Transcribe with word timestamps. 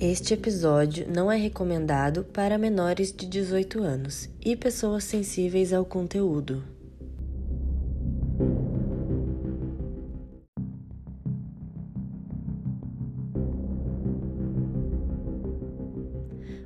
Este 0.00 0.32
episódio 0.32 1.08
não 1.12 1.30
é 1.30 1.36
recomendado 1.36 2.22
para 2.22 2.56
menores 2.56 3.12
de 3.12 3.26
18 3.26 3.82
anos 3.82 4.28
e 4.40 4.54
pessoas 4.54 5.02
sensíveis 5.02 5.72
ao 5.72 5.84
conteúdo. 5.84 6.62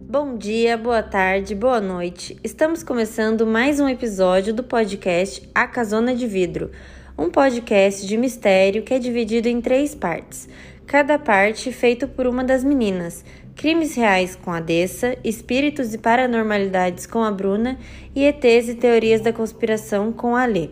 Bom 0.03 0.37
dia, 0.37 0.77
boa 0.77 1.03
tarde, 1.03 1.55
boa 1.55 1.81
noite. 1.81 2.39
Estamos 2.45 2.83
começando 2.83 3.47
mais 3.47 3.81
um 3.81 3.89
episódio 3.89 4.53
do 4.53 4.63
podcast 4.63 5.49
A 5.55 5.67
Casona 5.67 6.15
de 6.15 6.27
Vidro, 6.27 6.71
um 7.17 7.31
podcast 7.31 8.07
de 8.07 8.19
mistério 8.19 8.83
que 8.83 8.93
é 8.93 8.99
dividido 8.99 9.49
em 9.49 9.59
três 9.63 9.95
partes 9.95 10.47
cada 10.93 11.19
parte 11.19 11.73
feito 11.73 12.07
por 12.07 12.27
uma 12.27 12.45
das 12.45 12.63
meninas. 12.63 13.25
Crimes 13.57 13.95
reais 13.95 14.37
com 14.37 14.53
a 14.53 14.61
Dessa, 14.61 15.17
espíritos 15.25 15.95
e 15.95 15.97
paranormalidades 15.97 17.07
com 17.07 17.23
a 17.23 17.31
Bruna 17.31 17.79
e 18.15 18.23
ETs 18.27 18.69
e 18.69 18.75
teorias 18.75 19.23
da 19.23 19.33
conspiração 19.33 20.13
com 20.13 20.37
a 20.37 20.45
Lê. 20.45 20.69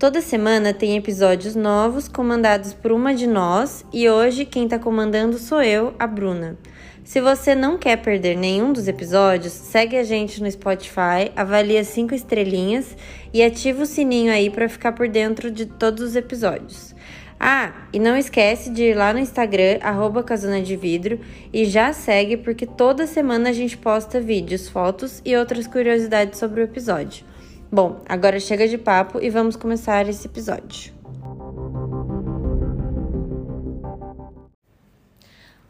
Toda 0.00 0.20
semana 0.20 0.74
tem 0.74 0.96
episódios 0.96 1.54
novos 1.54 2.08
comandados 2.08 2.74
por 2.74 2.90
uma 2.90 3.14
de 3.14 3.28
nós 3.28 3.84
e 3.92 4.10
hoje 4.10 4.44
quem 4.44 4.64
está 4.64 4.80
comandando 4.80 5.38
sou 5.38 5.62
eu, 5.62 5.94
a 5.96 6.08
Bruna. 6.08 6.58
Se 7.04 7.20
você 7.20 7.54
não 7.54 7.78
quer 7.78 7.98
perder 7.98 8.36
nenhum 8.36 8.72
dos 8.72 8.88
episódios, 8.88 9.52
segue 9.52 9.96
a 9.96 10.02
gente 10.02 10.42
no 10.42 10.50
Spotify, 10.50 11.30
avalia 11.36 11.84
cinco 11.84 12.16
estrelinhas 12.16 12.96
e 13.32 13.44
ativa 13.44 13.84
o 13.84 13.86
sininho 13.86 14.32
aí 14.32 14.50
para 14.50 14.68
ficar 14.68 14.90
por 14.90 15.06
dentro 15.06 15.52
de 15.52 15.66
todos 15.66 16.02
os 16.02 16.16
episódios. 16.16 16.95
Ah, 17.38 17.72
e 17.92 17.98
não 17.98 18.16
esquece 18.16 18.70
de 18.70 18.82
ir 18.82 18.96
lá 18.96 19.12
no 19.12 19.18
Instagram, 19.18 19.78
arroba 19.82 20.22
Casona 20.22 20.62
de 20.62 20.74
Vidro, 20.74 21.20
e 21.52 21.64
já 21.64 21.92
segue 21.92 22.36
porque 22.36 22.66
toda 22.66 23.06
semana 23.06 23.50
a 23.50 23.52
gente 23.52 23.76
posta 23.76 24.20
vídeos, 24.20 24.68
fotos 24.68 25.20
e 25.24 25.36
outras 25.36 25.66
curiosidades 25.66 26.38
sobre 26.38 26.62
o 26.62 26.64
episódio. 26.64 27.24
Bom, 27.70 28.00
agora 28.08 28.40
chega 28.40 28.66
de 28.66 28.78
papo 28.78 29.20
e 29.20 29.28
vamos 29.28 29.56
começar 29.56 30.08
esse 30.08 30.26
episódio. 30.26 30.94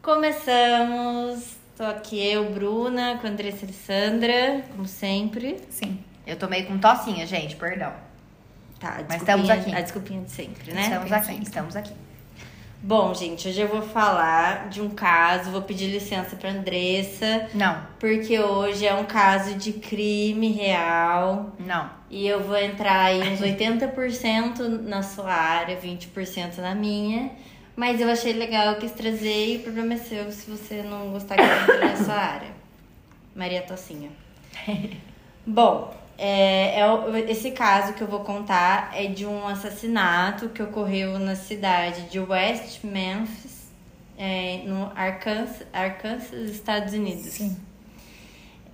Começamos! 0.01 1.57
Tô 1.75 1.83
aqui 1.83 2.25
eu, 2.25 2.49
Bruna, 2.49 3.19
com 3.19 3.27
a 3.27 3.29
Andressa 3.29 3.65
Alessandra, 3.65 4.63
como 4.71 4.87
sempre. 4.87 5.59
Sim. 5.69 5.99
Eu 6.25 6.35
tomei 6.37 6.63
com 6.63 6.79
tossinha, 6.79 7.27
gente, 7.27 7.55
perdão. 7.55 8.06
Tá, 8.79 9.03
Mas 9.07 9.21
estamos 9.21 9.49
aqui. 9.49 9.73
A 9.73 9.81
desculpinha 9.81 10.21
de 10.21 10.31
sempre, 10.31 10.71
né? 10.71 10.83
Estamos 10.83 11.11
aqui, 11.11 11.43
estamos 11.43 11.75
aqui. 11.75 11.93
Bom, 12.81 13.11
gente, 13.13 13.47
hoje 13.47 13.59
eu 13.59 13.67
vou 13.67 13.81
falar 13.81 14.69
de 14.69 14.81
um 14.81 14.89
caso, 14.89 15.49
vou 15.49 15.63
pedir 15.63 15.87
licença 15.87 16.35
pra 16.35 16.51
Andressa. 16.51 17.49
Não. 17.53 17.81
Porque 17.99 18.39
hoje 18.39 18.85
é 18.85 18.93
um 18.93 19.03
caso 19.03 19.55
de 19.55 19.73
crime 19.73 20.51
real. 20.51 21.51
Não. 21.59 21.89
E 22.09 22.27
eu 22.27 22.43
vou 22.43 22.55
entrar 22.55 23.05
aí 23.05 23.33
uns 23.33 23.41
80% 23.41 24.59
na 24.83 25.01
sua 25.01 25.33
área, 25.33 25.75
20% 25.75 26.57
na 26.59 26.75
minha. 26.75 27.31
Mas 27.75 27.99
eu 27.99 28.09
achei 28.09 28.33
legal, 28.33 28.73
eu 28.73 28.79
quis 28.79 28.91
trazer 28.91 29.53
e 29.53 29.57
o 29.57 29.63
problema 29.63 29.95
é 29.95 29.97
seu 29.97 30.31
se 30.31 30.49
você 30.49 30.83
não 30.83 31.11
gostar 31.11 31.35
que 31.35 31.41
eu 31.41 31.75
entre 31.75 31.87
na 31.87 31.95
sua 31.95 32.15
área. 32.15 32.49
Maria 33.35 33.61
Tocinha. 33.63 34.09
Bom, 35.45 35.93
é, 36.17 36.79
é, 36.79 37.31
esse 37.31 37.51
caso 37.51 37.93
que 37.93 38.01
eu 38.01 38.07
vou 38.07 38.21
contar 38.21 38.91
é 38.93 39.05
de 39.05 39.25
um 39.25 39.47
assassinato 39.47 40.49
que 40.49 40.63
ocorreu 40.63 41.19
na 41.19 41.35
cidade 41.35 42.09
de 42.09 42.19
West 42.19 42.83
Memphis, 42.83 43.71
é, 44.17 44.63
no 44.65 44.91
Arkansas, 44.95 45.67
Arkansas, 45.71 46.49
Estados 46.49 46.93
Unidos. 46.93 47.33
Sim. 47.33 47.55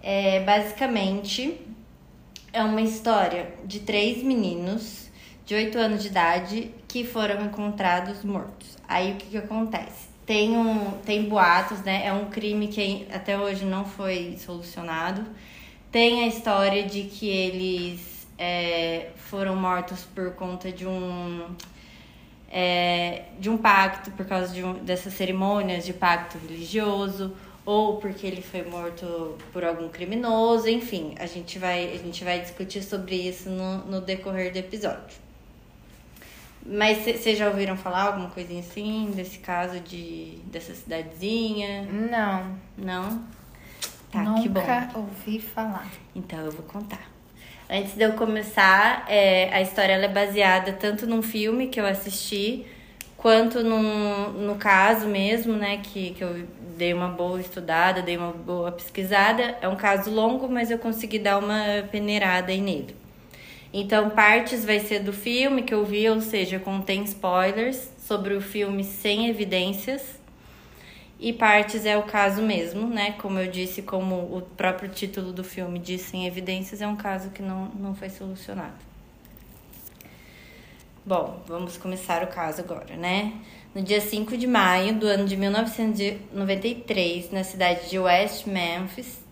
É, 0.01 0.39
basicamente, 0.39 1.59
é 2.53 2.63
uma 2.63 2.81
história 2.81 3.53
de 3.65 3.81
três 3.81 4.23
meninos 4.23 5.09
de 5.45 5.53
8 5.53 5.77
anos 5.77 6.01
de 6.01 6.07
idade 6.07 6.71
que 6.87 7.03
foram 7.03 7.45
encontrados 7.45 8.23
mortos. 8.23 8.77
Aí 8.87 9.11
o 9.11 9.15
que, 9.15 9.25
que 9.27 9.37
acontece? 9.37 10.07
Tem, 10.25 10.55
um, 10.55 10.91
tem 11.05 11.27
boatos, 11.27 11.81
né? 11.81 12.05
É 12.05 12.13
um 12.13 12.29
crime 12.29 12.69
que 12.69 13.05
até 13.11 13.37
hoje 13.37 13.65
não 13.65 13.83
foi 13.83 14.37
solucionado 14.37 15.25
tem 15.93 16.23
a 16.23 16.27
história 16.27 16.83
de 16.83 17.03
que 17.03 17.29
eles 17.29 18.27
é, 18.35 19.11
foram 19.15 19.55
mortos 19.55 20.03
por 20.15 20.31
conta 20.31 20.71
de 20.71 20.87
um 20.87 21.55
é, 22.51 23.25
de 23.39 23.47
um 23.47 23.57
pacto 23.57 24.09
por 24.11 24.25
causa 24.25 24.51
de 24.51 24.63
um, 24.63 24.73
dessas 24.73 25.13
cerimônias 25.13 25.85
de 25.85 25.93
pacto 25.93 26.39
religioso 26.39 27.31
ou 27.63 27.97
porque 27.97 28.25
ele 28.25 28.41
foi 28.41 28.63
morto 28.63 29.37
por 29.53 29.63
algum 29.63 29.87
criminoso, 29.87 30.67
enfim, 30.67 31.13
a 31.19 31.27
gente 31.27 31.59
vai 31.59 31.93
a 31.93 31.97
gente 31.97 32.23
vai 32.23 32.41
discutir 32.41 32.81
sobre 32.81 33.15
isso 33.15 33.47
no, 33.49 33.85
no 33.85 34.01
decorrer 34.01 34.51
do 34.51 34.57
episódio. 34.57 35.21
Mas 36.65 37.03
vocês 37.05 37.37
já 37.37 37.47
ouviram 37.49 37.77
falar 37.77 38.03
alguma 38.03 38.29
coisinha 38.31 38.61
assim 38.61 39.11
desse 39.15 39.37
caso 39.37 39.79
de 39.81 40.39
dessa 40.45 40.73
cidadezinha? 40.73 41.83
Não. 41.83 42.57
Não? 42.75 43.42
Tá, 44.13 44.21
Nunca 44.21 44.41
que 44.43 44.47
bom. 44.49 44.61
ouvi 44.93 45.39
falar. 45.39 45.91
Então 46.15 46.37
eu 46.37 46.51
vou 46.51 46.61
contar. 46.61 47.01
Antes 47.67 47.95
de 47.95 48.03
eu 48.03 48.13
começar, 48.13 49.05
é, 49.09 49.51
a 49.51 49.59
história 49.59 49.93
é 49.93 50.07
baseada 50.07 50.71
tanto 50.73 51.07
num 51.07 51.23
filme 51.23 51.65
que 51.65 51.81
eu 51.81 51.85
assisti, 51.87 52.63
quanto 53.17 53.63
num, 53.63 54.33
no 54.33 54.55
caso 54.57 55.07
mesmo, 55.07 55.53
né? 55.53 55.79
Que, 55.81 56.11
que 56.11 56.23
eu 56.23 56.45
dei 56.77 56.93
uma 56.93 57.07
boa 57.07 57.41
estudada, 57.41 58.03
dei 58.03 58.15
uma 58.15 58.31
boa 58.31 58.71
pesquisada. 58.71 59.57
É 59.59 59.67
um 59.67 59.75
caso 59.75 60.11
longo, 60.11 60.47
mas 60.47 60.69
eu 60.69 60.77
consegui 60.77 61.17
dar 61.17 61.39
uma 61.39 61.83
peneirada 61.91 62.51
aí 62.51 62.61
nele. 62.61 62.95
Então, 63.73 64.11
partes 64.11 64.63
vai 64.63 64.79
ser 64.79 64.99
do 64.99 65.11
filme 65.11 65.63
que 65.63 65.73
eu 65.73 65.83
vi, 65.83 66.07
ou 66.07 66.21
seja, 66.21 66.59
contém 66.59 67.03
spoilers 67.03 67.89
sobre 67.97 68.35
o 68.35 68.41
filme 68.41 68.83
sem 68.83 69.27
evidências 69.27 70.21
e 71.23 71.31
partes 71.31 71.85
é 71.85 71.97
o 71.97 72.03
caso 72.03 72.41
mesmo, 72.41 72.85
né? 72.85 73.13
Como 73.13 73.39
eu 73.39 73.49
disse, 73.49 73.81
como 73.81 74.15
o 74.15 74.41
próprio 74.41 74.89
título 74.89 75.31
do 75.31 75.41
filme 75.41 75.79
diz, 75.79 76.01
sem 76.01 76.27
evidências, 76.27 76.81
é 76.81 76.87
um 76.87 76.97
caso 76.97 77.29
que 77.29 77.41
não, 77.41 77.71
não 77.79 77.95
foi 77.95 78.09
solucionado. 78.09 78.75
Bom, 81.05 81.41
vamos 81.47 81.77
começar 81.77 82.23
o 82.23 82.27
caso 82.27 82.59
agora, 82.59 82.97
né? 82.97 83.31
No 83.73 83.81
dia 83.81 84.01
5 84.01 84.35
de 84.35 84.45
maio 84.45 84.95
do 84.95 85.07
ano 85.07 85.25
de 85.25 85.37
1993, 85.37 87.31
na 87.31 87.45
cidade 87.45 87.89
de 87.89 87.97
West 87.97 88.45
Memphis, 88.45 89.23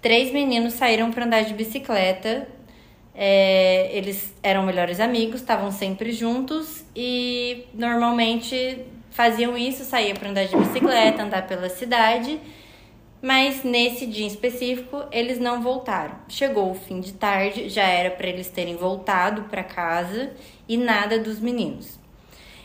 três 0.00 0.32
meninos 0.32 0.72
saíram 0.72 1.12
para 1.12 1.24
andar 1.24 1.44
de 1.44 1.54
bicicleta. 1.54 2.48
É, 3.14 3.96
eles 3.96 4.34
eram 4.42 4.64
melhores 4.64 4.98
amigos, 4.98 5.40
estavam 5.40 5.70
sempre 5.70 6.10
juntos 6.10 6.84
e 6.96 7.64
normalmente 7.74 8.90
faziam 9.12 9.56
isso, 9.56 9.84
saíam 9.84 10.16
para 10.16 10.30
andar 10.30 10.46
de 10.46 10.56
bicicleta, 10.56 11.22
andar 11.22 11.46
pela 11.46 11.68
cidade, 11.68 12.40
mas 13.20 13.62
nesse 13.62 14.06
dia 14.06 14.24
em 14.24 14.28
específico 14.28 15.04
eles 15.12 15.38
não 15.38 15.62
voltaram. 15.62 16.16
Chegou 16.28 16.70
o 16.70 16.74
fim 16.74 17.00
de 17.00 17.12
tarde, 17.12 17.68
já 17.68 17.84
era 17.84 18.10
para 18.10 18.26
eles 18.26 18.48
terem 18.48 18.76
voltado 18.76 19.42
para 19.44 19.62
casa 19.62 20.32
e 20.68 20.76
nada 20.76 21.18
dos 21.18 21.38
meninos. 21.38 22.00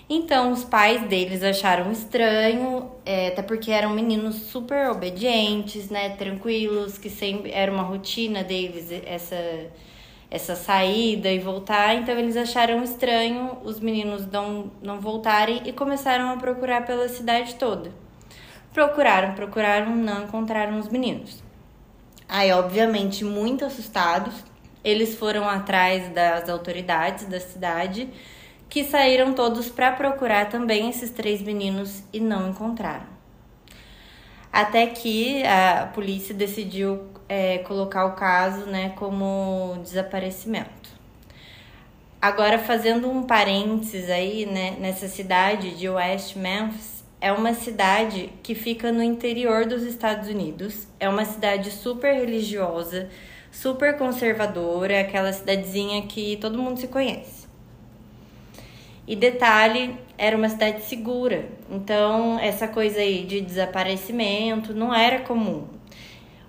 Então 0.09 0.53
os 0.53 0.63
pais 0.63 1.01
deles 1.09 1.43
acharam 1.43 1.91
estranho, 1.91 2.89
é, 3.05 3.27
até 3.27 3.41
porque 3.41 3.71
eram 3.71 3.89
meninos 3.89 4.35
super 4.35 4.89
obedientes, 4.89 5.89
né, 5.89 6.09
tranquilos, 6.11 6.97
que 6.97 7.09
sempre 7.09 7.51
era 7.51 7.69
uma 7.69 7.83
rotina 7.83 8.41
deles 8.41 8.89
essa 9.05 9.35
essa 10.29 10.55
saída 10.55 11.31
e 11.31 11.39
voltar, 11.39 11.95
então 11.95 12.17
eles 12.17 12.35
acharam 12.35 12.83
estranho 12.83 13.57
os 13.63 13.79
meninos 13.79 14.25
não, 14.27 14.71
não 14.81 14.99
voltarem 14.99 15.61
e 15.65 15.71
começaram 15.71 16.29
a 16.29 16.37
procurar 16.37 16.85
pela 16.85 17.07
cidade 17.07 17.55
toda. 17.55 17.91
Procuraram, 18.73 19.33
procuraram, 19.33 19.95
não 19.95 20.23
encontraram 20.23 20.77
os 20.77 20.89
meninos. 20.89 21.41
Aí, 22.27 22.51
obviamente, 22.51 23.23
muito 23.23 23.63
assustados, 23.63 24.33
eles 24.83 25.15
foram 25.15 25.47
atrás 25.47 26.09
das 26.09 26.49
autoridades 26.49 27.25
da 27.25 27.39
cidade, 27.39 28.09
que 28.69 28.83
saíram 28.83 29.33
todos 29.33 29.69
para 29.69 29.93
procurar 29.93 30.49
também 30.49 30.89
esses 30.89 31.09
três 31.09 31.41
meninos 31.41 32.03
e 32.11 32.19
não 32.19 32.49
encontraram. 32.49 33.07
Até 34.51 34.87
que 34.87 35.43
a 35.45 35.89
polícia 35.93 36.35
decidiu 36.35 37.05
é, 37.29 37.59
colocar 37.59 38.05
o 38.05 38.13
caso 38.13 38.65
né, 38.65 38.93
como 38.95 39.77
desaparecimento. 39.83 40.89
Agora, 42.21 42.57
fazendo 42.57 43.09
um 43.09 43.23
parênteses 43.23 44.09
aí, 44.09 44.45
né, 44.45 44.75
nessa 44.79 45.07
cidade 45.07 45.77
de 45.77 45.87
West 45.87 46.35
Memphis, 46.35 47.03
é 47.19 47.31
uma 47.31 47.53
cidade 47.53 48.31
que 48.41 48.55
fica 48.55 48.91
no 48.91 49.03
interior 49.03 49.65
dos 49.65 49.83
Estados 49.83 50.27
Unidos. 50.27 50.87
É 50.99 51.07
uma 51.07 51.25
cidade 51.25 51.71
super 51.71 52.13
religiosa, 52.13 53.09
super 53.51 53.97
conservadora, 53.97 55.01
aquela 55.01 55.31
cidadezinha 55.33 56.01
que 56.03 56.37
todo 56.37 56.61
mundo 56.61 56.79
se 56.79 56.87
conhece. 56.87 57.47
E 59.07 59.15
detalhe, 59.15 59.95
era 60.17 60.35
uma 60.35 60.49
cidade 60.49 60.83
segura. 60.83 61.47
Então, 61.69 62.39
essa 62.39 62.67
coisa 62.67 62.99
aí 62.99 63.23
de 63.23 63.41
desaparecimento 63.41 64.73
não 64.73 64.93
era 64.93 65.19
comum. 65.19 65.67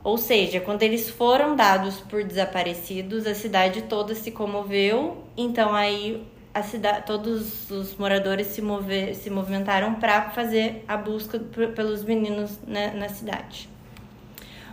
Ou 0.09 0.17
seja, 0.17 0.59
quando 0.59 0.83
eles 0.83 1.11
foram 1.11 1.55
dados 1.55 2.01
por 2.01 2.25
desaparecidos, 2.25 3.27
a 3.27 3.35
cidade 3.35 3.83
toda 3.83 4.15
se 4.15 4.31
comoveu. 4.31 5.23
Então, 5.37 5.75
aí 5.75 6.27
a 6.55 6.63
cidade, 6.63 7.05
todos 7.05 7.71
os 7.71 7.95
moradores 7.95 8.47
se, 8.47 8.63
mover, 8.63 9.15
se 9.15 9.29
movimentaram 9.29 9.97
para 9.97 10.31
fazer 10.31 10.83
a 10.89 10.97
busca 10.97 11.39
pelos 11.77 12.05
meninos 12.05 12.59
na, 12.67 12.95
na 12.95 13.11
cidade. 13.11 13.69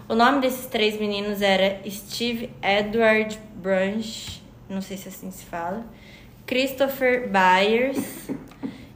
O 0.08 0.16
nome 0.16 0.40
desses 0.40 0.68
três 0.68 0.98
meninos 0.98 1.42
era 1.42 1.82
Steve 1.90 2.50
Edward 2.64 3.38
Branch, 3.56 4.42
não 4.70 4.82
sei 4.82 4.96
se 4.96 5.10
assim 5.10 5.32
se 5.32 5.44
fala, 5.44 5.86
Christopher 6.46 7.30
Byers 7.30 8.30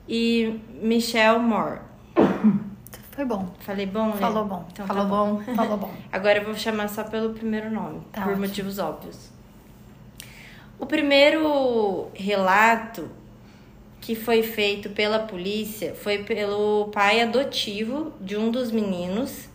e 0.07 0.57
Michelle 0.81 1.39
Moore. 1.39 1.88
Foi 3.19 3.25
bom. 3.25 3.49
Falei 3.59 3.85
bom? 3.85 4.13
Falou 4.13 4.45
bom. 4.45 4.65
Então, 4.71 4.87
Falou 4.87 5.03
tá 5.03 5.09
bom. 5.09 5.53
Falou 5.53 5.77
bom. 5.77 5.93
Agora 6.09 6.37
eu 6.37 6.45
vou 6.45 6.55
chamar 6.55 6.87
só 6.87 7.03
pelo 7.03 7.33
primeiro 7.33 7.69
nome, 7.69 7.99
Tá 8.13 8.21
por 8.21 8.29
ótimo. 8.29 8.47
motivos 8.47 8.79
óbvios. 8.79 9.29
O 10.79 10.85
primeiro 10.85 12.07
relato 12.13 13.09
que 13.99 14.15
foi 14.15 14.41
feito 14.41 14.91
pela 14.91 15.19
polícia 15.19 15.93
foi 15.95 16.19
pelo 16.19 16.87
pai 16.93 17.19
adotivo 17.19 18.13
de 18.21 18.37
um 18.37 18.49
dos 18.49 18.71
meninos. 18.71 19.49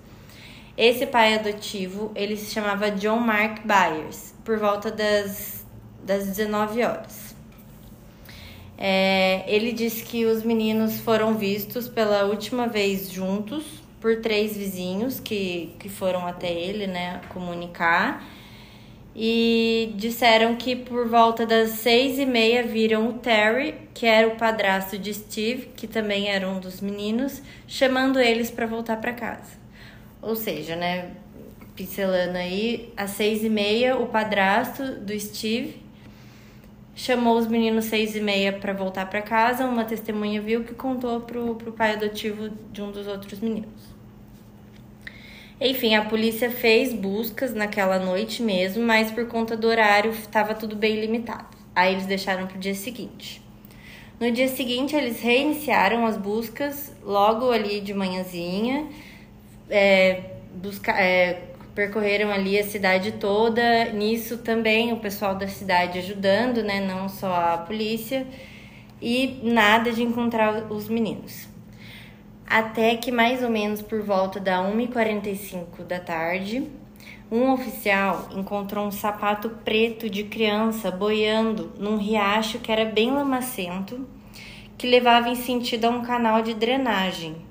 Esse 0.76 1.06
pai 1.06 1.32
adotivo, 1.32 2.12
ele 2.14 2.36
se 2.36 2.52
chamava 2.52 2.90
John 2.90 3.20
Mark 3.20 3.62
Byers, 3.64 4.34
por 4.44 4.58
volta 4.58 4.90
das, 4.90 5.64
das 6.04 6.26
19 6.26 6.84
horas. 6.84 7.23
É, 8.76 9.44
ele 9.46 9.72
disse 9.72 10.02
que 10.02 10.24
os 10.26 10.42
meninos 10.42 10.98
foram 10.98 11.34
vistos 11.34 11.88
pela 11.88 12.24
última 12.24 12.66
vez 12.66 13.10
juntos 13.10 13.64
por 14.00 14.20
três 14.20 14.56
vizinhos 14.56 15.18
que, 15.20 15.74
que 15.78 15.88
foram 15.88 16.26
até 16.26 16.52
ele, 16.52 16.86
né, 16.86 17.20
comunicar. 17.30 18.22
E 19.16 19.92
disseram 19.96 20.56
que 20.56 20.74
por 20.74 21.08
volta 21.08 21.46
das 21.46 21.70
seis 21.70 22.18
e 22.18 22.26
meia 22.26 22.64
viram 22.64 23.08
o 23.08 23.12
Terry, 23.14 23.76
que 23.94 24.06
era 24.06 24.26
o 24.26 24.36
padrasto 24.36 24.98
de 24.98 25.14
Steve, 25.14 25.70
que 25.76 25.86
também 25.86 26.28
era 26.28 26.48
um 26.48 26.58
dos 26.58 26.80
meninos, 26.80 27.40
chamando 27.68 28.20
eles 28.20 28.50
para 28.50 28.66
voltar 28.66 28.96
para 28.96 29.12
casa. 29.12 29.56
Ou 30.20 30.34
seja, 30.34 30.74
né, 30.74 31.12
pincelando 31.76 32.36
aí, 32.36 32.92
às 32.96 33.10
seis 33.10 33.44
e 33.44 33.48
meia, 33.48 33.96
o 33.96 34.08
padrasto 34.08 34.96
do 34.96 35.18
Steve 35.18 35.83
chamou 36.94 37.36
os 37.36 37.46
meninos 37.46 37.86
seis 37.86 38.14
e 38.14 38.20
meia 38.20 38.52
para 38.52 38.72
voltar 38.72 39.08
para 39.10 39.22
casa. 39.22 39.66
Uma 39.66 39.84
testemunha 39.84 40.40
viu 40.40 40.64
que 40.64 40.74
contou 40.74 41.20
pro, 41.20 41.54
pro 41.56 41.72
pai 41.72 41.92
adotivo 41.92 42.50
de 42.72 42.82
um 42.82 42.90
dos 42.90 43.06
outros 43.06 43.40
meninos. 43.40 43.94
Enfim, 45.60 45.94
a 45.94 46.04
polícia 46.04 46.50
fez 46.50 46.92
buscas 46.92 47.54
naquela 47.54 47.98
noite 47.98 48.42
mesmo, 48.42 48.84
mas 48.84 49.10
por 49.10 49.26
conta 49.26 49.56
do 49.56 49.66
horário 49.66 50.10
estava 50.10 50.54
tudo 50.54 50.74
bem 50.74 51.00
limitado. 51.00 51.56
Aí 51.74 51.92
eles 51.92 52.06
deixaram 52.06 52.46
para 52.46 52.56
o 52.56 52.60
dia 52.60 52.74
seguinte. 52.74 53.42
No 54.18 54.30
dia 54.30 54.48
seguinte, 54.48 54.94
eles 54.94 55.20
reiniciaram 55.20 56.06
as 56.06 56.16
buscas 56.16 56.92
logo 57.02 57.50
ali 57.50 57.80
de 57.80 57.92
manhãzinha, 57.92 58.86
é, 59.68 60.22
busca, 60.54 60.92
é, 60.92 61.53
percorreram 61.74 62.30
ali 62.30 62.58
a 62.58 62.64
cidade 62.64 63.12
toda. 63.12 63.92
Nisso 63.92 64.38
também 64.38 64.92
o 64.92 64.98
pessoal 64.98 65.34
da 65.34 65.48
cidade 65.48 65.98
ajudando, 65.98 66.62
né? 66.62 66.80
Não 66.80 67.08
só 67.08 67.34
a 67.34 67.58
polícia. 67.58 68.26
E 69.02 69.40
nada 69.42 69.92
de 69.92 70.02
encontrar 70.02 70.70
os 70.72 70.88
meninos. 70.88 71.48
Até 72.46 72.96
que 72.96 73.10
mais 73.10 73.42
ou 73.42 73.50
menos 73.50 73.82
por 73.82 74.02
volta 74.02 74.38
da 74.38 74.58
1h45 74.62 75.82
da 75.86 75.98
tarde, 75.98 76.62
um 77.30 77.50
oficial 77.52 78.28
encontrou 78.32 78.86
um 78.86 78.90
sapato 78.90 79.48
preto 79.64 80.08
de 80.08 80.24
criança 80.24 80.90
boiando 80.90 81.72
num 81.78 81.96
riacho 81.96 82.58
que 82.58 82.70
era 82.70 82.84
bem 82.84 83.10
lamacento, 83.10 84.06
que 84.76 84.86
levava 84.86 85.28
em 85.28 85.34
sentido 85.34 85.86
a 85.86 85.90
um 85.90 86.02
canal 86.02 86.42
de 86.42 86.54
drenagem. 86.54 87.43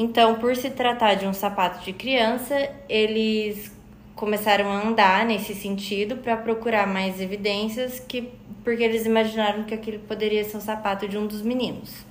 Então, 0.00 0.36
por 0.36 0.54
se 0.54 0.70
tratar 0.70 1.14
de 1.14 1.26
um 1.26 1.32
sapato 1.32 1.84
de 1.84 1.92
criança, 1.92 2.70
eles 2.88 3.76
começaram 4.14 4.70
a 4.70 4.86
andar 4.86 5.26
nesse 5.26 5.56
sentido 5.56 6.18
para 6.18 6.36
procurar 6.36 6.86
mais 6.86 7.20
evidências, 7.20 7.98
que 7.98 8.30
porque 8.62 8.84
eles 8.84 9.06
imaginaram 9.06 9.64
que 9.64 9.74
aquilo 9.74 9.98
poderia 9.98 10.44
ser 10.44 10.56
um 10.56 10.60
sapato 10.60 11.08
de 11.08 11.18
um 11.18 11.26
dos 11.26 11.42
meninos. 11.42 12.06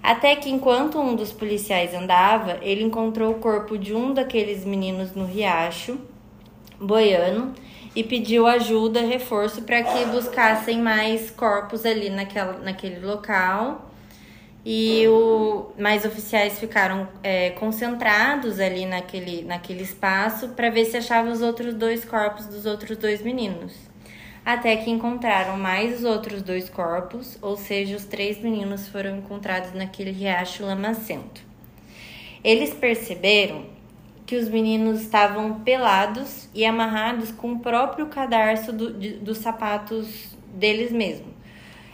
Até 0.00 0.36
que 0.36 0.48
enquanto 0.50 1.00
um 1.00 1.16
dos 1.16 1.32
policiais 1.32 1.92
andava, 1.94 2.60
ele 2.62 2.84
encontrou 2.84 3.32
o 3.32 3.40
corpo 3.40 3.76
de 3.76 3.92
um 3.92 4.14
daqueles 4.14 4.64
meninos 4.64 5.12
no 5.16 5.24
riacho, 5.24 5.98
boiando, 6.80 7.54
e 7.92 8.04
pediu 8.04 8.46
ajuda, 8.46 9.00
reforço 9.00 9.62
para 9.62 9.82
que 9.82 10.04
buscassem 10.04 10.80
mais 10.80 11.28
corpos 11.28 11.84
ali 11.84 12.08
naquela, 12.08 12.52
naquele 12.58 13.04
local. 13.04 13.87
E 14.70 15.08
o, 15.08 15.70
mais 15.78 16.04
oficiais 16.04 16.58
ficaram 16.58 17.08
é, 17.22 17.48
concentrados 17.52 18.60
ali 18.60 18.84
naquele, 18.84 19.42
naquele 19.42 19.82
espaço 19.82 20.50
para 20.50 20.68
ver 20.68 20.84
se 20.84 20.98
achavam 20.98 21.32
os 21.32 21.40
outros 21.40 21.72
dois 21.72 22.04
corpos 22.04 22.44
dos 22.44 22.66
outros 22.66 22.98
dois 22.98 23.22
meninos. 23.22 23.72
Até 24.44 24.76
que 24.76 24.90
encontraram 24.90 25.56
mais 25.56 26.00
os 26.00 26.04
outros 26.04 26.42
dois 26.42 26.68
corpos, 26.68 27.38
ou 27.40 27.56
seja, 27.56 27.96
os 27.96 28.04
três 28.04 28.42
meninos 28.42 28.86
foram 28.88 29.16
encontrados 29.16 29.72
naquele 29.72 30.10
riacho 30.10 30.66
lamacento. 30.66 31.40
Eles 32.44 32.74
perceberam 32.74 33.64
que 34.26 34.36
os 34.36 34.50
meninos 34.50 35.00
estavam 35.00 35.60
pelados 35.60 36.46
e 36.54 36.66
amarrados 36.66 37.32
com 37.32 37.52
o 37.52 37.60
próprio 37.60 38.08
cadarço 38.08 38.70
do, 38.70 38.92
de, 38.92 39.12
dos 39.14 39.38
sapatos 39.38 40.36
deles 40.52 40.92
mesmos. 40.92 41.37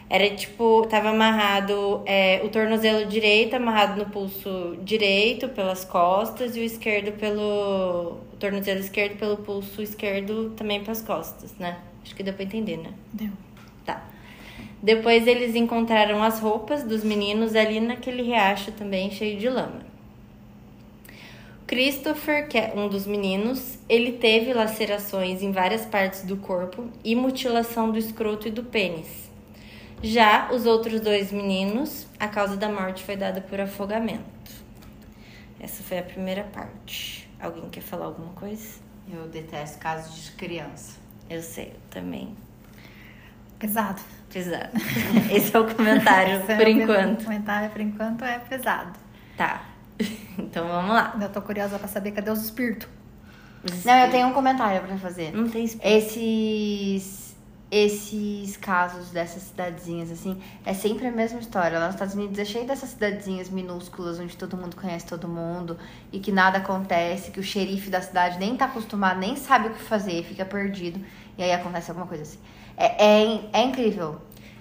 Era 0.09 0.29
tipo, 0.31 0.87
tava 0.89 1.09
amarrado 1.09 2.03
é, 2.05 2.41
o 2.45 2.49
tornozelo 2.49 3.07
direito 3.07 3.57
amarrado 3.57 3.99
no 3.99 4.11
pulso 4.11 4.77
direito 4.83 5.49
pelas 5.49 5.85
costas 5.85 6.57
e 6.57 6.61
o 6.61 6.63
esquerdo 6.63 7.13
pelo. 7.19 8.19
O 8.33 8.37
tornozelo 8.39 8.81
esquerdo 8.81 9.19
pelo 9.19 9.39
pulso 9.39 9.81
esquerdo 9.81 10.51
também 10.51 10.83
pelas 10.83 11.01
costas, 11.01 11.55
né? 11.59 11.79
Acho 12.03 12.15
que 12.15 12.23
deu 12.23 12.35
pra 12.35 12.45
entender, 12.45 12.77
né? 12.77 12.91
Deu. 13.13 13.31
Tá. 13.85 14.05
Depois 14.83 15.27
eles 15.27 15.55
encontraram 15.55 16.23
as 16.23 16.39
roupas 16.39 16.85
dos 16.85 17.03
meninos 17.03 17.57
ali 17.57 17.81
naquele 17.81 18.23
riacho 18.23 18.73
também 18.73 19.11
cheio 19.11 19.39
de 19.39 19.49
lama. 19.49 19.95
Christopher, 21.67 22.47
que 22.47 22.59
é 22.59 22.75
um 22.77 22.89
dos 22.89 23.07
meninos, 23.07 23.79
ele 23.89 24.13
teve 24.13 24.53
lacerações 24.53 25.43
em 25.43 25.51
várias 25.51 25.87
partes 25.87 26.23
do 26.23 26.37
corpo 26.37 26.91
e 27.03 27.17
mutilação 27.17 27.91
do 27.91 27.99
escroto 27.99 28.47
e 28.47 28.51
do 28.51 28.63
pênis. 28.63 29.24
Já 30.05 30.51
os 30.53 30.67
outros 30.67 31.01
dois 31.01 31.33
meninos, 31.33 32.07
a 32.21 32.29
causa 32.29 32.59
da 32.59 32.69
morte 32.69 33.03
foi 33.03 33.17
dada 33.17 33.41
por 33.41 33.59
afogamento. 33.59 34.23
Essa 35.59 35.83
foi 35.83 35.99
a 35.99 36.03
primeira 36.03 36.45
parte. 36.45 37.27
Alguém 37.41 37.71
quer 37.71 37.81
falar 37.81 38.05
alguma 38.05 38.35
coisa? 38.35 38.81
Eu 39.11 39.27
detesto 39.29 39.79
casos 39.79 40.25
de 40.25 40.33
criança. 40.33 40.99
Eu 41.31 41.41
sei, 41.41 41.69
eu 41.69 41.81
também. 41.89 42.37
Pesado. 43.59 44.03
Pesado. 44.31 44.69
Esse 45.33 45.57
é 45.57 45.59
o 45.59 45.75
comentário, 45.75 46.35
Esse 46.41 46.53
é 46.53 46.57
por 46.57 46.67
o 46.67 46.69
enquanto. 46.69 47.25
comentário, 47.25 47.71
por 47.71 47.81
enquanto, 47.81 48.25
é 48.27 48.39
pesado. 48.41 48.99
Tá. 49.39 49.65
Então 50.37 50.67
vamos 50.67 50.91
lá. 50.91 51.17
Eu 51.19 51.29
tô 51.31 51.41
curiosa 51.41 51.79
pra 51.79 51.87
saber 51.89 52.11
cadê 52.11 52.29
os 52.31 52.43
espíritos. 52.43 52.89
Não, 53.85 53.95
eu 53.95 54.11
tenho 54.11 54.27
um 54.27 54.33
comentário 54.33 54.87
pra 54.87 54.99
fazer. 54.99 55.33
Não 55.33 55.49
tem 55.49 55.65
espírito. 55.65 55.87
Esses 55.89 57.24
esses 57.71 58.57
casos 58.57 59.11
dessas 59.11 59.43
cidadezinhas, 59.43 60.11
assim, 60.11 60.41
é 60.65 60.73
sempre 60.73 61.07
a 61.07 61.11
mesma 61.11 61.41
história. 61.41 61.79
Lá 61.79 61.87
nos 61.87 61.95
Estados 61.95 62.15
Unidos 62.15 62.39
é 62.39 62.45
cheio 62.45 62.67
dessas 62.67 62.91
cidadezinhas 62.91 63.49
minúsculas, 63.49 64.21
onde 64.21 64.37
todo 64.37 64.57
mundo 64.57 64.77
conhece 64.77 65.07
todo 65.07 65.27
mundo 65.27 65.77
e 66.13 66.21
que 66.21 66.31
nada 66.31 66.59
acontece, 66.59 67.31
que 67.31 67.41
o 67.41 67.43
xerife 67.43 67.91
da 67.91 68.01
cidade 68.01 68.39
nem 68.39 68.57
tá 68.57 68.67
acostumado, 68.67 69.19
nem 69.19 69.35
sabe 69.37 69.69
o 69.69 69.71
que 69.71 69.83
fazer, 69.83 70.23
fica 70.25 70.45
perdido. 70.45 71.01
E 71.37 71.43
aí 71.43 71.53
acontece 71.53 71.91
alguma 71.91 72.07
coisa 72.07 72.23
assim. 72.23 72.39
É, 72.77 73.05
é, 73.05 73.41
é 73.53 73.63
incrível. 73.65 74.21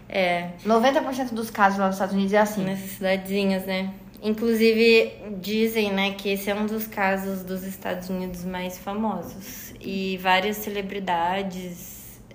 É, 0.10 0.52
90% 0.66 1.34
dos 1.34 1.50
casos 1.50 1.80
lá 1.80 1.88
nos 1.88 1.96
Estados 1.96 2.16
Unidos 2.16 2.34
é 2.34 2.40
assim. 2.40 2.64
nessas 2.64 2.92
cidadezinhas, 2.92 3.66
né? 3.66 3.94
Inclusive, 4.24 5.12
dizem, 5.42 5.92
né, 5.92 6.12
que 6.14 6.30
esse 6.30 6.50
é 6.50 6.56
um 6.56 6.66
dos 6.66 6.88
casos 6.88 7.44
dos 7.44 7.64
Estados 7.64 8.10
Unidos 8.10 8.46
mais 8.46 8.78
famosos. 8.80 9.74
E 9.82 10.18
várias 10.18 10.58
celebridades 10.58 11.93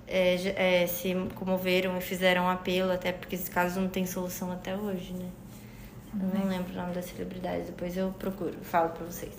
é, 0.08 0.82
é, 0.82 0.86
se 0.86 1.14
comoveram 1.34 1.96
e 1.98 2.00
fizeram 2.00 2.44
um 2.44 2.48
apelo, 2.48 2.90
até 2.92 3.12
porque 3.12 3.34
esses 3.34 3.48
casos 3.48 3.76
não 3.76 3.88
têm 3.88 4.06
solução 4.06 4.50
até 4.52 4.76
hoje, 4.76 5.12
né? 5.12 5.28
Eu 6.20 6.40
não 6.40 6.48
lembro 6.48 6.72
o 6.72 6.76
nome 6.76 6.94
das 6.94 7.04
celebridades, 7.04 7.66
depois 7.66 7.96
eu 7.96 8.10
procuro, 8.18 8.54
falo 8.62 8.88
pra 8.90 9.04
vocês. 9.04 9.32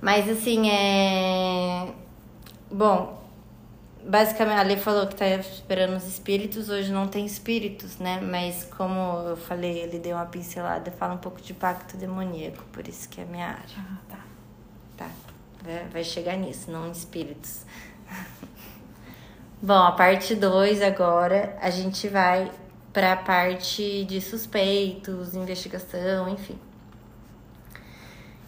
Mas 0.00 0.28
assim, 0.28 0.70
é. 0.70 1.88
Bom, 2.70 3.22
basicamente, 4.04 4.58
a 4.58 4.62
Lê 4.62 4.76
falou 4.76 5.06
que 5.06 5.14
tá 5.14 5.26
esperando 5.28 5.96
os 5.96 6.06
espíritos, 6.06 6.68
hoje 6.68 6.90
não 6.92 7.06
tem 7.08 7.26
espíritos, 7.26 7.98
né? 7.98 8.20
Mas 8.20 8.64
como 8.64 8.98
eu 9.28 9.36
falei, 9.36 9.78
ele 9.78 9.98
deu 9.98 10.16
uma 10.16 10.26
pincelada, 10.26 10.90
fala 10.92 11.14
um 11.14 11.18
pouco 11.18 11.40
de 11.40 11.52
pacto 11.52 11.96
demoníaco, 11.96 12.62
por 12.72 12.86
isso 12.88 13.08
que 13.08 13.20
é 13.20 13.24
a 13.24 13.26
minha 13.26 13.46
área. 13.48 13.76
Ah, 13.76 13.96
tá. 14.08 14.18
Tá, 14.96 15.10
vai- 15.62 15.84
vai 15.88 16.04
chegar 16.04 16.36
nisso, 16.36 16.70
não 16.70 16.88
em 16.88 16.92
espíritos. 16.92 17.64
Bom, 19.60 19.74
a 19.74 19.90
parte 19.90 20.36
2 20.36 20.80
agora, 20.82 21.58
a 21.60 21.68
gente 21.68 22.06
vai 22.06 22.48
para 22.92 23.14
a 23.14 23.16
parte 23.16 24.04
de 24.04 24.20
suspeitos, 24.20 25.34
investigação, 25.34 26.28
enfim. 26.28 26.56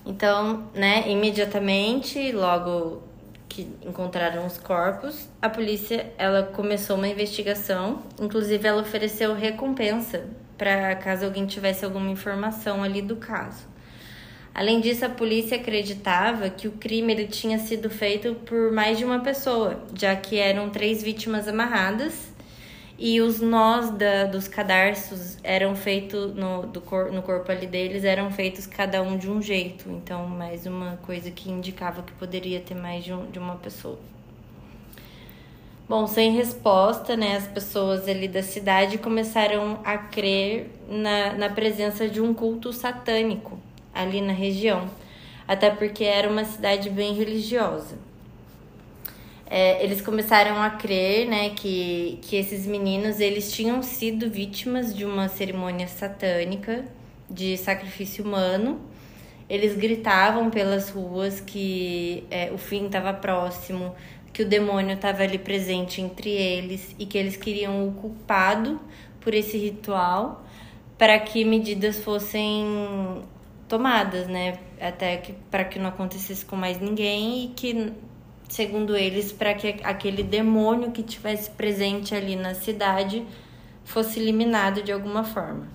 Então, 0.07 0.71
né, 0.73 1.11
imediatamente, 1.11 2.31
logo 2.31 3.03
que 3.49 3.63
encontraram 3.85 4.47
os 4.47 4.57
corpos, 4.57 5.29
a 5.43 5.49
polícia, 5.49 6.13
ela 6.17 6.45
começou 6.45 6.97
uma 6.97 7.09
investigação, 7.09 8.05
inclusive 8.21 8.69
ela 8.69 8.81
ofereceu 8.81 9.35
recompensa 9.35 10.29
para 10.57 10.95
caso 10.95 11.25
alguém 11.25 11.45
tivesse 11.45 11.85
alguma 11.85 12.09
informação 12.09 12.85
ali 12.85 13.03
do 13.03 13.17
caso. 13.17 13.67
Além 14.55 14.81
disso, 14.81 15.05
a 15.05 15.09
polícia 15.09 15.57
acreditava 15.57 16.51
que 16.51 16.67
o 16.67 16.73
crime 16.73 17.13
ele 17.13 17.27
tinha 17.27 17.59
sido 17.59 17.89
feito 17.89 18.35
por 18.47 18.73
mais 18.73 18.99
de 18.99 19.05
uma 19.05 19.21
pessoa, 19.21 19.85
já 19.95 20.15
que 20.17 20.39
eram 20.39 20.71
três 20.71 21.03
vítimas 21.03 21.47
amarradas 21.47 22.31
e 22.99 23.21
os 23.21 23.41
nós 23.41 23.91
da, 23.91 24.25
dos 24.25 24.49
cadarços 24.49 25.39
eram 25.43 25.75
feitos 25.75 26.35
no, 26.35 26.67
do 26.67 26.81
cor, 26.81 27.11
no 27.13 27.23
corpo 27.23 27.51
ali 27.51 27.67
deles, 27.67 28.05
eram 28.05 28.31
feitos 28.31 28.67
cada 28.67 29.01
um 29.03 29.17
de 29.17 29.31
um 29.31 29.41
jeito. 29.41 29.89
Então, 29.89 30.27
mais 30.27 30.67
uma 30.67 30.99
coisa 30.99 31.31
que 31.31 31.49
indicava 31.49 32.03
que 32.03 32.13
poderia 32.13 32.61
ter 32.61 32.75
mais 32.75 33.05
de, 33.05 33.13
um, 33.13 33.31
de 33.31 33.39
uma 33.39 33.55
pessoa. 33.55 33.99
Bom, 35.89 36.07
sem 36.07 36.33
resposta, 36.33 37.17
né, 37.17 37.37
as 37.37 37.49
pessoas 37.49 38.07
ali 38.07 38.29
da 38.29 38.43
cidade 38.43 38.99
começaram 38.99 39.81
a 39.85 39.97
crer 39.97 40.71
na, 40.89 41.33
na 41.35 41.49
presença 41.49 42.09
de 42.09 42.21
um 42.21 42.35
culto 42.35 42.73
satânico 42.73 43.60
ali 43.95 44.21
na 44.21 44.33
região, 44.33 44.89
até 45.47 45.71
porque 45.71 46.05
era 46.05 46.29
uma 46.29 46.45
cidade 46.45 46.91
bem 46.91 47.15
religiosa. 47.15 47.99
É, 49.47 49.83
eles 49.83 50.01
começaram 50.01 50.63
a 50.63 50.71
crer, 50.71 51.27
né, 51.27 51.51
que, 51.51 52.21
que 52.23 52.37
esses 52.37 52.67
meninos 52.67 53.19
eles 53.19 53.53
tinham 53.53 53.83
sido 53.83 54.31
vítimas 54.31 54.95
de 54.95 55.05
uma 55.05 55.29
cerimônia 55.29 55.89
satânica 55.89 56.85
de 57.29 57.57
sacrifício 57.57 58.25
humano. 58.25 58.81
Eles 59.49 59.77
gritavam 59.77 60.51
pelas 60.51 60.91
ruas 60.91 61.41
que 61.41 62.23
é, 62.31 62.53
o 62.53 62.59
fim 62.59 62.87
estava 62.87 63.13
próximo, 63.13 63.93
que 64.33 64.43
o 64.43 64.47
demônio 64.47 64.95
estava 64.95 65.25
ali 65.25 65.39
presente 65.39 66.01
entre 66.01 66.31
eles 66.31 66.95
e 66.97 67.05
que 67.05 67.19
eles 67.19 67.37
queriam 67.37 67.89
o 67.89 67.93
culpado 67.93 68.81
por 69.21 69.35
esse 69.35 69.59
ritual 69.59 70.45
para 70.97 71.19
que 71.19 71.45
medidas 71.45 71.99
fossem 72.05 73.23
tomadas, 73.71 74.27
né? 74.27 74.59
Até 74.81 75.17
que 75.17 75.33
para 75.49 75.65
que 75.65 75.79
não 75.79 75.89
acontecesse 75.89 76.45
com 76.45 76.57
mais 76.57 76.81
ninguém 76.81 77.45
e 77.45 77.49
que, 77.51 77.93
segundo 78.49 78.97
eles, 78.97 79.33
para 79.33 79.55
que 79.55 79.77
aquele 79.85 80.25
demônio 80.25 80.91
que 80.91 81.05
tivesse 81.05 81.49
presente 81.51 82.15
ali 82.15 82.35
na 82.35 82.53
cidade 82.53 83.25
fosse 83.85 84.19
eliminado 84.19 84.83
de 84.83 84.91
alguma 84.91 85.23
forma. 85.23 85.69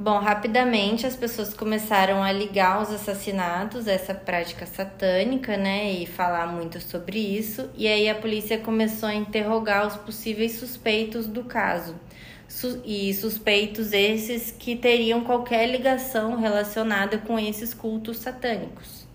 Bom, 0.00 0.20
rapidamente 0.20 1.04
as 1.04 1.16
pessoas 1.16 1.52
começaram 1.52 2.22
a 2.22 2.30
ligar 2.30 2.80
os 2.80 2.90
assassinatos 2.90 3.88
a 3.88 3.92
essa 3.92 4.14
prática 4.14 4.64
satânica, 4.64 5.56
né, 5.56 5.90
e 5.90 6.06
falar 6.06 6.46
muito 6.46 6.80
sobre 6.80 7.18
isso. 7.18 7.68
E 7.76 7.88
aí 7.88 8.08
a 8.08 8.14
polícia 8.14 8.58
começou 8.58 9.08
a 9.08 9.14
interrogar 9.14 9.88
os 9.88 9.96
possíveis 9.96 10.52
suspeitos 10.52 11.26
do 11.26 11.42
caso 11.42 11.96
e 12.84 13.12
suspeitos 13.12 13.92
esses 13.92 14.50
que 14.50 14.74
teriam 14.74 15.22
qualquer 15.22 15.66
ligação 15.66 16.36
relacionada 16.36 17.18
com 17.18 17.38
esses 17.38 17.74
cultos 17.74 18.18
satânicos. 18.18 19.06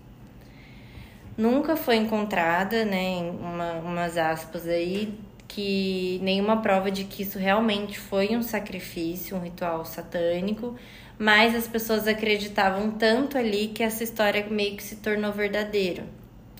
Nunca 1.36 1.76
foi 1.76 1.96
encontrada, 1.96 2.84
né, 2.84 3.18
uma, 3.40 3.72
umas 3.80 4.16
aspas 4.16 4.68
aí, 4.68 5.12
que 5.48 6.20
nenhuma 6.22 6.62
prova 6.62 6.90
de 6.90 7.04
que 7.04 7.24
isso 7.24 7.38
realmente 7.38 7.98
foi 7.98 8.36
um 8.36 8.42
sacrifício, 8.42 9.36
um 9.36 9.40
ritual 9.40 9.84
satânico, 9.84 10.76
mas 11.18 11.54
as 11.54 11.66
pessoas 11.66 12.06
acreditavam 12.06 12.92
tanto 12.92 13.36
ali 13.36 13.68
que 13.68 13.82
essa 13.82 14.04
história 14.04 14.46
meio 14.48 14.76
que 14.76 14.82
se 14.82 14.96
tornou 14.96 15.32
verdadeira. 15.32 16.04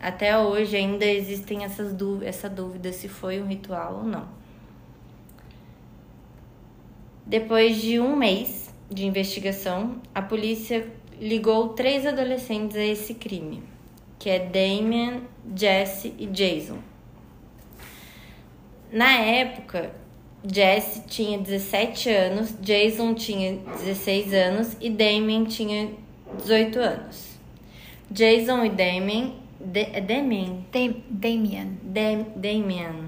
Até 0.00 0.36
hoje 0.36 0.76
ainda 0.76 1.04
existem 1.04 1.64
essas 1.64 1.92
dúvidas, 1.92 2.28
essa 2.28 2.48
dúvida 2.48 2.92
se 2.92 3.08
foi 3.08 3.40
um 3.40 3.46
ritual 3.46 3.98
ou 3.98 4.04
não. 4.04 4.43
Depois 7.26 7.80
de 7.80 7.98
um 7.98 8.14
mês 8.14 8.72
de 8.90 9.06
investigação, 9.06 10.00
a 10.14 10.20
polícia 10.20 10.86
ligou 11.20 11.70
três 11.70 12.06
adolescentes 12.06 12.76
a 12.76 12.84
esse 12.84 13.14
crime, 13.14 13.62
que 14.18 14.28
é 14.28 14.38
Damien, 14.38 15.22
Jesse 15.56 16.12
e 16.18 16.26
Jason. 16.26 16.78
Na 18.92 19.12
época, 19.12 19.92
Jesse 20.46 21.06
tinha 21.06 21.38
17 21.38 22.10
anos, 22.10 22.54
Jason 22.60 23.14
tinha 23.14 23.56
16 23.56 24.34
anos 24.34 24.76
e 24.80 24.90
Damien 24.90 25.44
tinha 25.44 25.90
18 26.36 26.78
anos. 26.78 27.38
Jason 28.10 28.64
e 28.64 28.68
Damien. 28.68 29.34
De, 29.58 29.80
é 29.80 30.00
Damien? 30.00 30.66
Dam 30.70 30.94
Damien. 31.08 31.78
Dam, 31.82 32.26
Damien. 32.36 33.06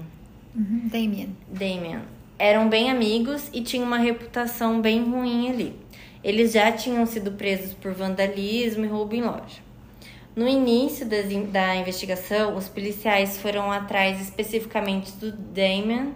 Uhum, 0.55 0.89
Damien. 0.91 1.37
Damien. 1.47 2.16
Eram 2.39 2.69
bem 2.69 2.91
amigos 2.91 3.49
e 3.51 3.61
tinham 3.61 3.85
uma 3.85 3.97
reputação 3.97 4.79
bem 4.79 5.03
ruim 5.03 5.49
ali. 5.49 5.75
Eles 6.23 6.53
já 6.53 6.71
tinham 6.71 7.05
sido 7.05 7.31
presos 7.31 7.73
por 7.73 7.93
vandalismo 7.93 8.85
e 8.85 8.87
roubo 8.87 9.15
em 9.15 9.23
loja. 9.23 9.67
No 10.35 10.47
início 10.47 11.03
da 11.03 11.75
investigação, 11.75 12.55
os 12.55 12.69
policiais 12.69 13.39
foram 13.39 13.71
atrás 13.71 14.21
especificamente 14.21 15.13
do 15.13 15.31
Damien, 15.31 16.13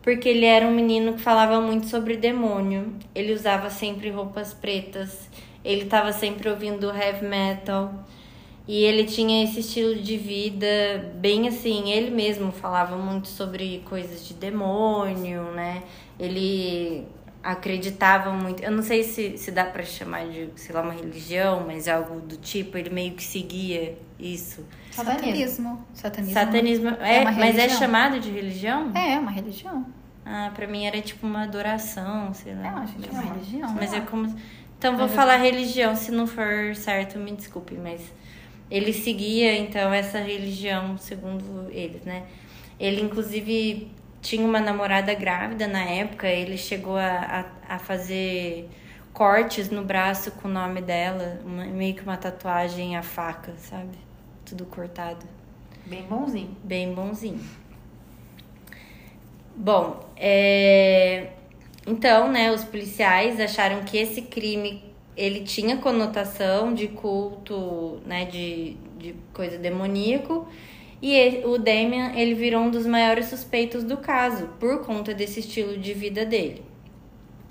porque 0.00 0.30
ele 0.30 0.46
era 0.46 0.66
um 0.66 0.74
menino 0.74 1.12
que 1.12 1.20
falava 1.20 1.60
muito 1.60 1.86
sobre 1.86 2.16
demônio. 2.16 2.94
Ele 3.14 3.34
usava 3.34 3.68
sempre 3.68 4.08
roupas 4.08 4.54
pretas, 4.54 5.28
ele 5.62 5.82
estava 5.82 6.10
sempre 6.10 6.48
ouvindo 6.48 6.90
heavy 6.90 7.26
metal. 7.26 7.92
E 8.70 8.84
ele 8.84 9.02
tinha 9.02 9.42
esse 9.42 9.58
estilo 9.58 9.96
de 9.96 10.16
vida 10.16 11.10
bem 11.16 11.48
assim, 11.48 11.90
ele 11.90 12.08
mesmo 12.08 12.52
falava 12.52 12.96
muito 12.96 13.26
sobre 13.26 13.82
coisas 13.84 14.24
de 14.24 14.32
demônio, 14.32 15.42
né? 15.50 15.82
Ele 16.16 17.04
acreditava 17.42 18.30
muito. 18.30 18.62
Eu 18.62 18.70
não 18.70 18.84
sei 18.84 19.02
se, 19.02 19.36
se 19.36 19.50
dá 19.50 19.64
para 19.64 19.82
chamar 19.82 20.24
de, 20.28 20.50
sei 20.54 20.72
lá, 20.72 20.82
uma 20.82 20.92
religião, 20.92 21.64
mas 21.66 21.88
algo 21.88 22.20
do 22.20 22.36
tipo, 22.36 22.78
ele 22.78 22.90
meio 22.90 23.12
que 23.14 23.24
seguia 23.24 23.98
isso. 24.20 24.64
Satanismo. 24.92 25.84
Satanismo. 25.92 26.34
Satanismo 26.34 26.88
é, 27.00 27.16
é 27.16 27.20
uma 27.22 27.32
mas 27.32 27.58
é 27.58 27.68
chamado 27.70 28.20
de 28.20 28.30
religião? 28.30 28.92
É, 28.94 29.14
é 29.14 29.18
uma 29.18 29.32
religião. 29.32 29.84
Ah, 30.24 30.52
pra 30.54 30.68
mim 30.68 30.86
era 30.86 31.00
tipo 31.00 31.26
uma 31.26 31.42
adoração, 31.42 32.32
sei 32.32 32.54
lá. 32.54 32.66
É, 32.66 32.68
acho 32.68 32.94
que 32.94 33.08
é 33.08 33.12
uma 33.12 33.32
religião. 33.34 33.74
Mas 33.74 33.92
é 33.92 34.00
como. 34.00 34.32
Então 34.78 34.96
vou 34.96 35.06
é- 35.06 35.08
falar 35.08 35.38
religião, 35.38 35.96
se 35.96 36.12
não 36.12 36.24
for 36.24 36.76
certo, 36.76 37.18
me 37.18 37.32
desculpe, 37.32 37.74
mas 37.74 38.00
ele 38.70 38.92
seguia 38.92 39.56
então 39.56 39.92
essa 39.92 40.18
religião, 40.20 40.96
segundo 40.98 41.68
eles, 41.70 42.02
né? 42.04 42.24
Ele 42.78 43.00
inclusive 43.02 43.90
tinha 44.22 44.44
uma 44.46 44.60
namorada 44.60 45.14
grávida 45.14 45.66
na 45.66 45.82
época, 45.82 46.28
ele 46.28 46.56
chegou 46.58 46.96
a, 46.96 47.46
a, 47.68 47.74
a 47.76 47.78
fazer 47.78 48.68
cortes 49.12 49.70
no 49.70 49.84
braço 49.84 50.30
com 50.32 50.48
o 50.48 50.50
nome 50.50 50.80
dela, 50.82 51.40
uma- 51.44 51.64
meio 51.66 51.94
que 51.94 52.02
uma 52.02 52.16
tatuagem 52.16 52.96
à 52.96 53.02
faca, 53.02 53.54
sabe? 53.58 53.98
Tudo 54.44 54.64
cortado. 54.66 55.26
Bem 55.86 56.02
bonzinho. 56.04 56.56
Bem 56.62 56.94
bonzinho. 56.94 57.40
Bom, 59.54 60.00
é... 60.16 61.32
então, 61.86 62.30
né, 62.30 62.50
os 62.52 62.64
policiais 62.64 63.38
acharam 63.40 63.82
que 63.84 63.96
esse 63.98 64.22
crime 64.22 64.82
ele 65.20 65.40
tinha 65.40 65.76
conotação 65.76 66.72
de 66.72 66.88
culto, 66.88 68.00
né, 68.06 68.24
de, 68.24 68.76
de 68.98 69.14
coisa 69.32 69.58
demoníaco. 69.58 70.48
E 71.02 71.12
ele- 71.12 71.46
o 71.46 71.58
Damien, 71.58 72.18
ele 72.18 72.34
virou 72.34 72.62
um 72.62 72.70
dos 72.70 72.86
maiores 72.86 73.26
suspeitos 73.26 73.84
do 73.84 73.96
caso, 73.96 74.48
por 74.58 74.84
conta 74.84 75.14
desse 75.14 75.40
estilo 75.40 75.76
de 75.78 75.92
vida 75.94 76.24
dele. 76.24 76.62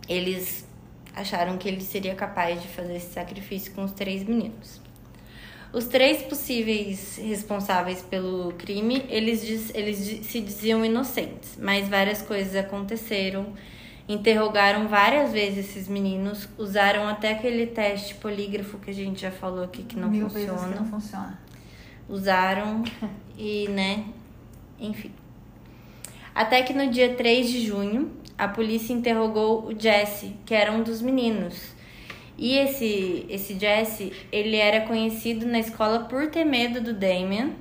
Eles 0.08 0.68
acharam 1.16 1.58
que 1.58 1.68
ele 1.68 1.82
seria 1.82 2.16
capaz 2.16 2.62
de 2.62 2.68
fazer 2.68 2.96
esse 2.96 3.14
sacrifício 3.14 3.72
com 3.74 3.84
os 3.84 3.92
três 3.92 4.24
meninos. 4.24 4.82
Os 5.72 5.86
três 5.86 6.24
possíveis 6.24 7.18
responsáveis 7.18 8.02
pelo 8.02 8.54
crime, 8.54 9.06
eles, 9.10 9.72
eles 9.76 10.26
se 10.26 10.42
diziam 10.42 10.84
inocentes, 10.84 11.58
mas 11.62 11.88
várias 11.88 12.22
coisas 12.24 12.56
aconteceram. 12.56 13.54
Interrogaram 14.10 14.88
várias 14.88 15.32
vezes 15.32 15.70
esses 15.70 15.88
meninos, 15.88 16.50
usaram 16.58 17.08
até 17.08 17.34
aquele 17.34 17.68
teste 17.68 18.16
polígrafo 18.16 18.80
que 18.80 18.90
a 18.90 18.94
gente 18.94 19.22
já 19.22 19.30
falou 19.30 19.64
aqui 19.64 19.84
que 19.84 19.96
não 19.96 20.10
Mil 20.10 20.28
vezes 20.28 20.50
funciona. 20.50 20.74
que 20.74 20.80
não 20.80 20.86
funciona. 20.88 21.40
usaram 22.10 22.84
e, 23.38 23.68
né, 23.68 24.06
enfim. 24.80 25.12
Até 26.34 26.64
que 26.64 26.74
no 26.74 26.90
dia 26.90 27.14
3 27.14 27.52
de 27.52 27.68
junho, 27.68 28.12
a 28.36 28.48
polícia 28.48 28.94
interrogou 28.94 29.68
o 29.68 29.80
Jesse, 29.80 30.36
que 30.44 30.56
era 30.56 30.72
um 30.72 30.82
dos 30.82 31.04
meninos. 31.04 31.78
E 32.36 32.58
esse, 32.58 33.28
esse 33.30 33.60
Jesse, 33.60 34.12
ele 34.32 34.56
era 34.56 34.88
conhecido 34.88 35.46
na 35.46 35.60
escola 35.60 36.06
por 36.06 36.32
ter 36.32 36.46
medo 36.46 36.82
do 36.82 36.94
Damien. 36.96 37.54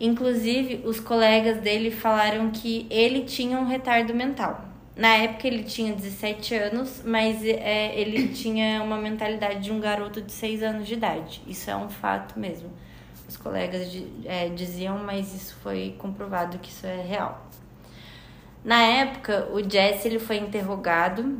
Inclusive, 0.00 0.82
os 0.84 0.98
colegas 0.98 1.60
dele 1.60 1.92
falaram 1.92 2.50
que 2.50 2.84
ele 2.90 3.22
tinha 3.22 3.60
um 3.60 3.66
retardo 3.66 4.12
mental. 4.12 4.73
Na 4.96 5.16
época 5.16 5.48
ele 5.48 5.64
tinha 5.64 5.92
17 5.92 6.54
anos, 6.54 7.02
mas 7.04 7.44
é, 7.44 7.98
ele 7.98 8.28
tinha 8.28 8.82
uma 8.82 8.96
mentalidade 8.96 9.60
de 9.60 9.72
um 9.72 9.80
garoto 9.80 10.22
de 10.22 10.30
6 10.30 10.62
anos 10.62 10.86
de 10.86 10.94
idade. 10.94 11.42
Isso 11.46 11.68
é 11.68 11.76
um 11.76 11.88
fato 11.88 12.38
mesmo. 12.38 12.70
Os 13.28 13.36
colegas 13.36 13.90
de, 13.90 14.06
é, 14.24 14.48
diziam, 14.50 14.98
mas 14.98 15.34
isso 15.34 15.56
foi 15.62 15.96
comprovado 15.98 16.58
que 16.58 16.70
isso 16.70 16.86
é 16.86 17.02
real. 17.02 17.50
Na 18.64 18.82
época, 18.82 19.48
o 19.52 19.68
Jesse 19.68 20.06
ele 20.06 20.20
foi 20.20 20.36
interrogado. 20.36 21.38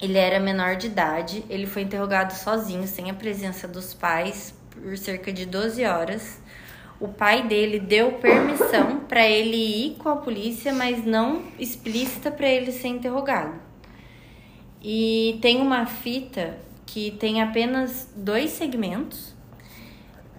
Ele 0.00 0.16
era 0.16 0.38
menor 0.38 0.76
de 0.76 0.86
idade. 0.86 1.44
Ele 1.50 1.66
foi 1.66 1.82
interrogado 1.82 2.32
sozinho, 2.32 2.86
sem 2.86 3.10
a 3.10 3.14
presença 3.14 3.66
dos 3.66 3.94
pais, 3.94 4.54
por 4.70 4.96
cerca 4.96 5.32
de 5.32 5.44
12 5.44 5.84
horas 5.84 6.40
o 6.98 7.08
pai 7.08 7.46
dele 7.46 7.78
deu 7.78 8.12
permissão 8.12 9.00
para 9.00 9.26
ele 9.26 9.56
ir 9.56 9.96
com 9.96 10.08
a 10.08 10.16
polícia, 10.16 10.72
mas 10.72 11.04
não 11.04 11.42
explícita 11.58 12.30
para 12.30 12.48
ele 12.48 12.72
ser 12.72 12.88
interrogado. 12.88 13.60
E 14.82 15.38
tem 15.42 15.60
uma 15.60 15.84
fita 15.84 16.58
que 16.86 17.10
tem 17.10 17.42
apenas 17.42 18.10
dois 18.16 18.50
segmentos, 18.50 19.34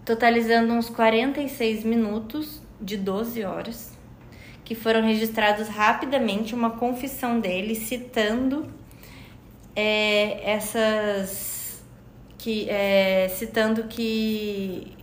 totalizando 0.03 0.73
uns 0.73 0.89
46 0.89 1.83
minutos 1.83 2.61
de 2.81 2.97
12 2.97 3.43
horas, 3.43 3.95
que 4.63 4.73
foram 4.73 5.01
registrados 5.03 5.67
rapidamente 5.67 6.55
uma 6.55 6.71
confissão 6.71 7.39
dele 7.39 7.75
citando 7.75 8.67
é, 9.75 10.49
essas 10.49 11.83
que 12.37 12.69
é, 12.69 13.27
citando 13.29 13.83
que 13.83 14.96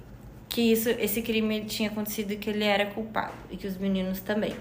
que 0.55 0.61
isso, 0.73 0.89
esse 0.89 1.21
crime 1.21 1.65
tinha 1.65 1.89
acontecido 1.91 2.31
e 2.31 2.37
que 2.37 2.49
ele 2.49 2.63
era 2.63 2.87
culpado 2.87 3.33
e 3.51 3.57
que 3.57 3.67
os 3.67 3.77
meninos 3.77 4.21
também. 4.21 4.55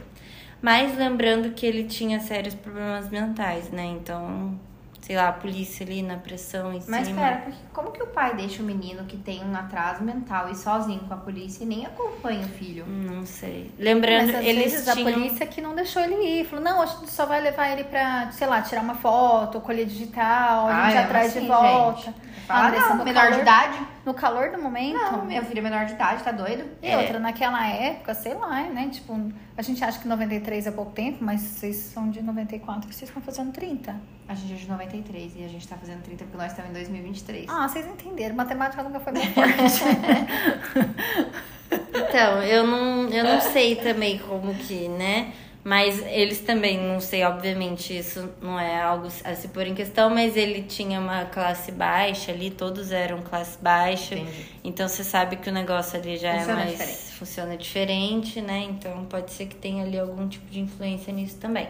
Mas 0.60 0.98
lembrando 0.98 1.52
que 1.52 1.68
ele 1.68 1.84
tinha 1.84 2.20
sérios 2.20 2.56
problemas 2.56 3.10
mentais, 3.12 3.70
né? 3.70 3.84
Então, 3.86 4.58
sei 5.02 5.16
lá, 5.16 5.28
a 5.28 5.32
polícia 5.34 5.86
ali 5.86 6.02
na 6.02 6.18
pressão 6.18 6.74
em 6.74 6.82
Mas 6.88 7.06
cima. 7.08 7.22
pera, 7.22 7.38
porque 7.44 7.60
como 7.72 7.92
que 7.92 8.02
o 8.02 8.08
pai 8.08 8.36
deixa 8.36 8.64
o 8.64 8.66
menino 8.66 9.04
que 9.04 9.18
tem 9.18 9.44
um 9.44 9.56
atraso 9.56 10.04
mental 10.04 10.50
e 10.50 10.56
sozinho 10.56 11.02
com 11.02 11.14
a 11.14 11.18
polícia 11.18 11.64
e 11.64 11.68
nem 11.68 11.86
acompanha 11.86 12.44
o 12.44 12.50
filho? 12.50 12.86
Não 12.88 13.24
sei. 13.24 13.70
Lembrando, 13.78 14.34
Mas 14.34 14.46
eles 14.48 14.72
vezes 14.72 14.92
tinham... 14.94 15.08
a 15.08 15.12
polícia 15.12 15.46
que 15.46 15.62
não 15.62 15.76
deixou 15.76 16.02
ele 16.02 16.16
ir. 16.40 16.46
Falou, 16.46 16.66
não, 16.66 16.82
a 16.82 16.88
gente 16.88 17.12
só 17.12 17.28
vai 17.28 17.40
levar 17.40 17.70
ele 17.72 17.84
pra, 17.84 18.32
sei 18.32 18.48
lá, 18.48 18.64
tirar 18.64 18.82
uma 18.82 18.96
foto, 18.96 19.62
colher 19.62 19.86
digital, 19.86 20.68
a 20.70 20.76
Ah, 20.76 20.86
gente 20.90 20.98
é 20.98 21.04
atrás 21.04 21.28
assim, 21.28 21.42
de 21.42 21.48
volta. 21.48 22.02
gente. 22.02 22.16
Fala, 22.48 22.68
Andressa, 22.70 22.90
não, 22.90 22.98
no 22.98 23.04
menor 23.06 23.22
calor- 23.22 23.36
de 23.36 23.42
idade? 23.42 23.78
No 24.06 24.14
calor 24.14 24.52
do 24.52 24.62
momento. 24.62 24.96
Não, 24.96 25.26
meu 25.26 25.44
filho 25.46 25.60
é 25.60 25.62
menor 25.62 25.86
de 25.86 25.94
idade, 25.94 26.24
tá 26.24 26.32
doido? 26.32 26.66
E 26.82 26.88
É. 26.88 26.98
outra, 26.98 27.20
naquela 27.20 27.66
época, 27.66 28.14
sei 28.14 28.34
lá, 28.34 28.64
né? 28.64 28.90
Tipo, 28.92 29.18
a 29.58 29.62
gente 29.62 29.82
acha 29.84 29.98
que 30.00 30.08
93 30.08 30.68
é 30.68 30.72
pouco 30.72 30.92
tempo, 30.92 31.20
mas 31.24 31.40
vocês 31.42 31.78
são 31.78 32.10
de 32.10 32.22
94 32.22 32.88
que 32.90 32.94
vocês 32.94 33.10
estão 33.10 33.22
fazendo 33.24 33.54
30. 33.54 33.96
A 34.28 34.36
gente 34.36 34.54
é 34.54 34.56
de 34.58 34.70
93 34.70 35.36
e 35.38 35.46
a 35.46 35.48
gente 35.48 35.66
tá 35.68 35.78
fazendo 35.78 36.02
30 36.04 36.26
porque 36.26 36.38
nós 36.38 36.52
estamos 36.52 36.72
em 36.72 36.74
2023. 36.74 37.46
Ah, 37.50 37.68
vocês 37.68 37.86
entenderam. 37.88 38.36
Matemática 38.36 38.84
nunca 38.84 39.00
foi 39.00 39.14
meu 39.14 39.24
forte. 39.24 39.84
Então, 41.96 42.44
eu 42.44 42.68
não, 42.68 43.10
eu 43.10 43.24
não 43.24 43.42
sei 43.42 43.76
também 43.76 44.20
como 44.20 44.54
que, 44.54 44.88
né? 44.90 45.32
Mas 45.64 46.06
eles 46.08 46.42
também, 46.42 46.78
não 46.78 47.00
sei, 47.00 47.24
obviamente, 47.24 47.98
isso 47.98 48.30
não 48.42 48.60
é 48.60 48.82
algo 48.82 49.08
a 49.24 49.34
se 49.34 49.48
pôr 49.48 49.66
em 49.66 49.74
questão, 49.74 50.10
mas 50.10 50.36
ele 50.36 50.64
tinha 50.64 51.00
uma 51.00 51.24
classe 51.24 51.72
baixa 51.72 52.34
ali, 52.34 52.52
todos 52.52 52.92
eram 52.92 53.22
classe 53.22 53.58
baixa. 53.62 54.16
Entendi. 54.16 54.46
Então 54.62 54.90
você 54.90 55.06
sabe 55.06 55.38
que 55.38 55.50
o 55.50 55.54
negócio 55.54 55.98
ali 55.98 56.18
já 56.18 56.34
Funciona 56.38 56.52
é 56.52 56.66
mais. 56.66 56.72
diferente. 56.72 56.98
Funciona 57.14 57.58
diferente, 57.58 58.42
né? 58.42 58.68
Então 58.70 59.06
pode 59.06 59.32
ser 59.32 59.46
que 59.46 59.56
tenha 59.56 59.86
ali 59.86 59.98
algum 59.98 60.28
tipo 60.28 60.46
de 60.48 60.60
influência 60.60 61.14
nisso 61.14 61.38
também. 61.38 61.70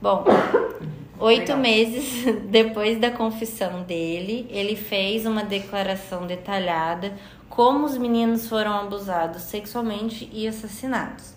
Bom, 0.00 0.24
oito 1.20 1.40
Legal. 1.40 1.58
meses 1.58 2.24
depois 2.48 2.98
da 2.98 3.10
confissão 3.10 3.82
dele, 3.82 4.46
ele 4.48 4.76
fez 4.76 5.26
uma 5.26 5.44
declaração 5.44 6.26
detalhada 6.26 7.12
como 7.50 7.84
os 7.84 7.98
meninos 7.98 8.48
foram 8.48 8.72
abusados 8.72 9.42
sexualmente 9.42 10.28
e 10.32 10.48
assassinados. 10.48 11.35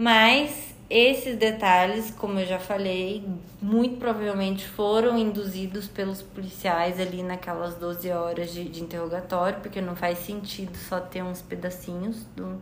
Mas 0.00 0.74
esses 0.88 1.36
detalhes, 1.36 2.10
como 2.10 2.40
eu 2.40 2.46
já 2.46 2.58
falei, 2.58 3.22
muito 3.60 3.98
provavelmente 3.98 4.66
foram 4.66 5.18
induzidos 5.18 5.86
pelos 5.88 6.22
policiais 6.22 6.98
ali 6.98 7.22
naquelas 7.22 7.74
12 7.74 8.10
horas 8.10 8.50
de, 8.50 8.64
de 8.64 8.82
interrogatório, 8.82 9.60
porque 9.60 9.78
não 9.78 9.94
faz 9.94 10.20
sentido 10.20 10.74
só 10.74 11.00
ter 11.00 11.22
uns 11.22 11.42
pedacinhos 11.42 12.24
do, 12.34 12.58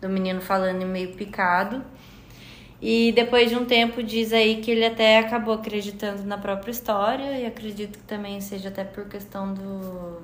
do 0.00 0.08
menino 0.08 0.40
falando 0.40 0.86
meio 0.86 1.12
picado. 1.12 1.84
E 2.80 3.12
depois 3.12 3.50
de 3.50 3.56
um 3.56 3.66
tempo 3.66 4.02
diz 4.02 4.32
aí 4.32 4.62
que 4.62 4.70
ele 4.70 4.86
até 4.86 5.18
acabou 5.18 5.52
acreditando 5.52 6.22
na 6.22 6.38
própria 6.38 6.70
história 6.70 7.38
e 7.38 7.44
acredito 7.44 7.98
que 7.98 8.04
também 8.04 8.40
seja 8.40 8.70
até 8.70 8.82
por 8.82 9.04
questão 9.04 9.52
do 9.52 10.22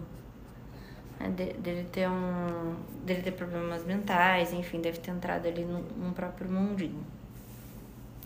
de- 1.30 1.52
dele 1.54 1.86
ter 1.92 2.08
um 2.08 2.74
dele 3.04 3.22
ter 3.22 3.32
problemas 3.32 3.84
mentais, 3.84 4.52
enfim, 4.52 4.80
deve 4.80 4.98
ter 4.98 5.10
entrado 5.10 5.46
ali 5.46 5.64
num, 5.64 5.82
num 5.96 6.12
próprio 6.12 6.50
mundinho. 6.50 7.04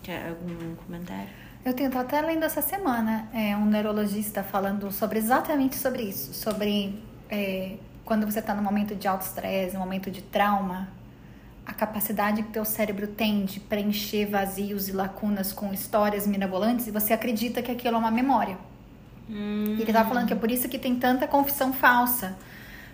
Quer 0.02 0.28
algum 0.28 0.74
comentário? 0.76 1.28
Eu 1.64 1.74
tenho 1.74 1.90
tô 1.90 1.98
até 1.98 2.20
lendo 2.20 2.44
essa 2.44 2.62
semana 2.62 3.28
é, 3.32 3.56
um 3.56 3.66
neurologista 3.66 4.42
falando 4.42 4.90
sobre 4.92 5.18
exatamente 5.18 5.76
sobre 5.76 6.02
isso, 6.02 6.32
sobre 6.32 7.02
é, 7.28 7.76
quando 8.04 8.24
você 8.24 8.38
está 8.38 8.54
no 8.54 8.62
momento 8.62 8.94
de 8.94 9.06
alto 9.08 9.22
estresse, 9.22 9.74
no 9.74 9.80
momento 9.80 10.10
de 10.10 10.22
trauma, 10.22 10.88
a 11.66 11.74
capacidade 11.74 12.42
que 12.42 12.50
teu 12.50 12.64
cérebro 12.64 13.06
tem 13.08 13.44
de 13.44 13.60
preencher 13.60 14.24
vazios 14.26 14.88
e 14.88 14.92
lacunas 14.92 15.52
com 15.52 15.72
histórias 15.74 16.26
mirabolantes 16.26 16.86
e 16.86 16.90
você 16.90 17.12
acredita 17.12 17.60
que 17.60 17.70
aquilo 17.70 17.96
é 17.96 17.98
uma 17.98 18.10
memória. 18.10 18.56
Hum, 19.28 19.76
ele 19.78 19.92
tava 19.92 20.08
falando 20.08 20.26
que 20.26 20.32
é 20.32 20.36
por 20.36 20.50
isso 20.50 20.68
que 20.70 20.78
tem 20.78 20.96
tanta 20.96 21.26
confissão 21.26 21.72
falsa. 21.72 22.38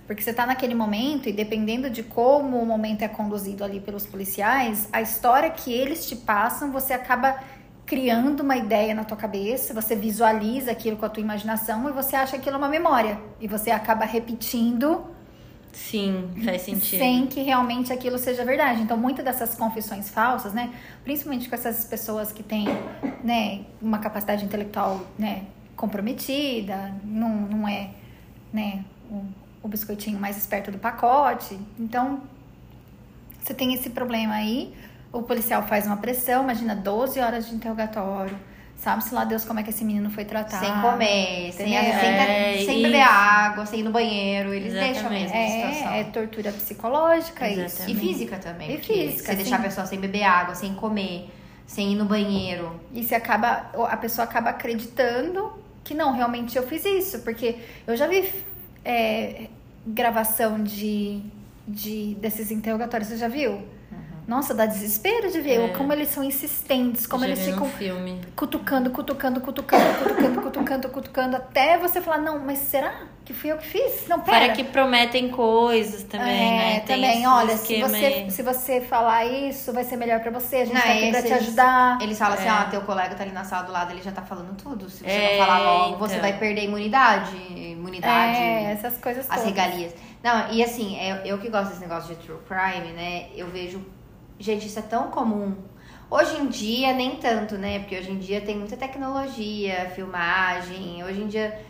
Porque 0.07 0.23
você 0.23 0.33
tá 0.33 0.45
naquele 0.45 0.75
momento 0.75 1.29
e 1.29 1.33
dependendo 1.33 1.89
de 1.89 2.03
como 2.03 2.59
o 2.59 2.67
momento 2.67 3.03
é 3.03 3.09
conduzido 3.09 3.65
ali 3.65 3.81
pelos 3.81 4.05
policiais, 4.05 4.89
a 4.93 5.01
história 5.01 5.51
que 5.51 5.73
eles 5.73 6.07
te 6.07 6.15
passam, 6.15 6.71
você 6.71 6.93
acaba 6.93 7.39
criando 7.87 8.41
uma 8.41 8.57
ideia 8.57 8.95
na 8.95 9.05
tua 9.05 9.17
cabeça, 9.17 9.75
você 9.75 9.95
visualiza 9.95 10.71
aquilo 10.71 10.97
com 10.97 11.05
a 11.05 11.09
tua 11.09 11.23
imaginação 11.23 11.89
e 11.89 11.93
você 11.93 12.17
acha 12.17 12.37
aquilo 12.37 12.57
uma 12.57 12.69
memória. 12.69 13.19
E 13.41 13.47
você 13.47 13.71
acaba 13.71 14.05
repetindo 14.05 15.05
sim, 15.73 16.31
faz 16.45 16.63
sentido. 16.63 16.99
sem 16.99 17.27
que 17.27 17.43
realmente 17.43 17.93
aquilo 17.93 18.19
seja 18.19 18.45
verdade. 18.45 18.83
Então, 18.83 18.97
muitas 18.97 19.25
dessas 19.25 19.55
confissões 19.55 20.09
falsas, 20.09 20.53
né, 20.53 20.73
principalmente 21.03 21.49
com 21.49 21.55
essas 21.55 21.85
pessoas 21.85 22.33
que 22.33 22.43
têm, 22.43 22.67
né, 23.23 23.63
uma 23.81 23.99
capacidade 23.99 24.45
intelectual, 24.45 25.01
né, 25.19 25.45
comprometida, 25.77 26.95
não, 27.05 27.31
não 27.31 27.69
é, 27.69 27.91
né, 28.53 28.85
o 29.65 29.69
biscoitinho 29.69 30.21
mais 30.21 30.37
esperto 30.37 30.71
do 30.71 30.79
pacote. 30.79 31.59
Então, 31.79 32.21
você 33.43 33.55
tem 33.55 33.73
esse 33.73 33.89
problema 33.91 34.35
aí, 34.35 34.75
o 35.11 35.23
policial 35.23 35.63
faz 35.63 35.87
uma 35.87 35.97
pressão, 35.97 36.43
imagina 36.45 36.77
12 36.77 37.19
horas 37.19 37.49
de 37.49 37.55
interrogatório, 37.55 38.37
sabe-se 38.77 39.15
lá 39.15 39.25
Deus 39.25 39.43
como 39.43 39.61
é 39.61 39.63
que 39.63 39.71
esse 39.71 39.83
menino 39.83 40.11
foi 40.11 40.27
tratado. 40.27 40.63
Sem 40.67 40.81
comer, 40.83 41.51
sem, 41.53 41.75
É, 41.75 42.59
sem 42.67 42.75
isso. 42.75 42.83
beber 42.83 43.01
água, 43.01 43.65
sem 43.65 43.81
ir 43.81 43.83
no 43.85 43.91
banheiro. 43.91 44.53
Eles 44.53 44.75
deixam 44.75 45.11
Exatamente. 45.11 45.33
mesmo 45.33 45.39
a 45.39 45.71
situação. 45.71 45.93
É, 45.95 46.01
é 46.01 46.05
tortura 46.05 46.53
psicológica 46.53 47.49
isso. 47.49 47.61
Exatamente. 47.61 47.97
E 47.97 48.01
física 48.09 48.37
também. 48.37 48.75
E 48.75 48.79
física, 48.79 49.31
Você 49.33 49.37
deixar 49.37 49.57
a 49.57 49.59
sim. 49.61 49.65
pessoa 49.65 49.87
sem 49.87 49.99
beber 49.99 50.25
água, 50.25 50.55
sem 50.55 50.75
comer, 50.75 51.31
sem 51.67 51.93
ir 51.93 51.97
no 51.97 52.05
banheiro. 52.05 52.79
E 52.93 53.03
se 53.03 53.15
acaba, 53.15 53.71
a 53.89 53.97
pessoa 53.97 54.25
acaba 54.25 54.51
acreditando 54.51 55.53
que 55.83 55.95
não, 55.95 56.13
realmente 56.13 56.55
eu 56.57 56.67
fiz 56.67 56.85
isso. 56.85 57.21
Porque 57.21 57.57
eu 57.87 57.97
já 57.97 58.07
vi 58.07 58.31
é, 58.85 59.49
gravação 59.87 60.63
de, 60.63 61.21
de 61.67 62.15
desses 62.21 62.51
interrogatórios, 62.51 63.09
você 63.09 63.17
já 63.17 63.29
viu? 63.29 63.63
Nossa, 64.27 64.55
dá 64.55 64.65
desespero 64.65 65.31
de 65.31 65.41
ver 65.41 65.61
É. 65.61 65.69
como 65.69 65.93
eles 65.93 66.09
são 66.09 66.25
insistentes, 66.25 67.07
como 67.07 67.25
Já 67.25 67.29
eles 67.31 67.45
ficam 67.45 67.69
filme. 67.69 68.21
cutucando, 68.35 68.91
cutucando, 68.91 69.41
cutucando, 69.41 69.85
cutucando, 69.99 70.41
cutucando, 70.43 70.89
cutucando, 70.89 71.37
até 71.37 71.77
você 71.77 72.01
falar, 72.01 72.19
não, 72.19 72.39
mas 72.39 72.59
será 72.59 72.95
que 73.25 73.35
fui 73.35 73.53
eu 73.53 73.59
que 73.59 73.67
fiz? 73.67 74.07
Não, 74.09 74.21
pera. 74.21 74.39
Fora 74.41 74.53
que 74.55 74.65
prometem 74.65 75.29
coisas 75.31 76.03
também, 76.05 76.29
é, 76.31 76.57
né? 76.75 76.81
Tem 76.81 76.97
também, 77.03 77.27
olha, 77.27 77.57
se 77.57 77.81
você, 77.81 77.97
aí. 77.97 78.31
se 78.31 78.43
você 78.43 78.81
falar 78.81 79.27
isso, 79.27 79.73
vai 79.73 79.85
ser 79.85 79.97
melhor 79.97 80.21
pra 80.21 80.31
você, 80.31 80.57
a 80.57 80.65
gente 80.65 80.75
Não, 80.75 80.81
tá 80.83 80.91
aqui 80.93 81.11
pra 81.11 81.23
te 81.23 81.33
ajudar. 81.35 81.99
Eles 82.01 82.19
falam 82.19 82.35
assim, 82.39 82.47
É. 82.47 82.51
ah, 82.51 82.65
teu 82.71 82.81
colega 82.83 83.15
tá 83.15 83.23
ali 83.25 83.33
na 83.33 83.45
sala 83.45 83.65
do 83.65 83.73
lado, 83.73 83.93
ele 83.93 84.03
já 84.03 84.13
tá 84.13 84.23
falando 84.23 84.57
tudo. 84.57 84.89
Se 84.89 84.99
você 85.05 85.11
É, 85.11 85.39
não 85.39 85.47
falar 85.47 85.59
logo, 85.59 85.97
você 85.99 86.17
então. 86.17 86.29
vai 86.31 86.39
perder 86.39 86.63
a 86.63 86.65
imunidade. 86.65 87.37
Imunidade. 87.37 88.39
É, 88.39 88.73
essas 88.73 88.97
coisas 88.99 89.27
as 89.29 89.37
todas. 89.37 89.45
regalias. 89.45 89.95
Não, 90.23 90.51
e 90.53 90.63
assim, 90.65 90.99
eu, 91.07 91.17
eu 91.17 91.39
que 91.39 91.51
gosto 91.51 91.69
desse 91.69 91.81
negócio 91.83 92.15
de 92.15 92.23
true 92.23 92.39
crime, 92.49 92.93
né? 92.93 93.27
Eu 93.37 93.49
vejo. 93.49 93.85
Gente, 94.39 94.67
isso 94.67 94.79
é 94.79 94.83
tão 94.83 95.11
comum. 95.11 95.55
Hoje 96.11 96.37
em 96.41 96.49
dia, 96.49 96.93
nem 96.93 97.17
tanto, 97.17 97.57
né? 97.57 97.79
Porque 97.79 97.99
hoje 97.99 98.11
em 98.11 98.19
dia 98.19 98.41
tem 98.41 98.57
muita 98.57 98.77
tecnologia, 98.77 99.91
filmagem. 99.95 101.03
Hoje 101.05 101.23
em 101.23 101.29
dia 101.29 101.61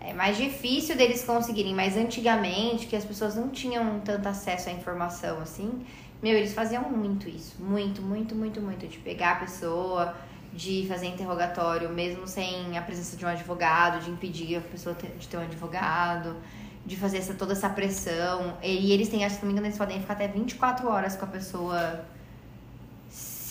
é 0.00 0.12
mais 0.12 0.36
difícil 0.36 0.96
deles 0.96 1.24
conseguirem, 1.24 1.74
mas 1.74 1.96
antigamente, 1.96 2.86
que 2.86 2.96
as 2.96 3.04
pessoas 3.04 3.36
não 3.36 3.50
tinham 3.50 4.00
tanto 4.00 4.28
acesso 4.28 4.68
à 4.68 4.72
informação 4.72 5.40
assim, 5.40 5.84
meu, 6.20 6.36
eles 6.36 6.52
faziam 6.52 6.82
muito 6.90 7.28
isso. 7.28 7.56
Muito, 7.60 8.02
muito, 8.02 8.34
muito, 8.34 8.60
muito. 8.60 8.86
De 8.86 8.98
pegar 8.98 9.32
a 9.32 9.36
pessoa, 9.36 10.14
de 10.52 10.86
fazer 10.88 11.06
interrogatório, 11.06 11.88
mesmo 11.88 12.26
sem 12.26 12.76
a 12.76 12.82
presença 12.82 13.16
de 13.16 13.24
um 13.24 13.28
advogado, 13.28 14.04
de 14.04 14.10
impedir 14.10 14.56
a 14.56 14.60
pessoa 14.60 14.94
de 14.94 15.26
ter 15.28 15.36
um 15.36 15.42
advogado, 15.42 16.36
de 16.84 16.96
fazer 16.96 17.18
essa, 17.18 17.34
toda 17.34 17.52
essa 17.52 17.68
pressão. 17.68 18.56
E 18.62 18.92
eles 18.92 19.08
têm, 19.08 19.24
acho 19.24 19.36
que 19.36 19.40
se 19.40 19.46
não 19.46 19.48
me 19.48 19.52
engano, 19.52 19.66
eles 19.66 19.78
podem 19.78 20.00
ficar 20.00 20.14
até 20.14 20.28
24 20.28 20.88
horas 20.88 21.16
com 21.16 21.24
a 21.24 21.28
pessoa 21.28 22.04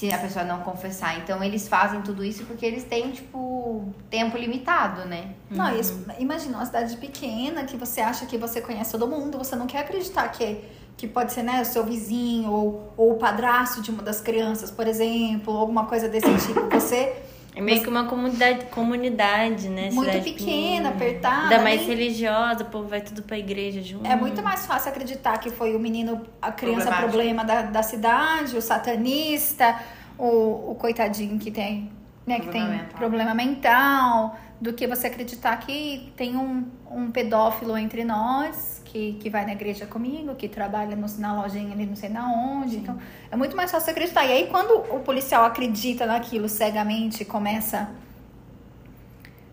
se 0.02 0.12
a 0.12 0.18
pessoa 0.18 0.44
não 0.44 0.62
confessar. 0.62 1.20
Então 1.20 1.44
eles 1.44 1.68
fazem 1.68 2.02
tudo 2.02 2.26
isso 2.26 2.44
porque 2.46 2.66
eles 2.66 2.84
têm, 2.84 3.12
tipo, 3.12 3.94
tempo 4.10 4.36
limitado, 4.36 5.06
né? 5.06 5.36
Não, 5.50 5.80
isso, 5.80 6.04
imagina 6.18 6.58
uma 6.58 6.66
cidade 6.66 6.98
pequena 6.98 7.66
que 7.66 7.78
você 7.78 8.02
acha 8.02 8.26
que 8.26 8.36
você 8.36 8.60
conhece 8.62 8.92
todo 8.92 9.08
mundo, 9.08 9.38
você 9.38 9.56
não 9.56 9.68
quer 9.68 9.82
acreditar 9.82 10.28
que, 10.30 10.66
que 10.98 11.08
pode 11.08 11.32
ser 11.32 11.44
né, 11.44 11.62
o 11.62 11.66
seu 11.66 11.84
vizinho 11.86 12.52
ou, 12.52 12.94
ou 12.98 13.12
o 13.12 13.18
padrasto 13.18 13.80
de 13.80 13.92
uma 13.92 14.02
das 14.02 14.20
crianças, 14.20 14.72
por 14.72 14.88
exemplo, 14.88 15.54
ou 15.54 15.60
alguma 15.60 15.86
coisa 15.86 16.10
desse 16.10 16.48
tipo. 16.48 16.62
Você 16.72 17.22
É 17.54 17.60
meio 17.60 17.82
que 17.82 17.90
uma 17.90 18.06
comunidade, 18.06 18.66
comunidade 18.68 19.68
né? 19.68 19.90
muito 19.92 20.12
Cidade 20.12 20.32
pequena, 20.32 20.90
apertada. 20.90 21.44
Ainda 21.44 21.60
mais 21.62 21.82
nem- 21.82 21.90
religiosa, 21.90 22.64
o 22.64 22.68
povo 22.68 22.88
vai 22.88 23.02
tudo 23.02 23.24
pra 23.24 23.38
igreja 23.38 23.82
junto. 23.82 24.08
É 24.08 24.16
muito 24.16 24.42
mais 24.42 24.66
fácil 24.66 24.90
acreditar 24.90 25.38
que 25.38 25.50
foi 25.50 25.76
o 25.76 25.80
menino, 25.80 26.22
a 26.42 26.52
criança 26.52 26.92
problema 26.94 27.44
da, 27.44 27.64
da 27.64 27.84
cidade, 27.84 28.56
o 28.56 28.62
satanista, 28.62 29.78
o, 30.18 30.72
o 30.72 30.76
coitadinho 30.80 31.38
que 31.40 31.52
tem, 31.52 31.92
né, 32.26 32.40
que 32.40 32.44
Problema 32.48 32.68
tem 32.70 32.78
mental. 32.78 32.98
problema 32.98 33.34
mental, 33.34 34.40
do 34.62 34.72
que 34.74 34.88
você 34.88 35.08
acreditar 35.08 35.58
que 35.58 36.14
tem 36.16 36.38
um, 36.38 36.66
um 36.90 37.12
pedófilo 37.12 37.78
entre 37.78 38.06
nós, 38.06 38.81
que, 38.92 39.14
que 39.22 39.30
vai 39.30 39.46
na 39.46 39.54
igreja 39.54 39.86
comigo, 39.86 40.36
que 40.36 40.48
trabalha 40.50 40.96
no, 40.96 41.08
na 41.18 41.42
lojinha 41.42 41.72
ali 41.74 41.86
não 41.86 41.96
sei 41.96 42.10
na 42.10 42.28
onde. 42.32 42.78
Então, 42.78 42.98
é 43.32 43.36
muito 43.36 43.56
mais 43.56 43.72
fácil 43.72 43.92
acreditar. 43.92 44.26
E 44.26 44.32
aí, 44.32 44.48
quando 44.48 44.72
o 44.96 45.00
policial 45.00 45.44
acredita 45.46 46.06
naquilo 46.06 46.50
cegamente 46.50 47.24
começa 47.26 47.90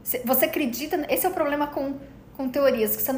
Cê- 0.03 0.23
Você 0.25 0.47
acredita. 0.47 1.05
Esse 1.09 1.27
é 1.27 1.29
o 1.29 1.33
problema 1.33 1.67
com, 1.69 1.95
com 2.37 2.49
teorias. 2.49 2.97
que 2.97 3.03
você 3.03 3.13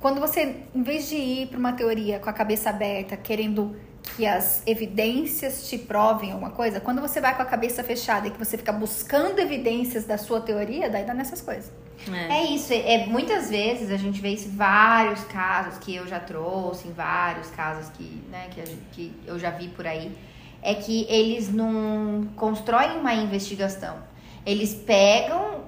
quando 0.00 0.20
você, 0.20 0.56
em 0.74 0.82
vez 0.82 1.08
de 1.08 1.16
ir 1.16 1.46
para 1.48 1.58
uma 1.58 1.72
teoria 1.72 2.18
com 2.18 2.28
a 2.28 2.32
cabeça 2.32 2.68
aberta, 2.68 3.16
querendo 3.16 3.74
que 4.16 4.26
as 4.26 4.62
evidências 4.66 5.68
te 5.68 5.76
provem 5.78 6.30
alguma 6.32 6.50
coisa, 6.50 6.78
quando 6.80 7.00
você 7.00 7.20
vai 7.20 7.34
com 7.34 7.42
a 7.42 7.46
cabeça 7.46 7.82
fechada 7.82 8.28
e 8.28 8.30
que 8.30 8.38
você 8.38 8.56
fica 8.56 8.72
buscando 8.72 9.38
evidências 9.40 10.04
da 10.04 10.16
sua 10.18 10.40
teoria, 10.40 10.88
daí 10.88 11.04
dá 11.04 11.12
nessas 11.14 11.40
coisas. 11.40 11.72
É. 12.12 12.40
É 12.40 12.44
isso, 12.44 12.72
é, 12.72 13.06
muitas 13.06 13.48
vezes 13.50 13.90
a 13.90 13.96
gente 13.96 14.20
vê 14.20 14.28
isso 14.30 14.48
em 14.48 14.56
vários 14.56 15.24
casos 15.24 15.78
que 15.78 15.94
eu 15.96 16.06
já 16.06 16.20
trouxe, 16.20 16.86
em 16.88 16.92
vários 16.92 17.48
casos 17.50 17.88
que, 17.96 18.22
né, 18.30 18.48
que, 18.50 18.60
a 18.60 18.66
gente- 18.66 18.82
que 18.92 19.12
eu 19.26 19.38
já 19.38 19.50
vi 19.50 19.68
por 19.68 19.86
aí, 19.86 20.12
é 20.62 20.74
que 20.74 21.06
eles 21.08 21.52
não 21.52 22.28
constroem 22.36 22.98
uma 22.98 23.14
investigação. 23.14 23.96
Eles 24.46 24.74
pegam, 24.74 25.62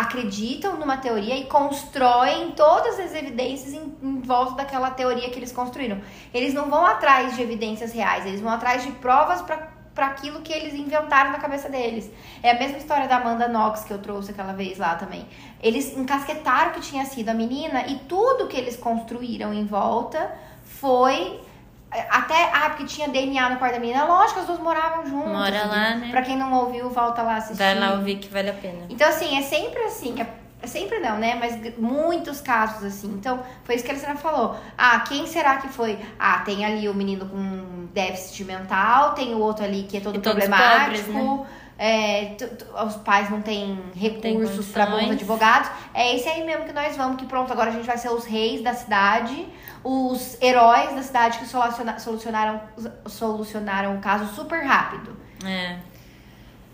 acreditam 0.00 0.76
numa 0.76 0.96
teoria 0.96 1.36
e 1.36 1.44
constroem 1.46 2.52
todas 2.52 2.98
as 3.00 3.14
evidências 3.14 3.74
em, 3.74 3.96
em 4.02 4.20
volta 4.20 4.54
daquela 4.54 4.90
teoria 4.90 5.28
que 5.30 5.38
eles 5.38 5.50
construíram. 5.50 6.00
Eles 6.32 6.54
não 6.54 6.70
vão 6.70 6.86
atrás 6.86 7.34
de 7.34 7.42
evidências 7.42 7.92
reais, 7.92 8.24
eles 8.24 8.40
vão 8.40 8.52
atrás 8.52 8.84
de 8.84 8.92
provas 8.92 9.42
para 9.42 9.78
para 9.98 10.06
aquilo 10.06 10.42
que 10.42 10.52
eles 10.52 10.74
inventaram 10.74 11.32
na 11.32 11.38
cabeça 11.38 11.68
deles. 11.68 12.08
É 12.40 12.52
a 12.52 12.54
mesma 12.56 12.78
história 12.78 13.08
da 13.08 13.16
Amanda 13.16 13.48
Knox 13.48 13.82
que 13.82 13.92
eu 13.92 13.98
trouxe 13.98 14.30
aquela 14.30 14.52
vez 14.52 14.78
lá 14.78 14.94
também. 14.94 15.26
Eles 15.60 15.96
encasquetaram 15.96 16.70
que 16.70 16.80
tinha 16.82 17.04
sido 17.04 17.30
a 17.30 17.34
menina 17.34 17.84
e 17.88 17.98
tudo 18.08 18.46
que 18.46 18.56
eles 18.56 18.76
construíram 18.76 19.52
em 19.52 19.66
volta 19.66 20.30
foi 20.62 21.40
até 21.90 22.50
ah, 22.52 22.70
porque 22.70 22.84
tinha 22.84 23.08
DNA 23.08 23.50
no 23.50 23.56
quarto 23.56 23.74
da 23.74 23.80
menina. 23.80 24.04
Lógico, 24.04 24.40
as 24.40 24.46
duas 24.46 24.58
moravam 24.60 25.06
juntas. 25.06 25.32
Mora 25.32 25.64
lá, 25.66 25.94
né? 25.96 26.08
Pra 26.10 26.22
quem 26.22 26.36
não 26.36 26.52
ouviu, 26.52 26.90
volta 26.90 27.22
lá 27.22 27.36
assistir. 27.36 27.56
Vai 27.62 27.78
lá 27.78 27.92
ouvir 27.92 28.16
que 28.18 28.28
vale 28.28 28.50
a 28.50 28.54
pena. 28.54 28.86
Então, 28.90 29.08
assim, 29.08 29.38
é 29.38 29.42
sempre 29.42 29.82
assim. 29.84 30.20
É, 30.20 30.26
é 30.62 30.66
sempre 30.66 30.98
não, 30.98 31.16
né? 31.16 31.36
Mas 31.40 31.58
muitos 31.78 32.40
casos 32.40 32.84
assim. 32.84 33.08
Então, 33.08 33.42
foi 33.64 33.74
isso 33.76 33.84
que 33.84 33.90
a 33.90 33.94
Alessandra 33.94 34.16
falou. 34.16 34.56
Ah, 34.76 35.00
quem 35.00 35.26
será 35.26 35.56
que 35.56 35.68
foi? 35.68 35.98
Ah, 36.18 36.40
tem 36.44 36.64
ali 36.64 36.88
o 36.88 36.94
menino 36.94 37.26
com 37.26 37.86
déficit 37.94 38.44
mental, 38.44 39.12
tem 39.14 39.34
o 39.34 39.38
outro 39.38 39.64
ali 39.64 39.84
que 39.84 39.96
é 39.96 40.00
todo 40.00 40.16
E 40.16 40.20
problemático. 40.20 40.80
pobres, 40.80 41.06
né? 41.08 41.46
É, 41.78 42.36
os 42.84 42.96
pais 42.96 43.30
não 43.30 43.40
têm 43.40 43.78
recursos 43.94 44.66
para 44.72 44.86
bons 44.86 45.10
advogados. 45.12 45.70
É 45.94 46.14
esse 46.16 46.28
aí 46.28 46.44
mesmo 46.44 46.64
que 46.64 46.72
nós 46.72 46.96
vamos, 46.96 47.16
que 47.16 47.26
pronto, 47.26 47.52
agora 47.52 47.70
a 47.70 47.72
gente 47.72 47.86
vai 47.86 47.96
ser 47.96 48.08
os 48.10 48.24
reis 48.24 48.62
da 48.62 48.74
cidade, 48.74 49.46
os 49.84 50.36
heróis 50.42 50.92
da 50.94 51.02
cidade 51.02 51.38
que 51.38 51.46
soluciona- 51.46 51.98
solucionaram, 51.98 52.60
solucionaram 53.06 53.96
o 53.96 54.00
caso 54.00 54.34
super 54.34 54.62
rápido. 54.64 55.16
É. 55.46 55.76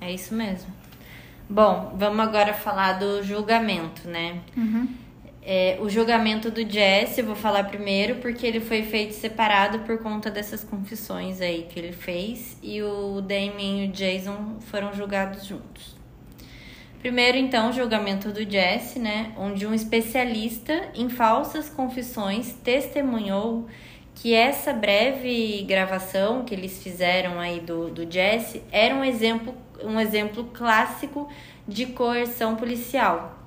É 0.01 0.11
isso 0.11 0.35
mesmo. 0.35 0.73
Bom, 1.49 1.93
vamos 1.97 2.21
agora 2.27 2.55
falar 2.55 2.95
do 2.95 3.23
julgamento, 3.23 4.09
né? 4.09 4.41
É, 5.47 5.77
o 5.79 5.91
julgamento 5.91 6.51
do 6.51 6.67
Jesse, 6.67 7.21
eu 7.21 7.27
vou 7.27 7.37
falar 7.37 7.65
primeiro, 7.65 8.15
porque 8.17 8.47
ele 8.47 8.61
foi 8.61 8.83
feito 8.83 9.13
separado 9.13 9.81
por 9.81 9.99
conta 9.99 10.31
dessas 10.31 10.65
confissões 10.65 11.43
aí 11.43 11.67
que 11.69 11.79
ele 11.79 11.93
fez. 11.93 12.57
E 12.63 12.83
o 12.83 13.21
Damien 13.21 13.85
e 13.85 13.89
o 13.89 13.93
Jason 13.93 14.57
foram 14.61 14.95
julgados 14.95 15.45
juntos. 15.45 15.95
Primeiro, 16.99 17.37
então, 17.37 17.69
o 17.69 17.73
julgamento 17.75 18.33
do 18.33 18.51
Jesse, 18.51 18.99
né? 18.99 19.35
Onde 19.37 19.67
um 19.67 19.75
especialista 19.75 20.89
em 20.95 21.11
falsas 21.11 21.69
confissões 21.69 22.55
testemunhou 22.65 23.67
que 24.15 24.33
essa 24.33 24.73
breve 24.73 25.63
gravação 25.69 26.43
que 26.47 26.55
eles 26.55 26.83
fizeram 26.83 27.39
aí 27.39 27.61
do, 27.61 27.91
do 27.91 28.11
Jesse 28.11 28.63
era 28.73 28.95
um 28.95 29.05
exemplo, 29.05 29.55
um 29.83 30.01
exemplo 30.01 30.45
clássico 30.55 31.29
de 31.69 31.85
coerção 31.85 32.57
policial. 32.57 33.44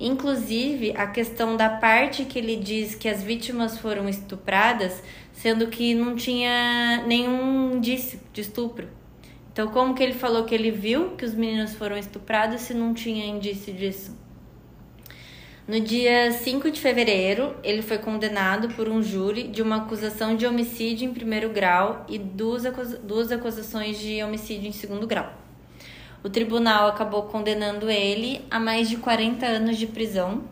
Inclusive, 0.00 0.94
a 0.96 1.06
questão 1.06 1.56
da 1.58 1.68
parte 1.68 2.24
que 2.24 2.38
ele 2.38 2.56
diz 2.56 2.94
que 2.94 3.06
as 3.06 3.22
vítimas 3.22 3.78
foram 3.78 4.08
estupradas, 4.08 5.02
sendo 5.30 5.66
que 5.66 5.94
não 5.94 6.16
tinha 6.16 7.04
nenhum 7.06 7.76
indício 7.76 8.18
de 8.32 8.40
estupro. 8.40 8.88
Então, 9.52 9.68
como 9.68 9.94
que 9.94 10.02
ele 10.02 10.14
falou 10.14 10.44
que 10.44 10.54
ele 10.54 10.70
viu 10.70 11.10
que 11.16 11.24
os 11.24 11.34
meninos 11.34 11.74
foram 11.74 11.98
estuprados 11.98 12.62
se 12.62 12.72
não 12.72 12.94
tinha 12.94 13.26
indício 13.26 13.74
disso? 13.74 14.18
No 15.68 15.78
dia 15.78 16.32
5 16.32 16.70
de 16.70 16.80
fevereiro, 16.80 17.54
ele 17.62 17.82
foi 17.82 17.98
condenado 17.98 18.70
por 18.70 18.88
um 18.88 19.02
júri 19.02 19.48
de 19.48 19.60
uma 19.60 19.76
acusação 19.76 20.34
de 20.34 20.46
homicídio 20.46 21.08
em 21.08 21.12
primeiro 21.12 21.50
grau 21.50 22.06
e 22.08 22.18
duas, 22.18 22.64
acusa- 22.64 22.98
duas 22.98 23.30
acusações 23.30 23.98
de 23.98 24.22
homicídio 24.22 24.66
em 24.68 24.72
segundo 24.72 25.06
grau. 25.06 25.39
O 26.22 26.28
tribunal 26.28 26.88
acabou 26.88 27.22
condenando 27.24 27.88
ele 27.90 28.44
a 28.50 28.60
mais 28.60 28.88
de 28.88 28.96
40 28.98 29.46
anos 29.46 29.76
de 29.78 29.86
prisão. 29.86 30.42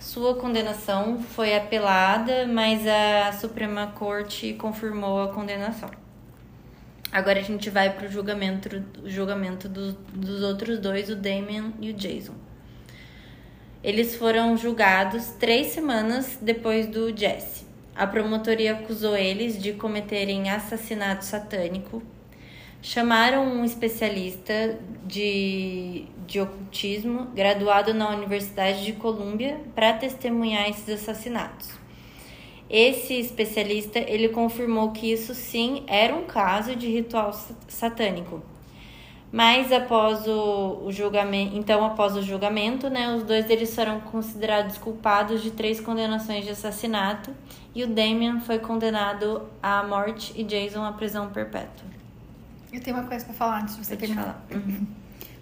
Sua 0.00 0.34
condenação 0.34 1.20
foi 1.20 1.56
apelada, 1.56 2.46
mas 2.46 2.82
a 2.86 3.32
Suprema 3.32 3.88
Corte 3.88 4.54
confirmou 4.54 5.22
a 5.22 5.28
condenação. 5.32 5.90
Agora 7.12 7.38
a 7.38 7.42
gente 7.42 7.70
vai 7.70 7.92
para 7.92 8.06
o 8.06 8.10
julgamento, 8.10 8.82
julgamento 9.04 9.68
do- 9.68 9.92
dos 10.12 10.42
outros 10.42 10.78
dois, 10.80 11.08
o 11.08 11.14
Damien 11.16 11.72
e 11.80 11.90
o 11.90 11.94
Jason. 11.94 12.34
Eles 13.82 14.16
foram 14.16 14.56
julgados 14.56 15.26
três 15.38 15.68
semanas 15.68 16.36
depois 16.42 16.88
do 16.88 17.16
Jesse. 17.16 17.64
A 17.94 18.06
promotoria 18.06 18.72
acusou 18.72 19.16
eles 19.16 19.60
de 19.62 19.72
cometerem 19.72 20.50
assassinato 20.50 21.24
satânico. 21.24 22.02
Chamaram 22.88 23.42
um 23.44 23.64
especialista 23.64 24.78
de, 25.04 26.04
de 26.24 26.40
ocultismo, 26.40 27.26
graduado 27.34 27.92
na 27.92 28.10
Universidade 28.10 28.84
de 28.84 28.92
Colômbia, 28.92 29.60
para 29.74 29.94
testemunhar 29.94 30.70
esses 30.70 30.88
assassinatos. 30.88 31.68
esse 32.70 33.14
especialista 33.14 33.98
ele 33.98 34.28
confirmou 34.28 34.92
que 34.92 35.10
isso 35.10 35.34
sim 35.34 35.82
era 35.88 36.14
um 36.14 36.26
caso 36.26 36.76
de 36.76 36.86
ritual 36.86 37.32
satânico. 37.66 38.40
Mas 39.32 39.72
após 39.72 40.24
o, 40.28 40.84
o 40.84 40.92
julgamento, 40.92 41.56
então 41.56 41.84
após 41.84 42.16
o 42.16 42.22
julgamento, 42.22 42.88
né, 42.88 43.16
os 43.16 43.24
dois 43.24 43.46
deles 43.46 43.74
foram 43.74 43.98
considerados 43.98 44.78
culpados 44.78 45.42
de 45.42 45.50
três 45.50 45.80
condenações 45.80 46.44
de 46.44 46.52
assassinato 46.52 47.34
e 47.74 47.82
o 47.82 47.88
Damien 47.88 48.38
foi 48.38 48.60
condenado 48.60 49.42
à 49.60 49.82
morte 49.82 50.32
e 50.36 50.44
Jason 50.44 50.84
à 50.84 50.92
prisão 50.92 51.30
perpétua. 51.30 51.95
Eu 52.76 52.82
tenho 52.82 52.94
uma 52.94 53.06
coisa 53.06 53.24
para 53.24 53.32
falar 53.32 53.62
antes 53.62 53.74
de 53.74 53.84
você 53.84 53.96
Pode 53.96 54.06
terminar. 54.06 54.44
Uhum. 54.50 54.86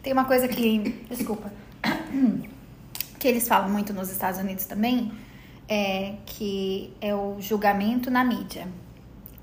Tem 0.00 0.12
uma 0.12 0.24
coisa 0.24 0.46
que, 0.46 0.78
desculpa, 1.10 1.52
que 3.18 3.26
eles 3.26 3.48
falam 3.48 3.68
muito 3.68 3.92
nos 3.92 4.08
Estados 4.08 4.38
Unidos 4.38 4.66
também, 4.66 5.12
é 5.68 6.14
que 6.24 6.94
é 7.00 7.12
o 7.12 7.36
julgamento 7.40 8.08
na 8.08 8.22
mídia, 8.22 8.68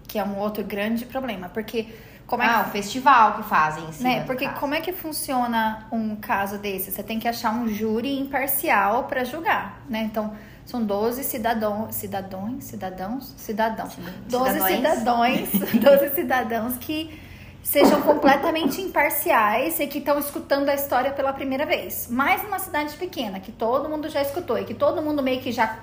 que 0.07 0.17
é 0.17 0.23
um 0.23 0.37
outro 0.37 0.63
grande 0.63 1.05
problema, 1.05 1.49
porque 1.49 1.87
como 2.25 2.41
é 2.41 2.45
ah, 2.45 2.63
que, 2.63 2.69
o 2.69 2.71
festival 2.71 3.35
que 3.35 3.43
fazem 3.43 3.83
em 3.83 4.03
né? 4.03 4.23
Porque 4.23 4.47
como 4.47 4.73
é 4.73 4.79
que 4.79 4.93
funciona 4.93 5.85
um 5.91 6.15
caso 6.15 6.57
desse? 6.57 6.91
Você 6.91 7.03
tem 7.03 7.19
que 7.19 7.27
achar 7.27 7.53
um 7.53 7.67
júri 7.67 8.17
imparcial 8.17 9.03
para 9.03 9.25
julgar, 9.25 9.83
né? 9.89 10.03
Então, 10.03 10.33
são 10.65 10.81
12 10.81 11.25
cidadãos, 11.25 11.93
cidadãos, 11.93 12.63
cidadãos, 12.63 13.33
cidadãos. 13.35 13.97
12 14.29 14.51
Cidadões. 14.53 15.49
cidadãos, 15.49 15.49
12 15.73 16.09
cidadãos 16.15 16.77
que 16.77 17.19
sejam 17.63 18.01
completamente 18.01 18.81
imparciais 18.81 19.79
e 19.79 19.87
que 19.87 19.99
estão 19.99 20.17
escutando 20.19 20.67
a 20.69 20.73
história 20.75 21.11
pela 21.11 21.31
primeira 21.33 21.65
vez. 21.65 22.07
Mas 22.09 22.43
numa 22.43 22.59
cidade 22.59 22.95
pequena, 22.97 23.39
que 23.39 23.51
todo 23.51 23.87
mundo 23.87 24.09
já 24.09 24.21
escutou 24.21 24.57
e 24.57 24.63
que 24.65 24.73
todo 24.73 25.01
mundo 25.01 25.21
meio 25.21 25.39
que 25.41 25.51
já, 25.51 25.77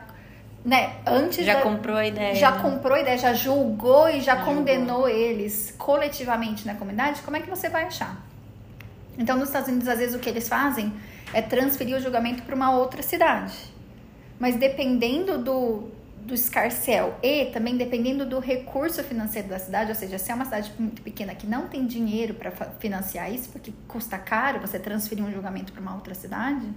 né, 0.64 0.94
antes 1.06 1.46
Já 1.46 1.54
da- 1.54 1.60
comprou 1.62 1.96
a 1.96 2.06
ideia. 2.06 2.34
já 2.34 2.50
né? 2.50 2.62
comprou 2.62 2.94
a 2.96 3.00
ideia, 3.00 3.16
já 3.16 3.32
julgou 3.32 4.08
e 4.08 4.20
já 4.20 4.36
Já 4.36 4.44
condenou 4.44 5.08
eles 5.08 5.74
coletivamente 5.78 6.66
na 6.66 6.74
comunidade, 6.74 7.22
como 7.22 7.36
é 7.36 7.40
que 7.40 7.48
você 7.48 7.68
vai 7.68 7.84
achar? 7.84 8.16
Então, 9.16 9.36
nos 9.36 9.48
Estados 9.48 9.68
Unidos, 9.68 9.88
às 9.88 9.98
vezes 9.98 10.14
o 10.14 10.18
que 10.18 10.28
eles 10.28 10.48
fazem 10.48 10.92
é 11.32 11.42
transferir 11.42 11.96
o 11.96 12.00
julgamento 12.00 12.42
para 12.42 12.54
uma 12.54 12.72
outra 12.72 13.02
cidade. 13.02 13.54
Mas 14.38 14.54
dependendo 14.56 15.38
do, 15.38 15.88
do 16.28 16.34
escarcel 16.34 17.16
e 17.22 17.46
também 17.46 17.76
dependendo 17.76 18.26
do 18.26 18.38
recurso 18.38 19.02
financeiro 19.02 19.48
da 19.48 19.58
cidade, 19.58 19.90
ou 19.90 19.96
seja, 19.96 20.18
se 20.18 20.30
é 20.30 20.34
uma 20.34 20.44
cidade 20.44 20.70
muito 20.78 21.02
pequena 21.02 21.34
que 21.34 21.46
não 21.46 21.66
tem 21.66 21.86
dinheiro 21.86 22.34
para 22.34 22.50
financiar 22.78 23.32
isso, 23.32 23.48
porque 23.48 23.72
custa 23.88 24.18
caro 24.18 24.60
você 24.60 24.78
transferir 24.78 25.24
um 25.24 25.32
julgamento 25.32 25.72
para 25.72 25.80
uma 25.80 25.94
outra 25.94 26.14
cidade, 26.14 26.68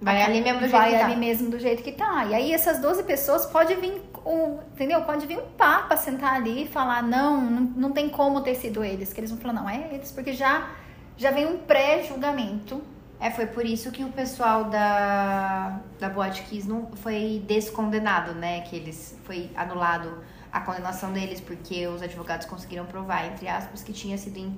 Vai 0.00 0.22
ali 0.22 0.40
mesmo 0.40 0.60
do 0.60 0.68
jeito 0.68 0.80
vai 0.80 0.90
que 0.92 0.98
tá. 0.98 1.06
ali 1.06 1.16
mesmo 1.16 1.50
do 1.50 1.58
jeito 1.58 1.82
que 1.82 1.90
tá. 1.90 2.24
E 2.26 2.34
aí 2.34 2.52
essas 2.52 2.78
12 2.78 3.02
pessoas 3.02 3.44
pode 3.46 3.74
vir 3.74 4.00
um, 4.24 4.58
entendeu? 4.72 5.02
Pode 5.02 5.26
vir 5.26 5.38
um 5.38 5.50
papa 5.56 5.96
sentar 5.96 6.34
ali 6.34 6.62
e 6.62 6.68
falar, 6.68 7.02
não, 7.02 7.40
não, 7.40 7.60
não 7.60 7.90
tem 7.90 8.08
como 8.08 8.40
ter 8.40 8.54
sido 8.54 8.84
eles. 8.84 9.12
Que 9.12 9.18
eles 9.18 9.30
vão 9.30 9.40
falar, 9.40 9.54
não, 9.54 9.68
é 9.68 9.88
eles, 9.92 10.12
porque 10.12 10.32
já, 10.32 10.70
já 11.16 11.32
vem 11.32 11.46
um 11.46 11.58
pré-julgamento. 11.58 12.80
É, 13.20 13.30
foi 13.30 13.46
por 13.46 13.64
isso 13.66 13.90
que 13.90 14.04
o 14.04 14.10
pessoal 14.12 14.64
da, 14.64 15.80
da 15.98 16.08
Boate 16.08 16.42
Kiss 16.42 16.68
não 16.68 16.86
foi 16.96 17.42
descondenado, 17.46 18.32
né? 18.34 18.60
Que 18.60 18.76
eles 18.76 19.18
foi 19.24 19.50
anulado 19.56 20.22
a 20.52 20.60
condenação 20.60 21.12
deles 21.12 21.40
porque 21.40 21.86
os 21.88 22.00
advogados 22.00 22.46
conseguiram 22.46 22.86
provar, 22.86 23.26
entre 23.26 23.48
aspas, 23.48 23.82
que 23.82 23.92
tinha 23.92 24.16
sido 24.16 24.38
in- 24.38 24.56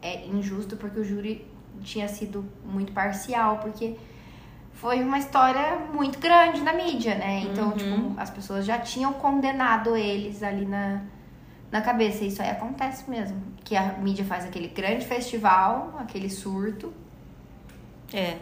é, 0.00 0.24
injusto 0.26 0.76
porque 0.76 1.00
o 1.00 1.04
júri 1.04 1.46
tinha 1.82 2.06
sido 2.06 2.44
muito 2.64 2.92
parcial, 2.92 3.58
porque 3.58 3.96
foi 4.72 5.02
uma 5.02 5.18
história 5.18 5.76
muito 5.92 6.18
grande 6.20 6.60
na 6.62 6.72
mídia, 6.72 7.16
né? 7.16 7.40
Então, 7.40 7.70
Uhum. 7.70 7.76
tipo, 7.76 8.14
as 8.20 8.30
pessoas 8.30 8.64
já 8.64 8.78
tinham 8.78 9.12
condenado 9.14 9.96
eles 9.96 10.42
ali 10.44 10.64
na, 10.64 11.02
na 11.72 11.80
cabeça. 11.80 12.24
Isso 12.24 12.40
aí 12.40 12.50
acontece 12.50 13.10
mesmo. 13.10 13.42
Que 13.64 13.74
a 13.76 13.94
mídia 13.94 14.24
faz 14.24 14.44
aquele 14.44 14.68
grande 14.68 15.04
festival, 15.06 15.96
aquele 15.98 16.30
surto. 16.30 16.92
É. 18.12 18.36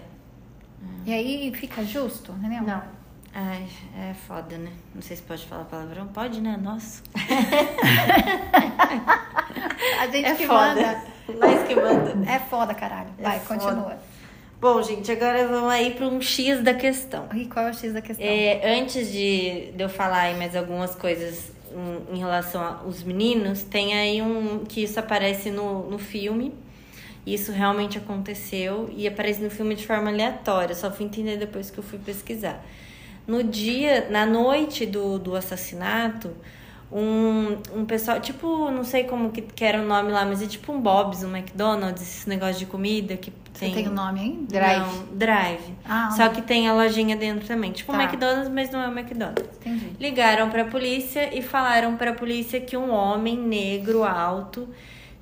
E 1.07 1.12
aí 1.12 1.53
fica 1.55 1.83
justo, 1.85 2.33
entendeu? 2.33 2.62
Não. 2.62 2.83
Ai, 3.37 3.66
é 3.98 4.14
foda, 4.14 4.57
né? 4.59 4.70
Não 4.94 5.03
sei 5.03 5.16
se 5.16 5.22
pode 5.22 5.44
falar 5.46 5.64
palavrão. 5.64 6.07
Pode, 6.09 6.40
né? 6.40 6.57
Nossa. 6.62 7.03
A 10.00 10.07
gente 10.07 10.24
É 10.27 10.35
que 10.35 10.46
foda. 10.46 10.59
manda. 10.74 11.03
Nós 11.40 11.66
que 11.66 11.74
manda. 11.74 12.31
É 12.31 12.38
foda, 12.38 12.74
caralho. 12.74 13.11
Vai, 13.18 13.37
É 13.37 13.40
foda. 13.40 13.61
continua. 13.61 13.98
Bom, 14.61 14.81
gente, 14.83 15.11
agora 15.11 15.46
vamos 15.48 15.70
aí 15.70 15.92
para 15.94 16.07
um 16.07 16.20
X 16.20 16.62
da 16.62 16.74
questão. 16.74 17.29
E 17.35 17.46
qual 17.46 17.66
é 17.66 17.70
o 17.70 17.74
X 17.74 17.92
da 17.92 18.00
questão? 18.00 18.24
É, 18.24 18.79
antes 18.79 19.11
de, 19.12 19.72
de 19.72 19.83
eu 19.83 19.88
falar 19.88 20.20
aí 20.20 20.37
mais 20.38 20.55
algumas 20.57 20.94
coisas 20.94 21.50
em, 22.11 22.14
em 22.14 22.18
relação 22.18 22.62
aos 22.62 23.03
meninos, 23.03 23.62
tem 23.62 23.94
aí 23.94 24.22
um 24.22 24.64
que 24.64 24.83
isso 24.85 24.98
aparece 24.98 25.50
no, 25.50 25.90
no 25.90 25.98
filme. 25.98 26.55
Isso 27.26 27.52
realmente 27.52 27.96
aconteceu 27.98 28.90
e 28.94 29.06
aparece 29.08 29.40
no 29.42 29.50
filme 29.50 29.74
de 29.74 29.87
forma 29.87 30.10
aleatória. 30.10 30.74
Só 30.74 30.90
fui 30.90 31.06
entender 31.06 31.37
depois 31.38 31.70
que 31.70 31.78
eu 31.78 31.84
fui 31.84 31.98
pesquisar. 31.98 32.62
No 33.26 33.42
dia, 33.42 34.08
na 34.10 34.26
noite 34.26 34.84
do, 34.84 35.18
do 35.18 35.34
assassinato, 35.34 36.30
um, 36.92 37.56
um 37.74 37.84
pessoal, 37.87 38.20
tipo, 38.20 38.70
não 38.70 38.84
sei 38.84 39.04
como 39.04 39.30
que, 39.32 39.40
que 39.40 39.64
era 39.64 39.80
o 39.80 39.87
nome 39.87 40.12
lá, 40.12 40.24
mas 40.26 40.42
é 40.42 40.46
tipo 40.46 40.70
um 40.70 40.80
Bob's, 40.80 41.24
um 41.24 41.34
McDonald's, 41.34 42.02
esse 42.02 42.28
negócio 42.28 42.56
de 42.58 42.66
comida 42.66 43.16
que 43.16 43.32
Você 43.54 43.64
tem. 43.66 43.74
tem 43.74 43.88
o 43.88 43.90
nome 43.92 44.20
aí? 44.20 44.38
Drive. 44.46 44.80
Não, 44.80 45.04
drive. 45.16 45.74
Ah, 45.88 46.10
Só 46.10 46.28
que 46.28 46.42
tem 46.42 46.68
a 46.68 46.74
lojinha 46.74 47.16
dentro 47.16 47.46
também. 47.46 47.72
Tipo 47.72 47.90
um 47.92 47.96
Tá. 47.96 48.02
McDonald's, 48.04 48.50
mas 48.52 48.70
não 48.70 48.80
é 48.82 48.87
um 48.88 48.92
McDonald's. 48.98 49.48
Entendi. 49.60 49.96
Ligaram 49.98 50.50
pra 50.50 50.66
polícia 50.66 51.37
e 51.37 51.40
falaram 51.40 51.96
pra 51.96 52.12
polícia 52.12 52.60
que 52.60 52.76
um 52.76 52.92
homem 52.92 53.38
negro 53.38 54.04
alto 54.04 54.68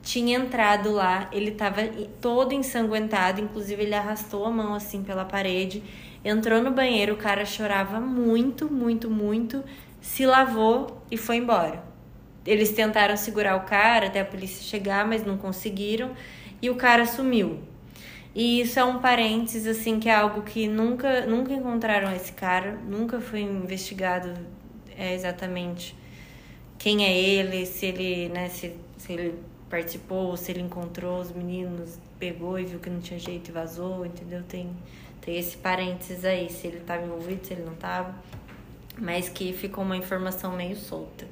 tinha 0.03 0.37
entrado 0.37 0.93
lá. 0.93 1.29
Ele 1.33 1.51
tava 1.51 1.83
todo 2.21 2.53
ensanguentado, 2.53 3.41
inclusive 3.41 3.83
ele 3.83 3.95
arrastou 3.95 4.45
a 4.45 4.51
mão 4.51 4.75
assim 4.75 5.03
pela 5.03 5.25
parede. 5.25 5.83
Entrou 6.25 6.63
no 6.63 6.71
banheiro, 6.71 7.15
o 7.15 7.17
cara 7.17 7.45
chorava 7.45 8.01
muito, 8.01 8.71
muito, 8.71 9.11
muito. 9.11 9.65
Se 10.01 10.27
lavou 10.27 11.03
e 11.11 11.17
foi 11.17 11.37
embora. 11.37 11.83
Eles 12.45 12.73
tentaram 12.73 13.17
segurar 13.17 13.57
o 13.57 13.61
cara 13.61 14.07
até 14.07 14.21
a 14.21 14.25
polícia 14.25 14.63
chegar, 14.63 15.07
mas 15.07 15.25
não 15.25 15.37
conseguiram. 15.39 16.11
E 16.61 16.69
o 16.69 16.75
cara 16.75 17.07
sumiu. 17.07 17.61
E 18.35 18.61
isso 18.61 18.79
é 18.79 18.85
um 18.85 18.99
parênteses, 18.99 19.67
assim, 19.67 20.01
que 20.01 20.09
é 20.09 20.15
algo 20.15 20.43
que 20.43 20.67
nunca, 20.67 21.27
nunca 21.27 21.53
encontraram 21.53 22.11
esse 22.15 22.33
cara, 22.33 22.79
nunca 22.89 23.21
foi 23.21 23.41
investigado 23.41 24.33
é, 24.97 25.15
exatamente 25.15 25.95
quem 26.83 27.05
é 27.05 27.17
ele, 27.17 27.65
se 27.65 27.87
ele, 27.87 28.29
né, 28.31 28.49
se, 28.49 28.75
se 28.97 29.13
ele 29.13 29.35
participou, 29.73 30.37
se 30.37 30.53
ele 30.53 30.61
encontrou 30.61 31.19
os 31.19 31.33
meninos, 31.33 31.99
pegou 32.19 32.59
e 32.59 32.65
viu 32.67 32.79
que 32.79 32.91
não 32.91 33.01
tinha 33.01 33.19
jeito 33.19 33.49
e 33.49 33.53
vazou, 33.53 34.05
entendeu? 34.05 34.43
Tem, 34.47 34.71
tem 35.23 35.39
esse 35.39 35.57
parênteses 35.57 36.27
aí, 36.27 36.51
se 36.51 36.67
ele 36.67 36.77
estava 36.77 37.03
envolvido, 37.03 37.47
se 37.47 37.55
ele 37.55 37.63
não 37.63 37.73
estava, 37.73 38.15
mas 38.99 39.31
que 39.31 39.51
ficou 39.55 39.83
uma 39.83 39.97
informação 39.97 40.55
meio 40.55 40.77
solta. 40.77 41.27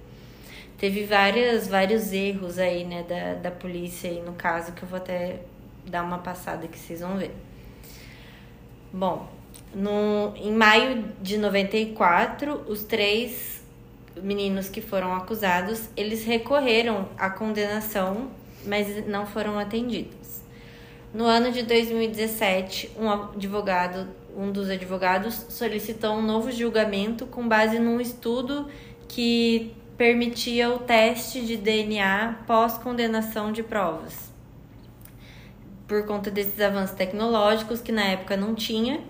Teve 0.78 1.04
várias, 1.04 1.68
vários 1.68 2.14
erros 2.14 2.58
aí, 2.58 2.82
né, 2.82 3.02
da, 3.02 3.34
da 3.34 3.50
polícia 3.50 4.08
aí 4.08 4.22
no 4.22 4.32
caso, 4.32 4.72
que 4.72 4.82
eu 4.84 4.88
vou 4.88 4.96
até 4.96 5.40
dar 5.84 6.02
uma 6.02 6.20
passada 6.20 6.66
que 6.66 6.78
vocês 6.78 7.00
vão 7.00 7.18
ver. 7.18 7.34
Bom, 8.90 9.28
no, 9.74 10.32
em 10.36 10.54
maio 10.54 11.12
de 11.20 11.36
94, 11.36 12.64
os 12.66 12.84
três 12.84 13.59
meninos 14.16 14.68
que 14.68 14.80
foram 14.80 15.14
acusados, 15.14 15.88
eles 15.96 16.24
recorreram 16.24 17.08
à 17.16 17.30
condenação, 17.30 18.30
mas 18.66 19.06
não 19.06 19.26
foram 19.26 19.58
atendidos. 19.58 20.42
No 21.12 21.24
ano 21.24 21.50
de 21.50 21.62
2017, 21.62 22.92
um 22.96 23.10
advogado, 23.10 24.08
um 24.36 24.52
dos 24.52 24.70
advogados 24.70 25.46
solicitou 25.48 26.14
um 26.14 26.22
novo 26.22 26.52
julgamento 26.52 27.26
com 27.26 27.48
base 27.48 27.78
num 27.78 28.00
estudo 28.00 28.68
que 29.08 29.74
permitia 29.96 30.70
o 30.70 30.78
teste 30.78 31.44
de 31.44 31.56
DNA 31.56 32.38
pós-condenação 32.46 33.52
de 33.52 33.62
provas. 33.62 34.30
Por 35.88 36.06
conta 36.06 36.30
desses 36.30 36.60
avanços 36.60 36.94
tecnológicos 36.94 37.80
que 37.80 37.90
na 37.90 38.04
época 38.04 38.36
não 38.36 38.54
tinha, 38.54 39.00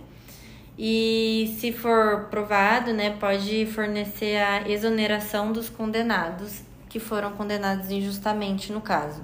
e 0.78 1.54
se 1.58 1.72
for 1.72 2.28
provado, 2.30 2.92
né, 2.92 3.10
pode 3.18 3.66
fornecer 3.66 4.36
a 4.36 4.68
exoneração 4.68 5.52
dos 5.52 5.68
condenados 5.68 6.62
que 6.88 6.98
foram 6.98 7.32
condenados 7.32 7.90
injustamente 7.90 8.72
no 8.72 8.80
caso. 8.80 9.22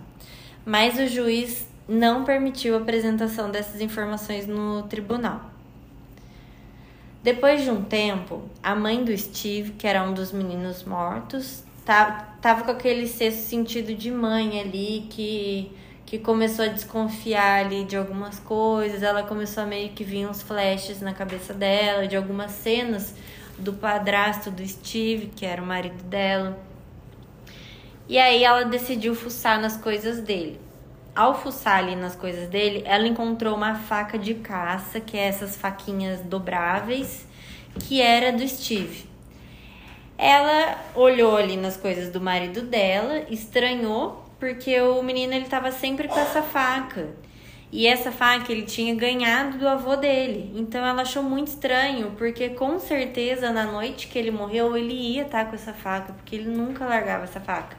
Mas 0.65 0.99
o 0.99 1.07
juiz 1.07 1.67
não 1.89 2.25
permitiu 2.25 2.75
a 2.75 2.79
apresentação 2.79 3.51
dessas 3.51 3.81
informações 3.81 4.47
no 4.47 4.83
tribunal. 4.85 5.51
Depois 7.23 7.63
de 7.63 7.71
um 7.71 7.83
tempo, 7.83 8.49
a 8.63 8.75
mãe 8.75 9.03
do 9.03 9.17
Steve, 9.17 9.73
que 9.73 9.87
era 9.87 10.03
um 10.05 10.15
dos 10.15 10.31
meninos 10.31 10.85
mortos, 10.85 11.65
tá, 11.85 12.37
tava 12.41 12.63
com 12.63 12.71
aquele 12.71 13.07
sexto 13.09 13.41
sentido 13.49 13.95
de 13.95 14.13
mãe 14.13 14.61
ali 14.61 15.07
que 15.11 15.73
que 16.07 16.21
começou 16.21 16.65
a 16.65 16.69
desconfiar 16.69 17.67
ali 17.67 17.85
de 17.85 17.97
algumas 17.97 18.39
coisas, 18.39 19.03
ela 19.03 19.25
começou 19.25 19.65
a 19.65 19.67
meio 19.67 19.91
que 19.91 20.05
vir 20.05 20.27
uns 20.29 20.41
flashes 20.41 21.01
na 21.01 21.13
cabeça 21.13 21.53
dela, 21.53 22.07
de 22.07 22.17
algumas 22.17 22.53
cenas 22.53 23.13
do 23.59 23.73
padrasto 23.73 24.49
do 24.49 24.67
Steve, 24.67 25.27
que 25.35 25.45
era 25.45 25.61
o 25.61 25.67
marido 25.67 26.01
dela. 26.05 26.57
E 28.09 28.19
aí 28.19 28.45
ela 28.45 28.65
decidiu 28.65 29.17
fuçar 29.17 29.61
nas 29.61 29.77
coisas 29.77 30.21
dele. 30.21 30.61
Ao 31.15 31.35
fuçar 31.35 31.79
ali 31.79 31.97
nas 31.97 32.15
coisas 32.15 32.49
dele, 32.49 32.83
ela 32.87 33.09
encontrou 33.09 33.57
uma 33.57 33.75
faca 33.75 34.17
de 34.17 34.35
caça, 34.35 35.01
que 35.01 35.17
é 35.17 35.27
essas 35.27 35.57
faquinhas 35.57 36.21
dobráveis, 36.21 37.27
que 37.81 38.01
era 38.01 38.31
do 38.31 38.47
Steve. 38.47 39.07
Ela 40.17 40.79
olhou 40.95 41.37
ali 41.37 41.57
nas 41.57 41.77
coisas 41.77 42.11
do 42.11 42.21
marido 42.21 42.63
dela, 42.63 43.25
estranhou, 43.29 44.26
porque 44.39 44.81
o 44.81 45.03
menino 45.03 45.33
ele 45.35 45.47
tava 45.47 45.71
sempre 45.71 46.09
com 46.09 46.19
essa 46.19 46.43
faca. 46.43 47.09
E 47.73 47.87
essa 47.87 48.13
faca 48.13 48.53
ele 48.53 48.63
tinha 48.63 48.95
ganhado 48.95 49.59
do 49.59 49.69
avô 49.69 49.97
dele. 49.97 50.53
Então 50.55 50.85
ela 50.85 51.03
achou 51.03 51.23
muito 51.23 51.49
estranho, 51.49 52.13
porque 52.17 52.51
com 52.51 52.79
certeza 52.79 53.53
na 53.53 53.65
noite 53.65 54.09
que 54.09 54.19
ele 54.19 54.31
morreu, 54.31 54.77
ele 54.77 54.95
ia 54.95 55.23
estar 55.23 55.45
tá 55.45 55.51
com 55.51 55.57
essa 55.57 55.73
faca, 55.73 56.13
porque 56.13 56.37
ele 56.37 56.49
nunca 56.49 56.87
largava 56.87 57.25
essa 57.25 57.41
faca. 57.41 57.77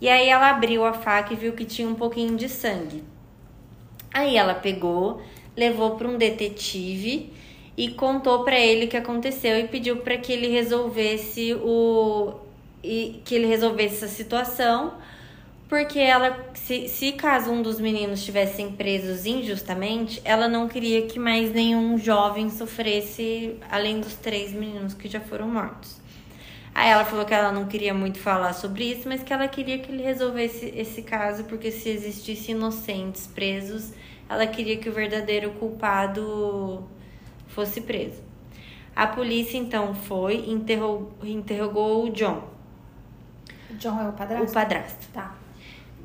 E 0.00 0.08
aí 0.08 0.28
ela 0.28 0.50
abriu 0.50 0.84
a 0.84 0.92
faca 0.92 1.32
e 1.32 1.36
viu 1.36 1.52
que 1.52 1.64
tinha 1.64 1.88
um 1.88 1.94
pouquinho 1.94 2.36
de 2.36 2.48
sangue. 2.48 3.02
Aí 4.12 4.36
ela 4.36 4.54
pegou, 4.54 5.22
levou 5.56 5.96
para 5.96 6.08
um 6.08 6.16
detetive 6.16 7.32
e 7.76 7.90
contou 7.90 8.44
para 8.44 8.58
ele 8.58 8.86
o 8.86 8.88
que 8.88 8.96
aconteceu 8.96 9.58
e 9.58 9.68
pediu 9.68 9.98
para 9.98 10.16
que 10.18 10.32
ele 10.32 10.48
resolvesse 10.48 11.54
o 11.54 12.34
e 12.82 13.20
que 13.24 13.34
ele 13.34 13.46
resolvesse 13.46 13.96
essa 13.96 14.08
situação 14.08 14.94
porque 15.70 16.00
ela, 16.00 16.36
se, 16.52 16.88
se 16.88 17.12
caso 17.12 17.52
um 17.52 17.62
dos 17.62 17.78
meninos 17.78 18.18
estivessem 18.18 18.72
presos 18.72 19.24
injustamente, 19.24 20.20
ela 20.24 20.48
não 20.48 20.66
queria 20.66 21.06
que 21.06 21.16
mais 21.16 21.52
nenhum 21.52 21.96
jovem 21.96 22.50
sofresse, 22.50 23.56
além 23.70 24.00
dos 24.00 24.14
três 24.14 24.52
meninos 24.52 24.94
que 24.94 25.08
já 25.08 25.20
foram 25.20 25.48
mortos. 25.48 26.00
Aí 26.74 26.88
ela 26.90 27.04
falou 27.04 27.24
que 27.24 27.32
ela 27.32 27.52
não 27.52 27.66
queria 27.66 27.94
muito 27.94 28.18
falar 28.18 28.52
sobre 28.52 28.82
isso, 28.90 29.08
mas 29.08 29.22
que 29.22 29.32
ela 29.32 29.46
queria 29.46 29.78
que 29.78 29.92
ele 29.92 30.02
resolvesse 30.02 30.74
esse 30.76 31.02
caso, 31.02 31.44
porque 31.44 31.70
se 31.70 31.88
existissem 31.88 32.56
inocentes 32.56 33.28
presos, 33.28 33.92
ela 34.28 34.48
queria 34.48 34.76
que 34.76 34.88
o 34.88 34.92
verdadeiro 34.92 35.52
culpado 35.52 36.84
fosse 37.46 37.80
preso. 37.80 38.20
A 38.94 39.06
polícia 39.06 39.56
então 39.56 39.94
foi 39.94 40.34
e 40.34 40.50
interrogou, 40.50 41.12
interrogou 41.22 42.06
o 42.06 42.10
John. 42.10 42.42
O 43.70 43.74
John 43.74 44.00
é 44.00 44.08
o 44.08 44.12
padrasto? 44.12 44.50
O 44.50 44.52
padrasto. 44.52 45.06
Tá. 45.12 45.39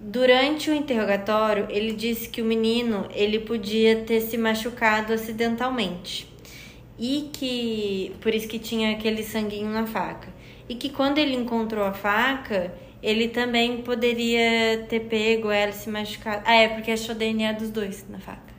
Durante 0.08 0.70
o 0.70 0.74
interrogatório, 0.74 1.66
ele 1.68 1.92
disse 1.92 2.30
que 2.30 2.40
o 2.40 2.46
menino 2.46 3.10
ele 3.12 3.40
podia 3.40 4.04
ter 4.04 4.22
se 4.22 4.38
machucado 4.38 5.12
acidentalmente 5.12 6.32
e 7.00 7.32
que 7.34 8.16
por 8.22 8.32
isso 8.32 8.48
que 8.48 8.60
tinha 8.60 8.92
aquele 8.92 9.24
sanguinho 9.24 9.72
na 9.72 9.88
faca 9.88 10.32
e 10.70 10.76
que 10.76 10.90
quando 10.90 11.18
ele 11.18 11.34
encontrou 11.36 11.84
a 11.84 11.92
faca 11.92 12.72
ele 13.02 13.30
também 13.30 13.82
poderia 13.82 14.86
ter 14.88 15.00
pego 15.02 15.50
ela 15.50 15.72
se 15.72 15.90
machucado. 15.90 16.44
Ah, 16.46 16.54
é 16.54 16.68
porque 16.68 16.92
achou 16.92 17.16
DNA 17.16 17.54
dos 17.54 17.72
dois 17.72 18.06
na 18.08 18.20
faca. 18.20 18.55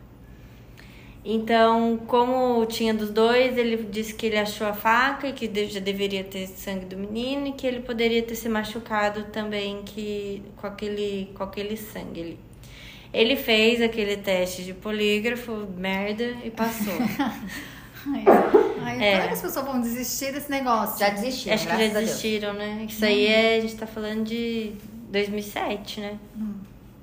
Então, 1.29 1.99
como 2.07 2.65
tinha 2.67 2.95
dos 2.95 3.11
dois, 3.11 3.59
ele 3.59 3.79
disse 3.91 4.15
que 4.15 4.27
ele 4.27 4.39
achou 4.39 4.65
a 4.65 4.73
faca 4.73 5.27
e 5.27 5.33
que 5.33 5.67
já 5.67 5.81
deveria 5.81 6.23
ter 6.23 6.47
sangue 6.47 6.85
do 6.85 6.97
menino 6.97 7.49
e 7.49 7.53
que 7.53 7.67
ele 7.67 7.81
poderia 7.81 8.23
ter 8.23 8.37
se 8.37 8.49
machucado 8.49 9.25
também 9.25 9.83
que 9.83 10.41
com 10.57 10.69
aquele 10.69 11.33
com 11.35 11.43
aquele 11.43 11.77
sangue 11.77 12.21
ali. 12.21 12.39
Ele 13.13 13.35
fez 13.35 13.83
aquele 13.83 14.19
teste 14.19 14.63
de 14.63 14.73
polígrafo, 14.73 15.67
merda, 15.77 16.37
e 16.45 16.51
passou. 16.51 16.95
ai, 18.07 18.25
ai, 18.83 19.03
é. 19.03 19.11
Como 19.11 19.23
é 19.23 19.27
que 19.27 19.35
as 19.35 19.43
pessoas 19.43 19.65
vão 19.67 19.81
desistir 19.81 20.33
desse 20.33 20.49
negócio? 20.49 21.01
Já 21.01 21.09
desistiram, 21.09 21.55
Acho 21.57 21.67
que 21.67 21.89
já 21.89 22.01
desistiram, 22.01 22.53
né? 22.53 22.87
Isso 22.89 23.05
aí 23.05 23.27
é, 23.27 23.57
a 23.57 23.61
gente 23.63 23.75
tá 23.75 23.87
falando 23.87 24.23
de 24.23 24.75
2007, 25.11 26.01
né? 26.01 26.19
Hum. 26.37 26.55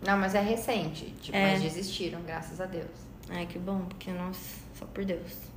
Não, 0.01 0.17
mas 0.17 0.33
é 0.33 0.41
recente. 0.41 1.13
Tipo, 1.21 1.36
é. 1.36 1.51
mas 1.51 1.62
desistiram, 1.62 2.21
graças 2.21 2.62
a 2.62 2.65
Deus. 2.65 3.02
Ai, 3.36 3.48
que 3.48 3.58
bom, 3.58 3.80
porque, 3.89 4.12
nossa, 4.12 4.60
só 4.76 4.86
por 4.86 5.04
Deus. 5.04 5.52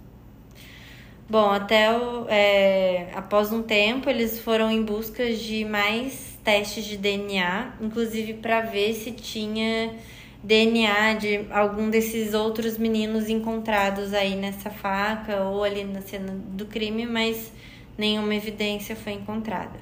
Bom, 1.28 1.50
até 1.50 1.92
o, 1.92 2.26
é, 2.28 3.10
após 3.14 3.52
um 3.52 3.62
tempo, 3.62 4.08
eles 4.08 4.40
foram 4.40 4.70
em 4.70 4.82
busca 4.82 5.30
de 5.34 5.62
mais 5.64 6.38
testes 6.42 6.84
de 6.86 6.96
DNA, 6.96 7.74
inclusive 7.80 8.34
para 8.34 8.62
ver 8.62 8.94
se 8.94 9.12
tinha 9.12 9.94
DNA 10.42 11.14
de 11.14 11.46
algum 11.50 11.90
desses 11.90 12.32
outros 12.32 12.78
meninos 12.78 13.28
encontrados 13.28 14.14
aí 14.14 14.36
nessa 14.36 14.70
faca 14.70 15.42
ou 15.42 15.62
ali 15.62 15.84
na 15.84 16.00
cena 16.00 16.32
do 16.32 16.64
crime, 16.64 17.04
mas 17.04 17.52
nenhuma 17.98 18.34
evidência 18.34 18.96
foi 18.96 19.12
encontrada. 19.12 19.78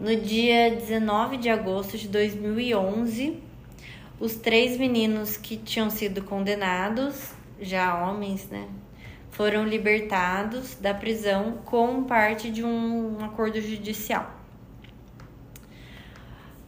No 0.00 0.14
dia 0.16 0.70
19 0.70 1.36
de 1.36 1.50
agosto 1.50 1.98
de 1.98 2.08
2011, 2.08 3.45
os 4.18 4.34
três 4.34 4.78
meninos 4.78 5.36
que 5.36 5.56
tinham 5.56 5.90
sido 5.90 6.22
condenados, 6.22 7.32
já 7.60 8.06
homens, 8.06 8.48
né, 8.48 8.68
foram 9.30 9.64
libertados 9.64 10.74
da 10.76 10.94
prisão 10.94 11.58
com 11.64 12.04
parte 12.04 12.50
de 12.50 12.64
um 12.64 13.22
acordo 13.22 13.60
judicial. 13.60 14.34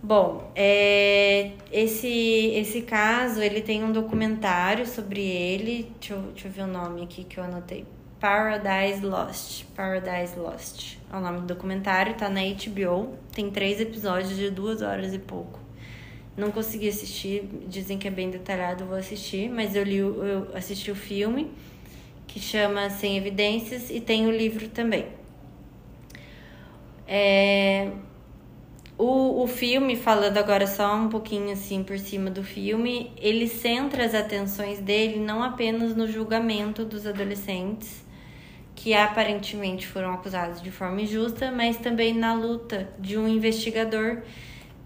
Bom, 0.03 0.53
é, 0.55 1.53
esse, 1.73 2.09
esse 2.55 2.83
caso, 2.83 3.43
ele 3.43 3.61
tem 3.61 3.83
um 3.83 3.91
documentário 3.91 4.87
sobre 4.87 5.21
ele, 5.21 5.91
deixa 5.99 6.15
eu, 6.15 6.23
deixa 6.23 6.49
eu 6.49 6.53
ver 6.53 6.63
o 6.63 6.67
nome 6.67 7.03
aqui 7.03 7.25
que 7.25 7.39
eu 7.39 7.45
anotei, 7.45 7.85
Paradise 8.21 9.05
Lost, 9.05 9.65
Paradise 9.75 10.39
Lost, 10.39 10.99
é 11.13 11.17
o 11.17 11.21
nome 11.21 11.41
do 11.41 11.47
documentário, 11.47 12.15
tá 12.15 12.29
na 12.29 12.43
HBO, 12.43 13.17
tem 13.33 13.51
três 13.51 13.81
episódios 13.81 14.37
de 14.37 14.51
duas 14.51 14.83
horas 14.83 15.13
e 15.13 15.19
pouco. 15.19 15.68
Não 16.39 16.53
consegui 16.53 16.89
assistir, 16.89 17.43
dizem 17.67 17.99
que 17.99 18.07
é 18.07 18.11
bem 18.11 18.31
detalhado, 18.31 18.87
vou 18.87 18.97
assistir, 18.97 19.51
mas 19.51 19.75
eu 19.75 19.83
li, 19.83 19.97
eu 19.97 20.49
assisti 20.55 20.89
o 20.91 20.95
filme 20.95 21.51
que 22.29 22.39
chama 22.39 22.89
Sem 22.91 23.17
Evidências 23.17 23.91
e 23.91 24.01
tem 24.01 24.27
o 24.27 24.31
livro 24.31 24.69
também. 24.69 25.07
É, 27.09 27.91
o, 28.97 29.43
o 29.43 29.47
filme, 29.49 29.97
falando 29.97 30.39
agora 30.39 30.67
só 30.67 30.95
um 30.95 31.09
pouquinho 31.09 31.53
assim 31.53 31.83
por 31.83 31.99
cima 31.99 32.31
do 32.31 32.45
filme, 32.45 33.13
ele 33.17 33.49
centra 33.49 34.05
as 34.05 34.15
atenções 34.15 34.79
dele 34.79 35.19
não 35.19 35.43
apenas 35.43 35.97
no 35.97 36.07
julgamento 36.07 36.85
dos 36.85 37.05
adolescentes 37.05 38.07
que 38.77 38.95
aparentemente 38.95 39.89
foram 39.89 40.13
acusados 40.13 40.63
de 40.63 40.71
forma 40.71 41.03
injusta, 41.03 41.51
mas 41.51 41.79
também 41.79 42.15
na 42.15 42.33
luta 42.33 42.89
de 42.97 43.19
um 43.19 43.27
investigador 43.27 44.23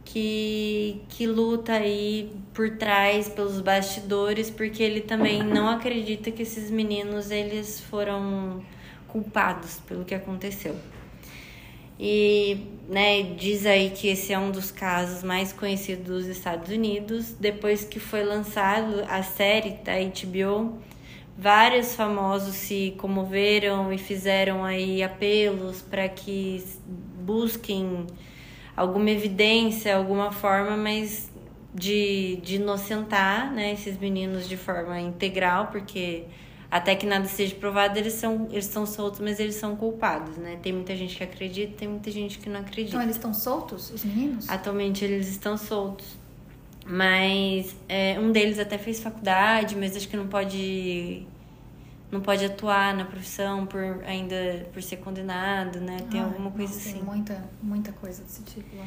que, 0.04 1.02
que 1.08 1.26
luta 1.26 1.72
aí 1.72 2.32
por 2.52 2.76
trás, 2.76 3.28
pelos 3.28 3.60
bastidores, 3.60 4.50
porque 4.50 4.82
ele 4.82 5.00
também 5.00 5.42
não 5.42 5.68
acredita 5.68 6.30
que 6.30 6.42
esses 6.42 6.70
meninos 6.70 7.30
eles 7.30 7.80
foram 7.80 8.62
culpados 9.08 9.80
pelo 9.86 10.04
que 10.04 10.14
aconteceu. 10.14 10.76
E 11.98 12.66
né, 12.88 13.22
diz 13.22 13.64
aí 13.64 13.90
que 13.90 14.08
esse 14.08 14.32
é 14.32 14.38
um 14.38 14.50
dos 14.50 14.72
casos 14.72 15.22
mais 15.22 15.52
conhecidos 15.52 16.04
dos 16.04 16.26
Estados 16.26 16.68
Unidos. 16.70 17.32
Depois 17.38 17.84
que 17.84 18.00
foi 18.00 18.24
lançado 18.24 19.04
a 19.08 19.22
série 19.22 19.78
da 19.84 19.92
HBO, 19.98 20.78
vários 21.38 21.94
famosos 21.94 22.54
se 22.54 22.94
comoveram 22.98 23.92
e 23.92 23.98
fizeram 23.98 24.64
aí 24.64 25.02
apelos 25.02 25.80
para 25.80 26.08
que 26.08 26.64
busquem 27.24 28.06
alguma 28.82 29.10
evidência, 29.10 29.96
alguma 29.96 30.32
forma, 30.32 30.76
mas 30.76 31.30
de, 31.74 32.38
de 32.42 32.56
inocentar 32.56 33.52
né, 33.52 33.72
esses 33.72 33.98
meninos 33.98 34.48
de 34.48 34.56
forma 34.56 35.00
integral, 35.00 35.68
porque 35.68 36.24
até 36.70 36.94
que 36.94 37.06
nada 37.06 37.26
seja 37.26 37.54
provado, 37.54 37.98
eles 37.98 38.14
são, 38.14 38.48
eles 38.50 38.66
são 38.66 38.84
soltos, 38.84 39.20
mas 39.20 39.38
eles 39.38 39.54
são 39.54 39.76
culpados, 39.76 40.36
né? 40.36 40.58
Tem 40.62 40.72
muita 40.72 40.96
gente 40.96 41.16
que 41.16 41.22
acredita, 41.22 41.74
tem 41.76 41.88
muita 41.88 42.10
gente 42.10 42.38
que 42.38 42.48
não 42.48 42.60
acredita. 42.60 42.96
Então 42.96 43.02
eles 43.02 43.16
estão 43.16 43.32
soltos, 43.32 43.90
os 43.90 44.04
meninos? 44.04 44.48
Atualmente 44.48 45.04
eles 45.04 45.28
estão 45.28 45.56
soltos. 45.56 46.06
Mas 46.84 47.76
é, 47.88 48.18
um 48.18 48.32
deles 48.32 48.58
até 48.58 48.78
fez 48.78 49.00
faculdade, 49.00 49.76
mas 49.76 49.96
acho 49.96 50.08
que 50.08 50.16
não 50.16 50.26
pode 50.26 51.26
não 52.12 52.20
pode 52.20 52.44
atuar 52.44 52.94
na 52.94 53.06
profissão 53.06 53.64
por 53.66 54.04
ainda 54.04 54.66
por 54.70 54.82
ser 54.82 54.98
condenado, 54.98 55.80
né? 55.80 55.96
Tem 56.10 56.20
Ai, 56.20 56.26
alguma 56.26 56.50
coisa 56.50 56.74
nossa, 56.74 56.88
assim. 56.88 56.98
Tem 56.98 57.02
muita, 57.02 57.44
muita 57.62 57.92
coisa 57.92 58.22
desse 58.22 58.42
tipo 58.42 58.76
lá. 58.76 58.86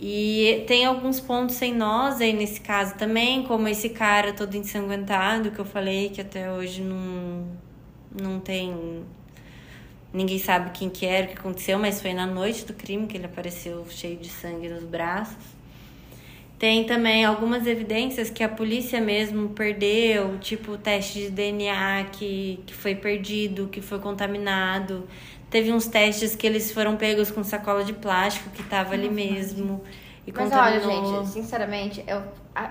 E 0.00 0.64
tem 0.66 0.86
alguns 0.86 1.20
pontos 1.20 1.56
sem 1.56 1.74
nós 1.74 2.20
aí 2.20 2.32
nesse 2.32 2.60
caso 2.60 2.94
também, 2.96 3.44
como 3.44 3.68
esse 3.68 3.90
cara 3.90 4.32
todo 4.32 4.54
ensanguentado 4.54 5.50
que 5.50 5.58
eu 5.58 5.64
falei, 5.66 6.08
que 6.08 6.20
até 6.20 6.50
hoje 6.50 6.82
não, 6.82 7.46
não 8.10 8.40
tem. 8.40 9.04
Ninguém 10.12 10.38
sabe 10.38 10.70
quem 10.70 10.88
que 10.88 11.04
era, 11.04 11.26
o 11.26 11.28
que 11.30 11.38
aconteceu, 11.38 11.78
mas 11.78 12.00
foi 12.00 12.14
na 12.14 12.26
noite 12.26 12.64
do 12.64 12.72
crime 12.72 13.06
que 13.06 13.18
ele 13.18 13.26
apareceu 13.26 13.84
cheio 13.90 14.16
de 14.16 14.30
sangue 14.30 14.68
nos 14.68 14.84
braços. 14.84 15.55
Tem 16.58 16.84
também 16.84 17.24
algumas 17.24 17.66
evidências 17.66 18.30
que 18.30 18.42
a 18.42 18.48
polícia 18.48 18.98
mesmo 19.00 19.50
perdeu, 19.50 20.38
tipo 20.38 20.72
o 20.72 20.78
teste 20.78 21.20
de 21.20 21.30
DNA 21.30 22.06
que, 22.12 22.60
que 22.66 22.74
foi 22.74 22.94
perdido, 22.94 23.68
que 23.68 23.82
foi 23.82 23.98
contaminado. 23.98 25.06
Teve 25.50 25.70
uns 25.70 25.86
testes 25.86 26.34
que 26.34 26.46
eles 26.46 26.72
foram 26.72 26.96
pegos 26.96 27.30
com 27.30 27.44
sacola 27.44 27.84
de 27.84 27.92
plástico 27.92 28.48
que 28.50 28.62
tava 28.62 28.94
ali 28.94 29.10
mesmo. 29.10 29.82
E 30.26 30.32
Mas 30.32 30.50
olha, 30.50 30.80
contaminou. 30.80 31.24
gente, 31.24 31.32
sinceramente, 31.32 32.04
é, 32.06 32.20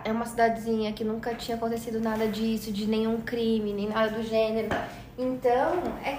é 0.03 0.11
uma 0.11 0.25
cidadezinha 0.25 0.91
que 0.91 1.03
nunca 1.03 1.33
tinha 1.35 1.55
acontecido 1.55 2.01
nada 2.01 2.27
disso, 2.27 2.71
de 2.71 2.85
nenhum 2.85 3.21
crime, 3.21 3.71
nem 3.71 3.87
nada 3.87 4.09
do 4.09 4.23
gênero. 4.23 4.67
Então, 5.17 5.83
é, 6.03 6.17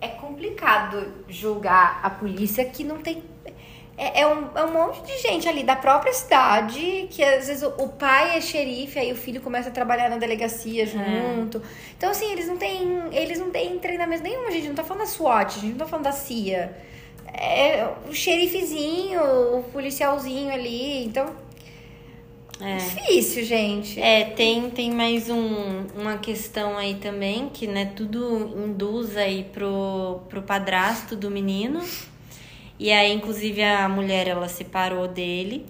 é 0.00 0.08
complicado 0.08 1.06
julgar 1.26 2.00
a 2.02 2.10
polícia 2.10 2.64
que 2.64 2.84
não 2.84 2.98
tem. 2.98 3.22
É, 3.96 4.22
é 4.22 4.26
um, 4.26 4.48
é 4.56 4.64
um 4.64 4.72
monte 4.72 5.02
de 5.02 5.18
gente 5.18 5.48
ali 5.48 5.62
da 5.62 5.76
própria 5.76 6.12
cidade 6.12 7.06
que 7.10 7.22
às 7.22 7.46
vezes 7.46 7.62
o, 7.62 7.68
o 7.78 7.88
pai 7.90 8.36
é 8.36 8.40
xerife, 8.40 8.98
aí 8.98 9.12
o 9.12 9.16
filho 9.16 9.40
começa 9.40 9.68
a 9.68 9.72
trabalhar 9.72 10.08
na 10.08 10.16
delegacia 10.16 10.84
junto. 10.84 11.62
Então, 11.96 12.10
assim, 12.10 12.30
eles 12.32 12.48
não 12.48 12.56
têm. 12.56 13.02
Eles 13.12 13.38
não 13.38 13.50
têm 13.50 13.78
treinamento 13.78 14.22
nenhum, 14.22 14.46
a 14.48 14.50
gente 14.50 14.66
não 14.68 14.74
tá 14.74 14.82
falando 14.82 15.02
da 15.02 15.06
SWAT, 15.06 15.58
a 15.58 15.60
gente 15.60 15.70
não 15.72 15.78
tá 15.78 15.86
falando 15.86 16.04
da 16.04 16.12
CIA. 16.12 16.76
É 17.32 17.88
o 18.08 18.12
xerifezinho, 18.12 19.20
o 19.58 19.62
policialzinho 19.72 20.52
ali. 20.52 21.04
Então, 21.04 21.26
É. 22.60 22.76
difícil, 22.76 23.44
gente. 23.44 24.00
É, 24.00 24.24
tem, 24.24 24.70
tem 24.70 24.90
mais 24.90 25.28
um, 25.28 25.86
uma 25.96 26.18
questão 26.18 26.76
aí 26.76 26.94
também, 26.94 27.48
que 27.48 27.66
né, 27.66 27.92
tudo 27.96 28.52
induz 28.56 29.16
aí 29.16 29.44
pro, 29.52 30.20
pro 30.28 30.42
padrasto 30.42 31.16
do 31.16 31.30
menino. 31.30 31.80
E 32.78 32.90
aí, 32.92 33.12
inclusive, 33.12 33.62
a 33.62 33.88
mulher, 33.88 34.28
ela 34.28 34.48
separou 34.48 35.06
dele. 35.08 35.66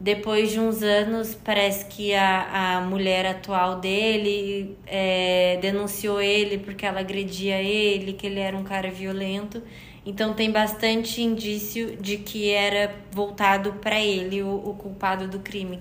Depois 0.00 0.50
de 0.50 0.58
uns 0.58 0.82
anos, 0.82 1.32
parece 1.32 1.86
que 1.86 2.12
a, 2.12 2.78
a 2.78 2.80
mulher 2.80 3.24
atual 3.24 3.78
dele 3.78 4.76
é, 4.84 5.58
denunciou 5.62 6.20
ele 6.20 6.58
porque 6.58 6.84
ela 6.84 6.98
agredia 6.98 7.62
ele, 7.62 8.12
que 8.12 8.26
ele 8.26 8.40
era 8.40 8.56
um 8.56 8.64
cara 8.64 8.90
violento. 8.90 9.62
Então 10.04 10.34
tem 10.34 10.50
bastante 10.50 11.22
indício 11.22 11.96
de 11.98 12.16
que 12.16 12.50
era 12.50 12.92
voltado 13.12 13.74
para 13.74 14.00
ele 14.00 14.42
o, 14.42 14.70
o 14.70 14.74
culpado 14.74 15.28
do 15.28 15.38
crime. 15.38 15.78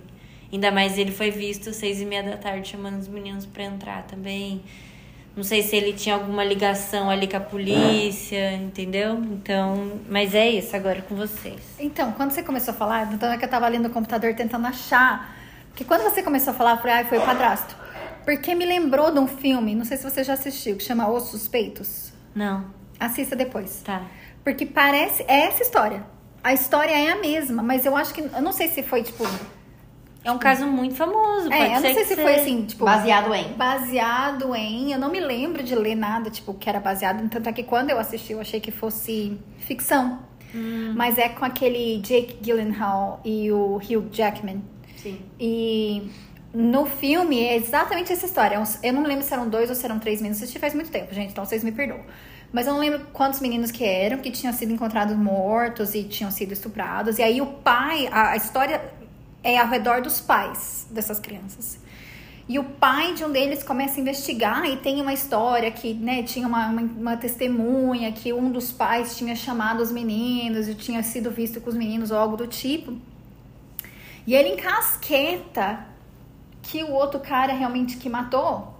Ainda 0.53 0.69
mais 0.69 0.99
ele 0.99 1.11
foi 1.11 1.31
visto 1.31 1.73
seis 1.73 1.99
e 1.99 2.05
meia 2.05 2.21
da 2.21 2.37
tarde 2.37 2.69
chamando 2.69 2.99
os 2.99 3.07
meninos 3.07 3.47
para 3.47 3.63
entrar 3.63 4.03
também. 4.05 4.61
Não 5.35 5.43
sei 5.43 5.63
se 5.63 5.75
ele 5.75 5.93
tinha 5.93 6.15
alguma 6.15 6.43
ligação 6.43 7.09
ali 7.09 7.27
com 7.27 7.37
a 7.37 7.39
polícia, 7.39 8.53
entendeu? 8.53 9.13
Então, 9.15 9.99
mas 10.09 10.35
é 10.35 10.49
isso 10.49 10.75
agora 10.75 11.01
com 11.01 11.15
vocês. 11.15 11.61
Então, 11.79 12.11
quando 12.11 12.31
você 12.31 12.43
começou 12.43 12.73
a 12.73 12.77
falar, 12.77 13.13
então 13.13 13.31
é 13.31 13.37
que 13.37 13.45
eu 13.45 13.49
tava 13.49 13.65
ali 13.65 13.79
no 13.79 13.89
computador 13.89 14.33
tentando 14.35 14.67
achar. 14.67 15.35
Porque 15.69 15.85
quando 15.85 16.01
você 16.03 16.21
começou 16.21 16.51
a 16.51 16.55
falar, 16.55 16.71
eu 16.71 16.77
falei, 16.77 16.93
ai, 16.95 17.03
foi 17.05 17.17
o 17.17 17.21
padrasto. 17.21 17.75
Porque 18.25 18.53
me 18.53 18.65
lembrou 18.65 19.09
de 19.11 19.19
um 19.19 19.27
filme, 19.27 19.73
não 19.73 19.85
sei 19.85 19.97
se 19.97 20.03
você 20.03 20.23
já 20.23 20.33
assistiu, 20.33 20.75
que 20.75 20.83
chama 20.83 21.09
Os 21.09 21.29
Suspeitos. 21.29 22.11
Não, 22.35 22.65
Assista 22.99 23.35
depois. 23.35 23.81
tá. 23.83 24.03
Porque 24.43 24.65
parece. 24.65 25.23
É 25.27 25.47
essa 25.47 25.61
história. 25.61 26.03
A 26.43 26.53
história 26.53 26.91
é 26.91 27.11
a 27.11 27.15
mesma, 27.15 27.61
mas 27.63 27.85
eu 27.85 27.95
acho 27.95 28.13
que. 28.13 28.21
Eu 28.21 28.41
não 28.41 28.51
sei 28.51 28.67
se 28.67 28.83
foi, 28.83 29.03
tipo. 29.03 29.23
É 30.23 30.31
um 30.31 30.37
caso 30.37 30.67
muito 30.67 30.95
famoso, 30.95 31.49
pode 31.49 31.53
É, 31.53 31.67
eu 31.67 31.71
não 31.71 31.81
sei 31.81 31.95
que 31.95 32.05
se 32.05 32.15
foi 32.15 32.35
assim, 32.35 32.65
tipo. 32.65 32.85
Baseado 32.85 33.33
em. 33.33 33.53
Baseado 33.53 34.55
em. 34.55 34.91
Eu 34.91 34.99
não 34.99 35.09
me 35.09 35.19
lembro 35.19 35.63
de 35.63 35.73
ler 35.73 35.95
nada, 35.95 36.29
tipo, 36.29 36.53
que 36.53 36.69
era 36.69 36.79
baseado. 36.79 37.27
Tanto 37.27 37.49
é 37.49 37.53
que 37.53 37.63
quando 37.63 37.89
eu 37.89 37.97
assisti, 37.97 38.33
eu 38.33 38.39
achei 38.39 38.59
que 38.59 38.71
fosse 38.71 39.37
ficção. 39.59 40.19
Hum. 40.53 40.93
Mas 40.95 41.17
é 41.17 41.29
com 41.29 41.43
aquele 41.43 41.99
Jake 42.01 42.37
Gyllenhaal 42.41 43.19
e 43.25 43.51
o 43.51 43.77
Hugh 43.77 44.09
Jackman. 44.11 44.61
Sim. 44.97 45.19
E 45.39 46.11
no 46.53 46.85
filme 46.85 47.39
é 47.43 47.55
exatamente 47.55 48.13
essa 48.13 48.25
história. 48.25 48.61
É 48.83 48.89
Eu 48.89 48.93
não 48.93 49.03
lembro 49.03 49.25
se 49.25 49.33
eram 49.33 49.49
dois 49.49 49.69
ou 49.69 49.75
se 49.75 49.83
eram 49.85 49.97
três 49.97 50.21
meninos. 50.21 50.41
Assisti 50.41 50.59
faz 50.59 50.75
muito 50.75 50.91
tempo, 50.91 51.13
gente, 51.13 51.31
então 51.31 51.43
vocês 51.43 51.63
me 51.63 51.71
perdoam. 51.71 52.01
Mas 52.51 52.67
eu 52.67 52.73
não 52.73 52.79
lembro 52.79 53.07
quantos 53.13 53.39
meninos 53.39 53.71
que 53.71 53.83
eram, 53.83 54.17
que 54.17 54.29
tinham 54.29 54.53
sido 54.53 54.73
encontrados 54.73 55.15
mortos 55.15 55.95
e 55.95 56.03
tinham 56.03 56.29
sido 56.29 56.51
estuprados. 56.51 57.17
E 57.17 57.23
aí 57.23 57.41
o 57.41 57.45
pai, 57.45 58.07
a, 58.11 58.31
a 58.31 58.35
história 58.35 58.81
é 59.43 59.57
ao 59.57 59.67
redor 59.67 60.01
dos 60.01 60.19
pais 60.19 60.87
dessas 60.89 61.19
crianças. 61.19 61.79
E 62.47 62.59
o 62.59 62.63
pai 62.63 63.13
de 63.13 63.23
um 63.23 63.31
deles 63.31 63.63
começa 63.63 63.97
a 63.97 64.01
investigar 64.01 64.65
e 64.65 64.75
tem 64.77 64.99
uma 65.01 65.13
história 65.13 65.71
que, 65.71 65.93
né, 65.93 66.21
tinha 66.23 66.47
uma, 66.47 66.67
uma, 66.67 66.81
uma 66.81 67.17
testemunha 67.17 68.11
que 68.11 68.33
um 68.33 68.51
dos 68.51 68.71
pais 68.71 69.15
tinha 69.15 69.35
chamado 69.35 69.81
os 69.81 69.91
meninos 69.91 70.67
e 70.67 70.75
tinha 70.75 71.01
sido 71.01 71.31
visto 71.31 71.61
com 71.61 71.69
os 71.69 71.75
meninos 71.75 72.11
ou 72.11 72.17
algo 72.17 72.35
do 72.35 72.47
tipo. 72.47 72.97
E 74.27 74.35
ele 74.35 74.49
encasqueta 74.49 75.85
que 76.61 76.83
o 76.83 76.91
outro 76.91 77.19
cara 77.19 77.53
realmente 77.53 77.97
que 77.97 78.09
matou 78.09 78.75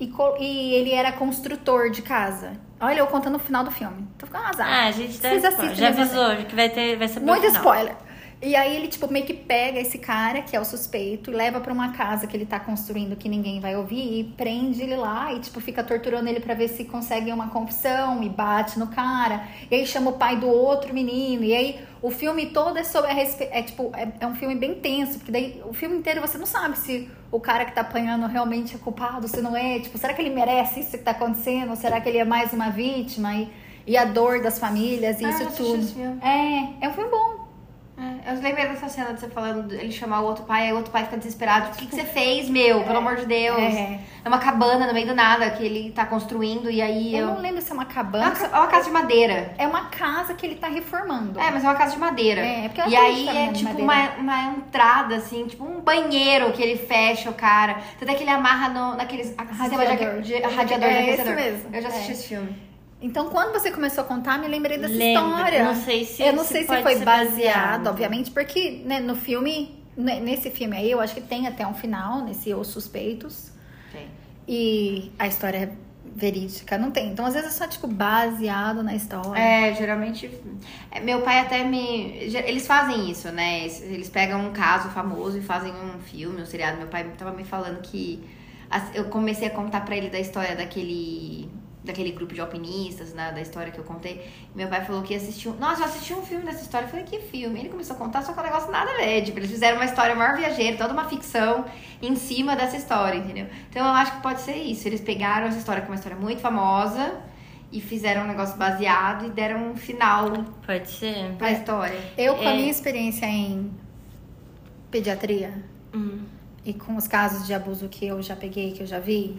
e, 0.00 0.10
e 0.40 0.74
ele 0.74 0.92
era 0.92 1.12
construtor 1.12 1.90
de 1.90 2.02
casa. 2.02 2.52
Olha, 2.80 2.98
eu 2.98 3.06
contando 3.06 3.36
o 3.36 3.38
final 3.38 3.64
do 3.64 3.70
filme. 3.70 4.06
Tô 4.18 4.26
ficando 4.26 4.44
azar. 4.46 4.68
Ah, 4.68 4.86
a 4.88 4.90
gente 4.90 5.18
tá 5.18 5.28
Vocês 5.28 5.44
assistem 5.44 5.74
já 5.74 5.90
mesmo 5.90 6.02
avisou 6.02 6.44
que 6.44 6.54
vai 6.54 6.68
ter 6.68 6.96
vai 6.96 7.08
ser 7.08 7.20
muito 7.20 7.40
final. 7.40 7.54
spoiler. 7.54 7.96
E 8.40 8.54
aí 8.54 8.76
ele, 8.76 8.88
tipo, 8.88 9.10
meio 9.10 9.24
que 9.24 9.32
pega 9.32 9.80
esse 9.80 9.96
cara, 9.96 10.42
que 10.42 10.54
é 10.54 10.60
o 10.60 10.64
suspeito, 10.64 11.30
e 11.30 11.34
leva 11.34 11.58
pra 11.58 11.72
uma 11.72 11.92
casa 11.92 12.26
que 12.26 12.36
ele 12.36 12.44
tá 12.44 12.60
construindo 12.60 13.16
que 13.16 13.28
ninguém 13.28 13.60
vai 13.60 13.74
ouvir, 13.76 14.20
e 14.20 14.24
prende 14.24 14.82
ele 14.82 14.94
lá, 14.94 15.32
e, 15.32 15.40
tipo, 15.40 15.58
fica 15.60 15.82
torturando 15.82 16.28
ele 16.28 16.40
pra 16.40 16.52
ver 16.52 16.68
se 16.68 16.84
consegue 16.84 17.32
uma 17.32 17.48
confissão, 17.48 18.22
e 18.22 18.28
bate 18.28 18.78
no 18.78 18.88
cara. 18.88 19.48
E 19.70 19.74
aí 19.74 19.86
chama 19.86 20.10
o 20.10 20.18
pai 20.18 20.36
do 20.36 20.48
outro 20.48 20.92
menino, 20.92 21.44
e 21.44 21.54
aí 21.54 21.80
o 22.02 22.10
filme 22.10 22.46
todo 22.46 22.78
é 22.78 22.84
sobre 22.84 23.10
a 23.10 23.14
respe... 23.14 23.48
É, 23.50 23.62
tipo, 23.62 23.90
é, 23.94 24.08
é 24.20 24.26
um 24.26 24.34
filme 24.34 24.54
bem 24.54 24.74
tenso, 24.74 25.18
porque 25.18 25.32
daí 25.32 25.62
o 25.64 25.72
filme 25.72 25.96
inteiro 25.96 26.20
você 26.20 26.36
não 26.36 26.46
sabe 26.46 26.76
se 26.78 27.08
o 27.32 27.40
cara 27.40 27.64
que 27.64 27.72
tá 27.72 27.80
apanhando 27.80 28.26
realmente 28.26 28.76
é 28.76 28.78
culpado, 28.78 29.26
se 29.28 29.40
não 29.40 29.56
é. 29.56 29.80
Tipo, 29.80 29.96
será 29.96 30.12
que 30.12 30.20
ele 30.20 30.34
merece 30.34 30.80
isso 30.80 30.90
que 30.92 30.98
tá 30.98 31.12
acontecendo? 31.12 31.70
Ou 31.70 31.76
será 31.76 32.00
que 32.00 32.08
ele 32.08 32.18
é 32.18 32.24
mais 32.24 32.52
uma 32.52 32.68
vítima? 32.68 33.34
E, 33.34 33.48
e 33.86 33.96
a 33.96 34.04
dor 34.04 34.42
das 34.42 34.58
famílias, 34.58 35.20
e 35.20 35.24
Ah, 35.24 35.30
isso 35.30 35.50
tudo. 35.56 36.20
É, 36.22 36.84
é 36.84 36.88
um 36.88 36.92
filme 36.92 37.10
bom. 37.10 37.35
É, 38.26 38.32
eu 38.32 38.40
lembrei 38.42 38.66
dessa 38.66 38.88
cena 38.88 39.12
de 39.14 39.20
você 39.20 39.28
falando, 39.28 39.72
ele 39.72 39.92
chamar 39.92 40.20
o 40.20 40.24
outro 40.24 40.44
pai, 40.44 40.64
aí 40.66 40.72
o 40.72 40.76
outro 40.76 40.90
pai 40.90 41.04
fica 41.04 41.16
desesperado. 41.16 41.68
O 41.70 41.76
que, 41.76 41.86
que 41.86 41.94
você 41.94 42.04
fez, 42.04 42.48
meu? 42.48 42.82
Pelo 42.82 42.98
amor 42.98 43.16
de 43.16 43.26
Deus. 43.26 43.58
É. 43.58 44.00
É 44.24 44.28
uma 44.28 44.38
cabana 44.38 44.86
no 44.86 44.92
meio 44.92 45.06
do 45.06 45.14
nada 45.14 45.48
que 45.50 45.64
ele 45.64 45.92
tá 45.92 46.04
construindo 46.04 46.68
e 46.70 46.82
aí 46.82 47.14
Eu 47.14 47.20
eu. 47.20 47.26
não 47.34 47.40
lembro 47.40 47.62
se 47.62 47.70
é 47.70 47.74
uma 47.74 47.84
É 47.84 47.86
cabana. 47.86 48.26
uma, 48.26 48.34
ca- 48.34 48.46
é 48.56 48.58
uma 48.58 48.66
casa 48.66 48.84
de 48.86 48.90
madeira. 48.90 49.54
É 49.56 49.66
uma 49.66 49.84
casa 49.86 50.34
que 50.34 50.44
ele 50.44 50.56
tá 50.56 50.66
reformando. 50.66 51.38
É, 51.38 51.50
mas 51.52 51.62
é 51.62 51.68
uma 51.68 51.76
casa 51.76 51.92
de 51.92 51.98
madeira. 52.00 52.40
É, 52.40 52.68
porque 52.68 52.80
ela 52.80 52.90
e 52.90 52.94
tá 52.94 53.00
aí 53.02 53.28
é 53.48 53.52
tipo 53.52 53.80
uma, 53.80 54.10
uma 54.16 54.42
entrada, 54.56 55.14
assim, 55.16 55.46
tipo 55.46 55.64
um 55.64 55.80
banheiro 55.80 56.50
que 56.52 56.62
ele 56.62 56.76
fecha 56.76 57.30
o 57.30 57.34
cara. 57.34 57.76
Tanto 58.00 58.10
é 58.10 58.14
que 58.14 58.24
ele 58.24 58.30
amarra 58.30 58.68
no, 58.70 58.96
naqueles. 58.96 59.28
Sistema 59.28 59.68
de, 59.86 59.90
Radiador. 59.92 60.20
de, 60.22 60.34
radiador 60.40 60.88
É 60.88 60.92
de 61.02 61.10
aquecedor. 61.10 61.34
mesmo. 61.36 61.70
Eu 61.74 61.82
já 61.82 61.88
assisti 61.88 62.10
É. 62.10 62.12
esse 62.14 62.28
filme. 62.28 62.56
Então, 63.00 63.28
quando 63.28 63.52
você 63.52 63.70
começou 63.70 64.04
a 64.04 64.06
contar, 64.06 64.38
me 64.38 64.48
lembrei 64.48 64.78
dessa 64.78 64.94
Lembro. 64.94 65.28
história. 65.30 65.64
Não 65.64 65.74
sei 65.74 66.04
se- 66.04 66.22
Eu 66.22 66.32
não 66.32 66.42
se 66.44 66.52
sei 66.52 66.62
se 66.62 66.66
foi 66.68 66.82
baseado, 66.82 67.04
baseado. 67.04 67.86
obviamente, 67.88 68.30
porque 68.30 68.82
né, 68.86 69.00
no 69.00 69.14
filme, 69.14 69.78
né, 69.96 70.18
nesse 70.20 70.50
filme 70.50 70.76
aí, 70.76 70.90
eu 70.90 71.00
acho 71.00 71.14
que 71.14 71.20
tem 71.20 71.46
até 71.46 71.66
um 71.66 71.74
final, 71.74 72.22
nesse 72.24 72.52
Os 72.54 72.68
Suspeitos. 72.68 73.50
Tem. 73.92 74.06
E 74.48 75.12
a 75.18 75.26
história 75.26 75.58
é 75.58 75.72
verídica, 76.18 76.78
não 76.78 76.90
tem. 76.90 77.08
Então, 77.12 77.26
às 77.26 77.34
vezes 77.34 77.50
é 77.50 77.52
só, 77.52 77.66
tipo, 77.68 77.86
baseado 77.86 78.82
na 78.82 78.94
história. 78.94 79.38
É, 79.38 79.74
geralmente. 79.74 80.30
é, 80.90 80.98
Meu 81.00 81.20
pai 81.20 81.40
até 81.40 81.62
me. 81.64 82.12
Eles 82.16 82.66
fazem 82.66 83.10
isso, 83.10 83.28
né? 83.30 83.66
Eles- 83.66 84.08
pegam 84.08 84.40
um 84.46 84.52
caso 84.52 84.88
famoso 84.88 85.36
e 85.36 85.42
fazem 85.42 85.70
um 85.72 85.98
filme, 86.00 86.40
um 86.40 86.46
seriado. 86.46 86.78
Meu 86.78 86.86
pai 86.86 87.04
tava 87.18 87.32
me 87.32 87.44
falando 87.44 87.82
que. 87.82 88.24
Eu 88.94 89.04
comecei 89.04 89.46
a 89.48 89.50
contar 89.50 89.82
pra 89.84 89.94
ele 89.96 90.08
da 90.08 90.18
história 90.18 90.56
daquele. 90.56 91.50
Daquele 91.86 92.10
grupo 92.10 92.34
de 92.34 92.40
alpinistas, 92.40 93.14
né? 93.14 93.30
Da 93.32 93.40
história 93.40 93.70
que 93.72 93.78
eu 93.78 93.84
contei. 93.84 94.28
Meu 94.54 94.66
pai 94.68 94.84
falou 94.84 95.02
que 95.02 95.14
assistiu. 95.14 95.54
Nossa, 95.54 95.82
eu 95.82 95.86
assisti 95.86 96.12
um 96.12 96.22
filme 96.22 96.44
dessa 96.44 96.62
história. 96.62 96.86
Eu 96.86 96.90
falei, 96.90 97.04
que 97.04 97.20
filme? 97.20 97.60
Ele 97.60 97.68
começou 97.68 97.94
a 97.94 97.98
contar, 97.98 98.22
só 98.22 98.32
que 98.32 98.40
o 98.40 98.42
negócio 98.42 98.70
nada 98.72 98.90
a 98.90 98.96
ver. 98.96 99.22
Tipo, 99.22 99.38
eles 99.38 99.50
fizeram 99.50 99.76
uma 99.76 99.84
história 99.84 100.14
maior 100.16 100.36
viajeira, 100.36 100.76
toda 100.76 100.92
uma 100.92 101.04
ficção 101.08 101.64
em 102.02 102.16
cima 102.16 102.56
dessa 102.56 102.76
história, 102.76 103.16
entendeu? 103.18 103.46
Então 103.70 103.86
eu 103.86 103.92
acho 103.92 104.16
que 104.16 104.20
pode 104.22 104.40
ser 104.40 104.56
isso. 104.56 104.86
Eles 104.88 105.00
pegaram 105.00 105.46
essa 105.46 105.58
história, 105.58 105.80
que 105.80 105.86
é 105.86 105.90
uma 105.90 105.96
história 105.96 106.18
muito 106.18 106.40
famosa, 106.40 107.14
e 107.70 107.80
fizeram 107.80 108.22
um 108.22 108.26
negócio 108.26 108.56
baseado 108.56 109.26
e 109.26 109.30
deram 109.30 109.70
um 109.70 109.76
final 109.76 110.32
Pode 110.66 110.90
ser. 110.90 111.32
pra 111.38 111.52
história. 111.52 111.98
Eu, 112.18 112.34
com 112.34 112.46
a 112.48 112.50
É. 112.52 112.56
minha 112.56 112.70
experiência 112.70 113.26
em 113.26 113.70
pediatria 114.90 115.52
Hum. 115.94 116.20
e 116.64 116.72
com 116.72 116.96
os 116.96 117.06
casos 117.08 117.46
de 117.46 117.54
abuso 117.54 117.88
que 117.88 118.06
eu 118.06 118.20
já 118.22 118.34
peguei, 118.36 118.72
que 118.72 118.82
eu 118.82 118.86
já 118.86 118.98
vi, 118.98 119.38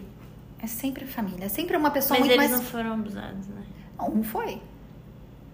é 0.60 0.66
sempre 0.66 1.06
família. 1.06 1.46
É 1.46 1.48
sempre 1.48 1.76
uma 1.76 1.90
pessoa 1.90 2.18
Mas 2.18 2.28
muito 2.28 2.40
eles 2.40 2.50
mais. 2.50 2.62
não 2.62 2.70
foram 2.70 2.92
abusados, 2.94 3.46
né? 3.48 3.62
Um 4.00 4.22
foi. 4.22 4.60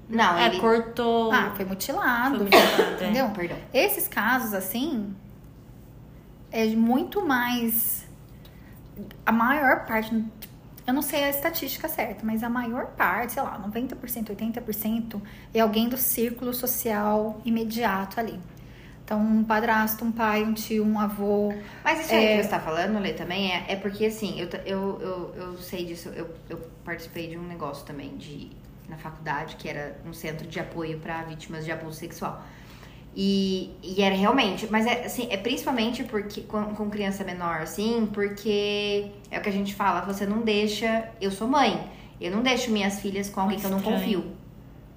Não, 0.08 0.36
É, 0.36 0.46
ele... 0.48 0.60
cortou. 0.60 1.32
Ah, 1.32 1.52
foi 1.56 1.64
mutilado. 1.64 2.36
Foi 2.36 2.44
mutilado, 2.44 2.82
é. 2.82 2.94
Entendeu? 2.94 3.30
Perdão. 3.30 3.56
Esses 3.72 4.06
casos, 4.08 4.52
assim, 4.52 5.14
é 6.52 6.66
muito 6.66 7.24
mais. 7.24 8.06
A 9.24 9.32
maior 9.32 9.86
parte. 9.86 10.24
Eu 10.86 10.92
não 10.92 11.00
sei 11.00 11.24
a 11.24 11.30
estatística 11.30 11.88
certa, 11.88 12.26
mas 12.26 12.42
a 12.42 12.50
maior 12.50 12.88
parte, 12.88 13.32
sei 13.32 13.42
lá, 13.42 13.58
90%, 13.58 14.36
80% 14.36 15.20
é 15.54 15.60
alguém 15.60 15.88
do 15.88 15.96
círculo 15.96 16.52
social 16.52 17.40
imediato 17.42 18.20
ali. 18.20 18.38
Então, 19.04 19.20
um 19.20 19.44
padrasto, 19.44 20.02
um 20.02 20.10
pai, 20.10 20.42
um 20.42 20.54
tio, 20.54 20.82
um 20.82 20.98
avô. 20.98 21.52
Mas 21.84 22.00
isso 22.00 22.14
aí 22.14 22.36
que 22.36 22.42
você 22.42 22.48
tá 22.48 22.58
falando, 22.58 22.98
Lê, 22.98 23.12
também 23.12 23.52
é, 23.52 23.64
é 23.68 23.76
porque 23.76 24.06
assim, 24.06 24.40
eu, 24.40 24.48
eu, 24.64 25.00
eu, 25.00 25.34
eu 25.36 25.58
sei 25.58 25.84
disso, 25.84 26.08
eu, 26.08 26.30
eu 26.48 26.56
participei 26.82 27.28
de 27.28 27.36
um 27.36 27.42
negócio 27.42 27.84
também 27.84 28.16
de, 28.16 28.50
na 28.88 28.96
faculdade, 28.96 29.56
que 29.56 29.68
era 29.68 30.00
um 30.06 30.14
centro 30.14 30.46
de 30.46 30.58
apoio 30.58 30.98
para 31.00 31.22
vítimas 31.24 31.66
de 31.66 31.70
abuso 31.70 31.98
sexual. 31.98 32.42
E, 33.14 33.70
e 33.82 34.02
era 34.02 34.14
realmente, 34.14 34.66
mas 34.70 34.86
é, 34.86 35.04
assim, 35.04 35.28
é 35.30 35.36
principalmente 35.36 36.02
porque 36.02 36.40
com, 36.40 36.74
com 36.74 36.88
criança 36.88 37.22
menor, 37.24 37.60
assim, 37.60 38.08
porque 38.12 39.10
é 39.30 39.38
o 39.38 39.42
que 39.42 39.50
a 39.50 39.52
gente 39.52 39.74
fala, 39.74 40.00
você 40.00 40.24
não 40.24 40.40
deixa. 40.40 41.10
Eu 41.20 41.30
sou 41.30 41.46
mãe, 41.46 41.88
eu 42.18 42.30
não 42.30 42.42
deixo 42.42 42.70
minhas 42.70 43.00
filhas 43.00 43.28
com 43.28 43.42
alguém 43.42 43.58
que 43.58 43.66
eu 43.66 43.70
não 43.70 43.82
confio. 43.82 44.32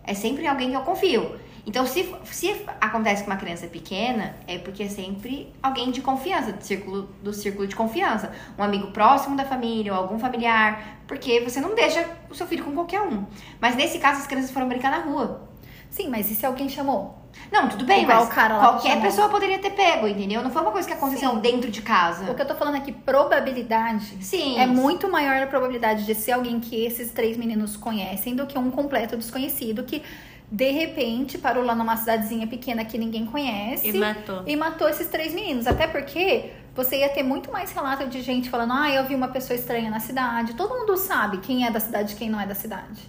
É 0.03 0.13
sempre 0.13 0.47
alguém 0.47 0.69
que 0.69 0.77
eu 0.77 0.81
confio. 0.81 1.35
Então, 1.67 1.85
se, 1.85 2.09
se 2.23 2.65
acontece 2.79 3.23
com 3.25 3.29
uma 3.29 3.35
criança 3.35 3.67
pequena, 3.67 4.37
é 4.47 4.57
porque 4.57 4.83
é 4.83 4.87
sempre 4.87 5.53
alguém 5.61 5.91
de 5.91 5.99
confiança, 6.01 6.53
do 6.53 6.63
círculo, 6.63 7.09
do 7.21 7.33
círculo 7.33 7.67
de 7.67 7.75
confiança. 7.75 8.31
Um 8.57 8.63
amigo 8.63 8.87
próximo 8.91 9.35
da 9.35 9.43
família 9.43 9.93
ou 9.93 9.99
algum 9.99 10.17
familiar. 10.17 10.99
Porque 11.05 11.41
você 11.41 11.59
não 11.59 11.75
deixa 11.75 12.09
o 12.29 12.35
seu 12.35 12.47
filho 12.47 12.63
com 12.63 12.71
qualquer 12.71 13.01
um. 13.01 13.25
Mas 13.59 13.75
nesse 13.75 13.99
caso, 13.99 14.21
as 14.21 14.27
crianças 14.27 14.49
foram 14.49 14.69
brincar 14.69 14.89
na 14.89 14.99
rua. 14.99 15.45
Sim, 15.89 16.07
mas 16.07 16.31
e 16.31 16.35
se 16.35 16.45
alguém 16.45 16.69
chamou? 16.69 17.17
Não, 17.51 17.67
tudo 17.67 17.85
bem, 17.85 18.03
Igual 18.03 18.19
mas 18.21 18.29
o 18.29 18.31
cara 18.31 18.57
lá 18.57 18.69
qualquer 18.69 18.89
chamou. 18.89 19.03
pessoa 19.03 19.29
poderia 19.29 19.59
ter 19.59 19.71
pego, 19.71 20.07
entendeu? 20.07 20.41
Não 20.41 20.49
foi 20.49 20.61
uma 20.61 20.71
coisa 20.71 20.87
que 20.87 20.93
aconteceu 20.93 21.31
Sim. 21.31 21.39
dentro 21.39 21.69
de 21.69 21.81
casa. 21.81 22.31
O 22.31 22.35
que 22.35 22.41
eu 22.41 22.47
tô 22.47 22.55
falando 22.55 22.75
aqui, 22.75 22.91
probabilidade. 22.93 24.23
Sim. 24.23 24.57
É 24.57 24.65
muito 24.65 25.09
maior 25.11 25.41
a 25.41 25.47
probabilidade 25.47 26.05
de 26.05 26.15
ser 26.15 26.31
alguém 26.31 26.59
que 26.59 26.85
esses 26.85 27.11
três 27.11 27.37
meninos 27.37 27.75
conhecem 27.77 28.35
do 28.35 28.45
que 28.47 28.57
um 28.57 28.71
completo 28.71 29.15
desconhecido 29.17 29.83
que, 29.83 30.01
de 30.49 30.71
repente, 30.71 31.37
parou 31.37 31.63
lá 31.63 31.75
numa 31.75 31.97
cidadezinha 31.97 32.47
pequena 32.47 32.85
que 32.85 32.97
ninguém 32.97 33.25
conhece. 33.25 33.89
E 33.89 33.93
matou. 33.93 34.43
e 34.45 34.55
matou 34.55 34.87
esses 34.87 35.07
três 35.07 35.33
meninos. 35.33 35.67
Até 35.67 35.87
porque 35.87 36.51
você 36.73 36.99
ia 36.99 37.09
ter 37.09 37.23
muito 37.23 37.51
mais 37.51 37.71
relato 37.71 38.07
de 38.07 38.21
gente 38.21 38.49
falando: 38.49 38.73
ah, 38.73 38.89
eu 38.89 39.05
vi 39.05 39.13
uma 39.13 39.27
pessoa 39.27 39.57
estranha 39.57 39.89
na 39.89 39.99
cidade. 39.99 40.53
Todo 40.53 40.73
mundo 40.73 40.95
sabe 40.95 41.39
quem 41.39 41.65
é 41.65 41.71
da 41.71 41.79
cidade 41.79 42.13
e 42.13 42.15
quem 42.15 42.29
não 42.29 42.39
é 42.39 42.45
da 42.45 42.55
cidade. 42.55 43.01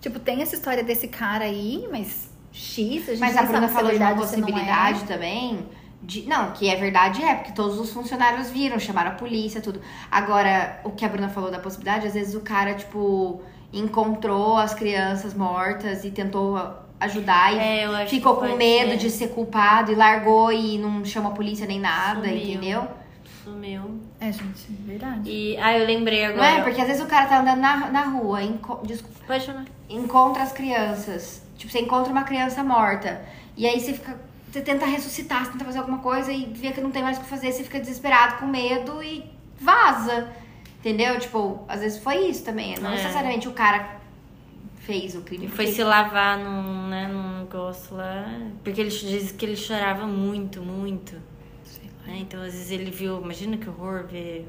Tipo, 0.00 0.18
tem 0.18 0.40
essa 0.40 0.54
história 0.54 0.82
desse 0.82 1.08
cara 1.08 1.44
aí, 1.44 1.86
mas 1.90 2.30
X, 2.52 3.08
a 3.08 3.12
gente 3.12 3.20
Mas 3.20 3.36
a 3.36 3.42
Bruna 3.42 3.66
é 3.66 3.68
falou 3.68 3.90
de 3.90 3.96
uma 3.96 4.10
é. 4.10 4.14
possibilidade 4.14 5.04
também. 5.04 5.66
De, 6.00 6.22
não, 6.22 6.52
que 6.52 6.68
é 6.68 6.76
verdade 6.76 7.22
é, 7.22 7.34
porque 7.34 7.52
todos 7.52 7.78
os 7.78 7.92
funcionários 7.92 8.50
viram, 8.50 8.78
chamaram 8.78 9.10
a 9.10 9.14
polícia, 9.14 9.60
tudo. 9.60 9.80
Agora, 10.10 10.80
o 10.84 10.90
que 10.92 11.04
a 11.04 11.08
Bruna 11.08 11.28
falou 11.28 11.50
da 11.50 11.58
possibilidade, 11.58 12.06
às 12.06 12.14
vezes 12.14 12.34
o 12.34 12.40
cara, 12.40 12.74
tipo, 12.74 13.42
encontrou 13.72 14.56
as 14.56 14.74
crianças 14.74 15.34
mortas 15.34 16.04
e 16.04 16.10
tentou 16.10 16.58
ajudar 17.00 17.54
e 17.54 17.58
É, 17.58 17.86
eu 17.86 17.94
acho 17.94 18.10
ficou 18.10 18.36
que 18.40 18.48
com 18.48 18.56
medo 18.56 18.90
ser. 18.92 18.96
de 18.96 19.10
ser 19.10 19.28
culpado 19.28 19.92
e 19.92 19.94
largou 19.94 20.50
e 20.52 20.78
não 20.78 21.04
chamou 21.04 21.32
a 21.32 21.34
polícia 21.34 21.66
nem 21.66 21.78
nada, 21.78 22.22
Sumiu. 22.26 22.36
entendeu? 22.36 22.88
Sumiu. 23.44 24.00
É, 24.20 24.32
gente, 24.32 24.66
verdade. 24.84 25.30
E. 25.30 25.56
Ah, 25.58 25.78
eu 25.78 25.86
lembrei 25.86 26.26
Não 26.26 26.34
agora. 26.34 26.46
é? 26.58 26.62
Porque 26.62 26.80
às 26.80 26.86
vezes 26.86 27.02
o 27.02 27.06
cara 27.06 27.26
tá 27.26 27.40
andando 27.40 27.60
na, 27.60 27.88
na 27.90 28.02
rua, 28.04 28.42
enco- 28.42 28.80
desculpa, 28.84 29.16
Pode 29.26 29.44
chamar. 29.44 29.64
encontra 29.88 30.42
as 30.42 30.52
crianças. 30.52 31.42
Tipo, 31.56 31.72
você 31.72 31.80
encontra 31.80 32.10
uma 32.12 32.24
criança 32.24 32.62
morta. 32.64 33.22
E 33.56 33.66
aí 33.66 33.78
você 33.80 33.92
fica. 33.92 34.18
Você 34.50 34.62
tenta 34.62 34.86
ressuscitar, 34.86 35.44
você 35.44 35.52
tenta 35.52 35.64
fazer 35.66 35.78
alguma 35.78 35.98
coisa 35.98 36.32
e 36.32 36.46
vê 36.46 36.72
que 36.72 36.80
não 36.80 36.90
tem 36.90 37.02
mais 37.02 37.18
o 37.18 37.20
que 37.20 37.26
fazer, 37.28 37.52
você 37.52 37.62
fica 37.62 37.78
desesperado, 37.78 38.36
com 38.38 38.46
medo 38.46 39.02
e 39.02 39.24
vaza. 39.60 40.28
Entendeu? 40.80 41.18
Tipo, 41.18 41.64
às 41.68 41.80
vezes 41.80 41.98
foi 42.02 42.28
isso 42.28 42.44
também. 42.44 42.76
Não 42.78 42.90
É. 42.90 42.96
necessariamente 42.96 43.48
o 43.48 43.52
cara 43.52 43.98
fez 44.80 45.14
o 45.14 45.22
crime. 45.22 45.48
Foi 45.48 45.66
se 45.66 45.82
lavar 45.82 46.38
num, 46.38 46.88
né, 46.88 47.08
num 47.08 47.40
negócio 47.40 47.96
lá. 47.96 48.26
Porque 48.62 48.80
ele 48.80 48.90
diz 48.90 49.32
que 49.32 49.44
ele 49.44 49.56
chorava 49.56 50.06
muito, 50.06 50.62
muito. 50.62 51.14
né? 52.06 52.18
Então, 52.20 52.40
às 52.40 52.52
vezes 52.52 52.70
ele 52.70 52.90
viu. 52.90 53.20
Imagina 53.20 53.56
que 53.56 53.68
horror 53.68 54.06
ver. 54.06 54.48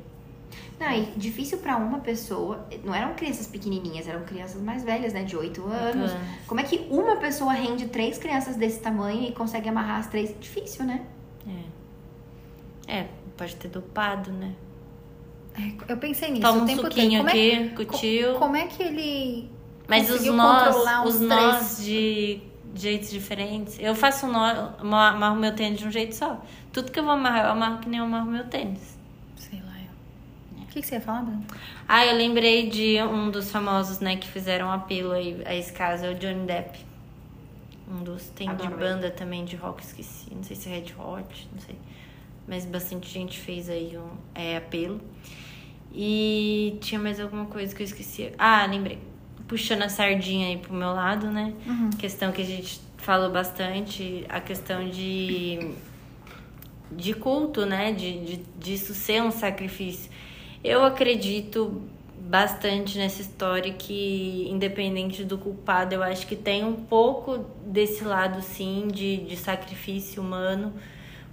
Não, 0.80 0.90
e 0.92 1.02
difícil 1.18 1.58
pra 1.58 1.76
uma 1.76 2.00
pessoa. 2.00 2.66
Não 2.86 2.96
eram 2.96 3.14
crianças 3.16 3.48
pequenininhas, 3.48 4.08
eram 4.08 4.24
crianças 4.24 4.62
mais 4.62 4.82
velhas, 4.82 5.12
né? 5.12 5.24
De 5.24 5.36
8 5.36 5.62
anos. 5.66 6.12
anos. 6.12 6.28
Como 6.48 6.60
é 6.62 6.64
que 6.64 6.88
uma 6.90 7.18
pessoa 7.18 7.52
rende 7.52 7.88
três 7.88 8.18
crianças 8.18 8.56
desse 8.56 8.80
tamanho 8.80 9.24
e 9.28 9.34
consegue 9.34 9.68
amarrar 9.68 10.00
as 10.00 10.08
três? 10.08 10.34
Difícil, 10.40 10.86
né? 10.86 11.06
É. 12.88 13.00
É, 13.00 13.08
pode 13.36 13.56
ter 13.58 13.68
dopado, 13.68 14.32
né? 14.32 14.54
É, 15.60 15.92
eu 15.92 15.98
pensei 15.98 16.30
nisso 16.30 16.42
Toma 16.42 16.60
o 16.60 16.64
um 16.64 16.66
tempo 16.66 16.82
suquinho 16.84 17.22
todo. 17.24 17.30
Como 17.30 17.30
é, 17.30 17.54
aqui, 17.56 17.70
com 17.76 17.82
o 17.82 17.86
tio. 18.00 18.34
como 18.36 18.56
é 18.56 18.66
que 18.68 18.82
ele 18.84 19.50
Mas 19.88 20.04
os 20.06 20.12
conseguiu 20.12 20.34
nós, 20.34 20.64
controlar 20.76 21.06
os 21.06 21.20
nós 21.20 21.76
três? 21.76 21.86
de 21.86 22.42
jeitos 22.76 23.10
diferentes. 23.12 23.78
Eu 23.80 23.94
faço 23.96 24.26
um 24.28 24.32
nó, 24.32 24.72
ma- 24.84 25.10
amarro 25.10 25.36
meu 25.36 25.54
tênis 25.56 25.80
de 25.80 25.88
um 25.88 25.92
jeito 25.92 26.16
só. 26.16 26.42
Tudo 26.72 26.92
que 26.92 27.00
eu 27.00 27.04
vou 27.04 27.14
amarrar, 27.14 27.46
eu 27.46 27.52
amarro 27.52 27.80
que 27.80 27.90
nem 27.90 28.00
eu 28.00 28.06
amarro 28.06 28.30
meu 28.30 28.46
tênis. 28.48 28.98
Sei 29.36 29.60
lá. 29.60 29.74
eu- 29.80 30.64
O 30.64 30.66
que, 30.68 30.82
que 30.82 30.88
você 30.88 30.96
ia 30.96 31.02
falar, 31.02 31.24
Bruno? 31.24 31.44
Ah, 31.88 32.06
eu 32.06 32.16
lembrei 32.16 32.70
de 32.70 33.02
um 33.04 33.32
dos 33.32 33.50
famosos, 33.52 34.00
né, 34.00 34.16
que 34.18 34.28
fizeram 34.28 34.72
apelo 34.72 35.12
aí 35.12 35.42
a 35.46 35.56
esse 35.56 35.74
caso, 35.74 36.06
é 36.06 36.12
o 36.12 36.16
Johnny 36.16 36.46
Depp. 36.46 36.80
Um 37.92 38.04
dos. 38.04 38.26
Tem 38.36 38.48
de 38.56 38.68
Adorei. 38.68 38.78
banda 38.78 39.10
também 39.10 39.44
de 39.44 39.56
rock, 39.56 39.82
esqueci. 39.84 40.28
Não 40.34 40.44
sei 40.44 40.56
se 40.56 40.70
é 40.70 40.74
Red 40.74 40.94
Hot, 41.00 41.50
não 41.52 41.60
sei. 41.60 41.76
Mas 42.48 42.64
bastante 42.66 43.10
gente 43.10 43.40
fez 43.40 43.68
aí 43.68 43.98
um 43.98 44.10
é, 44.36 44.58
apelo. 44.58 45.02
E 45.94 46.78
tinha 46.82 47.00
mais 47.00 47.20
alguma 47.20 47.46
coisa 47.46 47.76
que 47.76 47.82
eu 47.82 47.86
esqueci. 47.86 48.32
Ah, 48.38 48.66
lembrei. 48.66 49.00
Puxando 49.48 49.82
a 49.82 49.90
sardinha 49.90 50.48
aí 50.48 50.58
pro 50.58 50.74
meu 50.74 50.90
lado, 50.90 51.28
né? 51.28 51.54
Questão 51.98 52.32
que 52.32 52.42
a 52.42 52.46
gente 52.46 52.80
falou 52.98 53.32
bastante, 53.32 54.26
a 54.30 54.40
questão 54.40 54.88
de 54.90 55.74
de 56.92 57.14
culto, 57.14 57.66
né? 57.66 57.92
De, 57.92 58.20
de 58.26 58.36
disso 58.60 58.94
ser 58.94 59.22
um 59.24 59.32
sacrifício. 59.32 60.12
Eu 60.64 60.84
acredito 60.84 61.82
bastante 62.20 62.98
nessa 62.98 63.22
história 63.22 63.74
que, 63.74 64.48
independente 64.50 65.24
do 65.24 65.38
culpado, 65.38 65.96
eu 65.96 66.04
acho 66.04 66.28
que 66.28 66.36
tem 66.36 66.64
um 66.64 66.76
pouco 66.76 67.46
desse 67.66 68.04
lado, 68.04 68.42
sim, 68.42 68.88
de, 68.92 69.18
de 69.18 69.38
sacrifício 69.38 70.22
humano. 70.22 70.74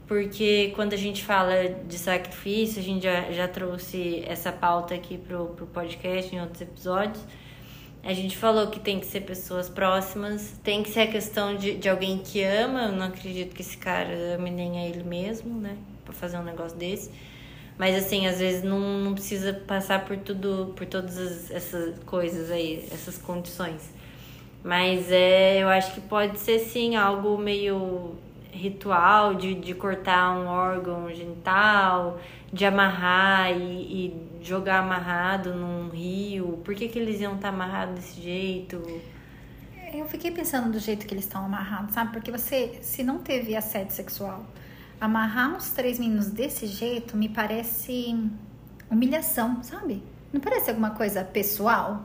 Porque 0.06 0.72
quando 0.76 0.92
a 0.92 0.96
gente 0.96 1.24
fala 1.24 1.68
de 1.88 1.98
sacrifício, 1.98 2.80
a 2.80 2.82
gente 2.84 3.02
já, 3.02 3.32
já 3.32 3.48
trouxe 3.48 4.22
essa 4.26 4.52
pauta 4.52 4.94
aqui 4.94 5.18
pro, 5.18 5.46
pro 5.48 5.66
podcast 5.66 6.34
em 6.34 6.40
outros 6.40 6.60
episódios. 6.60 7.22
A 8.04 8.12
gente 8.12 8.36
falou 8.36 8.68
que 8.68 8.78
tem 8.78 9.00
que 9.00 9.06
ser 9.06 9.22
pessoas 9.22 9.68
próximas, 9.68 10.52
tem 10.62 10.80
que 10.84 10.90
ser 10.90 11.00
a 11.00 11.06
questão 11.08 11.56
de, 11.56 11.74
de 11.74 11.88
alguém 11.88 12.18
que 12.18 12.40
ama. 12.44 12.82
Eu 12.84 12.92
não 12.92 13.06
acredito 13.06 13.52
que 13.52 13.62
esse 13.62 13.76
cara 13.76 14.36
ame 14.36 14.48
nem 14.50 14.78
a 14.78 14.86
ele 14.88 15.02
mesmo, 15.02 15.60
né? 15.60 15.76
Pra 16.04 16.14
fazer 16.14 16.38
um 16.38 16.44
negócio 16.44 16.78
desse. 16.78 17.10
Mas 17.76 17.96
assim, 17.96 18.28
às 18.28 18.38
vezes 18.38 18.62
não, 18.62 18.78
não 18.78 19.12
precisa 19.12 19.52
passar 19.52 20.04
por 20.04 20.16
tudo, 20.18 20.72
por 20.76 20.86
todas 20.86 21.18
as- 21.18 21.50
essas 21.50 21.98
coisas 22.04 22.48
aí, 22.52 22.86
essas 22.92 23.18
condições. 23.18 23.92
Mas 24.62 25.10
é, 25.10 25.58
eu 25.62 25.68
acho 25.68 25.92
que 25.94 26.00
pode 26.00 26.38
ser 26.38 26.60
sim 26.60 26.94
algo 26.94 27.36
meio 27.36 28.14
ritual 28.56 29.34
de, 29.34 29.54
de 29.54 29.74
cortar 29.74 30.36
um 30.36 30.46
órgão 30.46 31.12
genital, 31.12 32.18
de 32.52 32.64
amarrar 32.64 33.52
e, 33.52 34.06
e 34.06 34.28
jogar 34.42 34.80
amarrado 34.80 35.54
num 35.54 35.88
rio. 35.88 36.60
Por 36.64 36.74
que, 36.74 36.88
que 36.88 36.98
eles 36.98 37.20
iam 37.20 37.34
estar 37.36 37.50
amarrados 37.50 37.94
desse 37.96 38.20
jeito? 38.20 38.82
Eu 39.92 40.06
fiquei 40.06 40.30
pensando 40.30 40.70
do 40.70 40.78
jeito 40.78 41.06
que 41.06 41.14
eles 41.14 41.24
estão 41.24 41.44
amarrados, 41.44 41.94
sabe? 41.94 42.12
Porque 42.12 42.30
você, 42.30 42.78
se 42.82 43.02
não 43.02 43.18
teve 43.18 43.54
assédio 43.54 43.94
sexual, 43.94 44.44
amarrar 45.00 45.54
uns 45.54 45.70
três 45.70 45.98
meninos 45.98 46.26
desse 46.28 46.66
jeito 46.66 47.16
me 47.16 47.28
parece 47.28 48.30
humilhação, 48.90 49.62
sabe? 49.62 50.02
Não 50.32 50.40
parece 50.40 50.70
alguma 50.70 50.90
coisa 50.90 51.24
pessoal? 51.24 52.04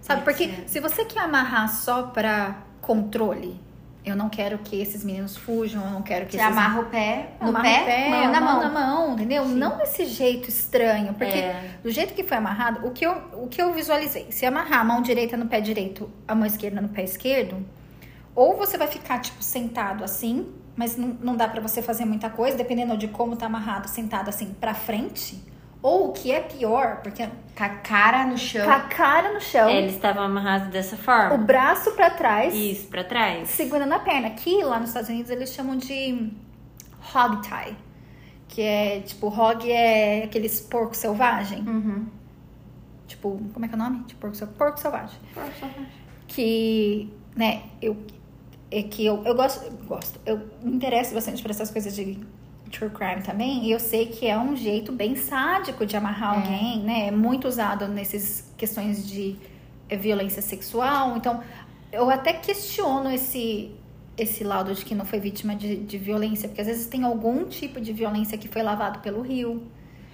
Sabe? 0.00 0.22
Porque 0.22 0.48
ser. 0.48 0.68
se 0.68 0.80
você 0.80 1.04
quer 1.04 1.20
amarrar 1.20 1.68
só 1.68 2.04
pra 2.04 2.62
controle, 2.80 3.60
eu 4.04 4.16
não 4.16 4.28
quero 4.30 4.58
que 4.58 4.80
esses 4.80 5.04
meninos 5.04 5.36
fujam, 5.36 5.84
eu 5.84 5.90
não 5.90 6.02
quero 6.02 6.24
que 6.26 6.32
Você 6.32 6.38
esses 6.38 6.50
amarra 6.52 6.80
o 6.80 6.84
pé 6.86 7.30
no 7.40 7.52
pé, 7.52 8.06
o 8.06 8.10
mão 8.10 8.30
na 8.32 8.40
mão. 8.40 8.60
na 8.60 8.68
mão, 8.70 9.12
entendeu? 9.14 9.44
Não 9.44 9.76
desse 9.76 10.06
jeito 10.06 10.48
estranho, 10.48 11.12
porque 11.14 11.38
É. 11.38 11.70
do 11.82 11.90
jeito 11.90 12.14
que 12.14 12.22
foi 12.24 12.36
amarrado, 12.38 12.86
o 12.86 12.90
que, 12.92 13.04
eu, 13.04 13.12
o 13.34 13.46
que 13.48 13.60
eu 13.60 13.72
visualizei, 13.72 14.26
se 14.30 14.46
amarrar 14.46 14.80
a 14.80 14.84
mão 14.84 15.02
direita 15.02 15.36
no 15.36 15.46
pé 15.46 15.60
direito, 15.60 16.10
a 16.26 16.34
mão 16.34 16.46
esquerda 16.46 16.80
no 16.80 16.88
pé 16.88 17.02
esquerdo, 17.04 17.64
ou 18.34 18.56
você 18.56 18.78
vai 18.78 18.86
ficar, 18.88 19.18
tipo, 19.20 19.42
sentado 19.42 20.02
assim, 20.04 20.48
mas 20.76 20.96
não, 20.96 21.08
não 21.20 21.36
dá 21.36 21.46
pra 21.46 21.60
você 21.60 21.82
fazer 21.82 22.04
muita 22.06 22.30
coisa, 22.30 22.56
dependendo 22.56 22.96
de 22.96 23.08
como 23.08 23.36
tá 23.36 23.46
amarrado, 23.46 23.88
sentado 23.88 24.28
assim 24.30 24.54
pra 24.58 24.72
frente, 24.72 25.42
ou 25.82 26.08
o 26.10 26.12
que 26.12 26.30
é 26.30 26.40
pior, 26.40 27.00
porque 27.02 27.26
Com 27.56 27.64
a 27.64 27.68
cara 27.68 28.26
no 28.26 28.36
chão. 28.38 28.64
com 28.64 28.70
a 28.72 28.80
cara 28.80 29.32
no 29.32 29.40
chão, 29.40 29.68
É, 29.68 29.78
eles 29.78 29.94
estavam 29.94 30.22
amarrados 30.22 30.68
dessa 30.68 30.94
o 30.96 30.98
forma. 30.98 31.36
braço 31.38 31.92
pra 31.92 32.10
trás, 32.10 32.54
Isso, 32.54 32.86
pra 32.88 33.02
trás. 33.04 33.48
segurando 33.48 33.92
a 33.92 33.98
perna. 33.98 34.28
Aqui, 34.28 34.62
lá 34.62 34.78
nos 34.78 34.90
Estados 34.90 35.08
Unidos, 35.10 35.30
eles 35.30 35.52
chamam 35.52 35.76
de 35.76 36.30
hog 37.14 37.40
tie. 37.42 37.76
Que 38.48 38.62
é, 38.62 39.00
tipo, 39.00 39.28
hog 39.28 39.70
é 39.70 40.24
aqueles 40.24 40.60
porco 40.60 40.94
selvagem. 40.96 41.60
Uhum. 41.60 42.06
Tipo, 43.06 43.40
como 43.52 43.64
é 43.64 43.68
que 43.68 43.74
é 43.74 43.76
o 43.76 43.80
nome? 43.80 44.04
Tipo, 44.04 44.20
porco, 44.22 44.36
sel- 44.36 44.48
porco 44.48 44.78
selvagem. 44.78 45.18
Que, 46.28 47.12
né, 47.36 47.62
eu... 47.82 47.96
é 48.70 48.82
que 48.82 49.04
eu, 49.04 49.22
eu 49.24 49.34
gosto, 49.34 49.64
eu 49.64 49.72
gosto, 49.86 50.20
eu 50.24 50.40
me 50.62 50.74
interesso 50.76 51.14
bastante 51.14 51.42
por 51.42 51.50
essas 51.50 51.70
coisas 51.70 51.94
de 51.94 52.18
true 52.70 52.90
crime 52.90 53.22
também, 53.22 53.64
e 53.64 53.70
eu 53.72 53.80
sei 53.80 54.06
que 54.06 54.26
é 54.26 54.38
um 54.38 54.54
jeito 54.56 54.92
bem 54.92 55.16
sádico 55.16 55.84
de 55.84 55.96
amarrar 55.96 56.34
É. 56.34 56.36
alguém, 56.38 56.80
né? 56.80 57.08
É 57.08 57.10
muito 57.10 57.48
usado 57.48 57.86
nessas 57.88 58.44
questões 58.56 59.06
de 59.06 59.36
eh, 59.88 59.96
violência 59.96 60.40
sexual. 60.42 61.16
Então, 61.16 61.40
eu 61.92 62.08
até 62.10 62.32
questiono 62.32 63.10
esse 63.10 63.72
esse 64.18 64.44
laudo 64.44 64.74
de 64.74 64.84
que 64.84 64.94
não 64.94 65.06
foi 65.06 65.18
vítima 65.18 65.54
de, 65.56 65.76
de 65.76 65.96
violência, 65.96 66.46
porque 66.46 66.60
às 66.60 66.66
vezes 66.66 66.86
tem 66.86 67.04
algum 67.04 67.44
tipo 67.46 67.80
de 67.80 67.90
violência 67.90 68.36
que 68.36 68.48
foi 68.48 68.62
lavado 68.62 68.98
pelo 68.98 69.22
rio, 69.22 69.62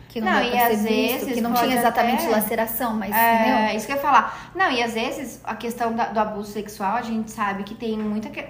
que 0.08 0.20
não, 0.20 0.28
Não, 0.30 0.38
vai 0.38 0.54
e 0.54 0.58
às 0.58 0.68
visto, 0.82 0.88
vezes 0.88 1.34
que 1.34 1.40
não 1.40 1.52
tinha 1.54 1.76
exatamente 1.76 2.22
até- 2.22 2.30
laceração, 2.30 2.94
mas 2.94 3.12
É, 3.14 3.74
isso 3.74 3.84
que 3.84 3.90
eu 3.92 3.96
ia 3.96 4.02
falar. 4.02 4.52
Não, 4.54 4.70
e 4.70 4.80
às 4.80 4.94
vezes 4.94 5.40
a 5.42 5.56
questão 5.56 5.92
da- 5.92 6.06
do 6.06 6.20
abuso 6.20 6.52
sexual, 6.52 6.94
a 6.96 7.02
gente 7.02 7.32
sabe 7.32 7.64
que 7.64 7.74
tem 7.74 7.98
muita, 7.98 8.30
que- 8.30 8.46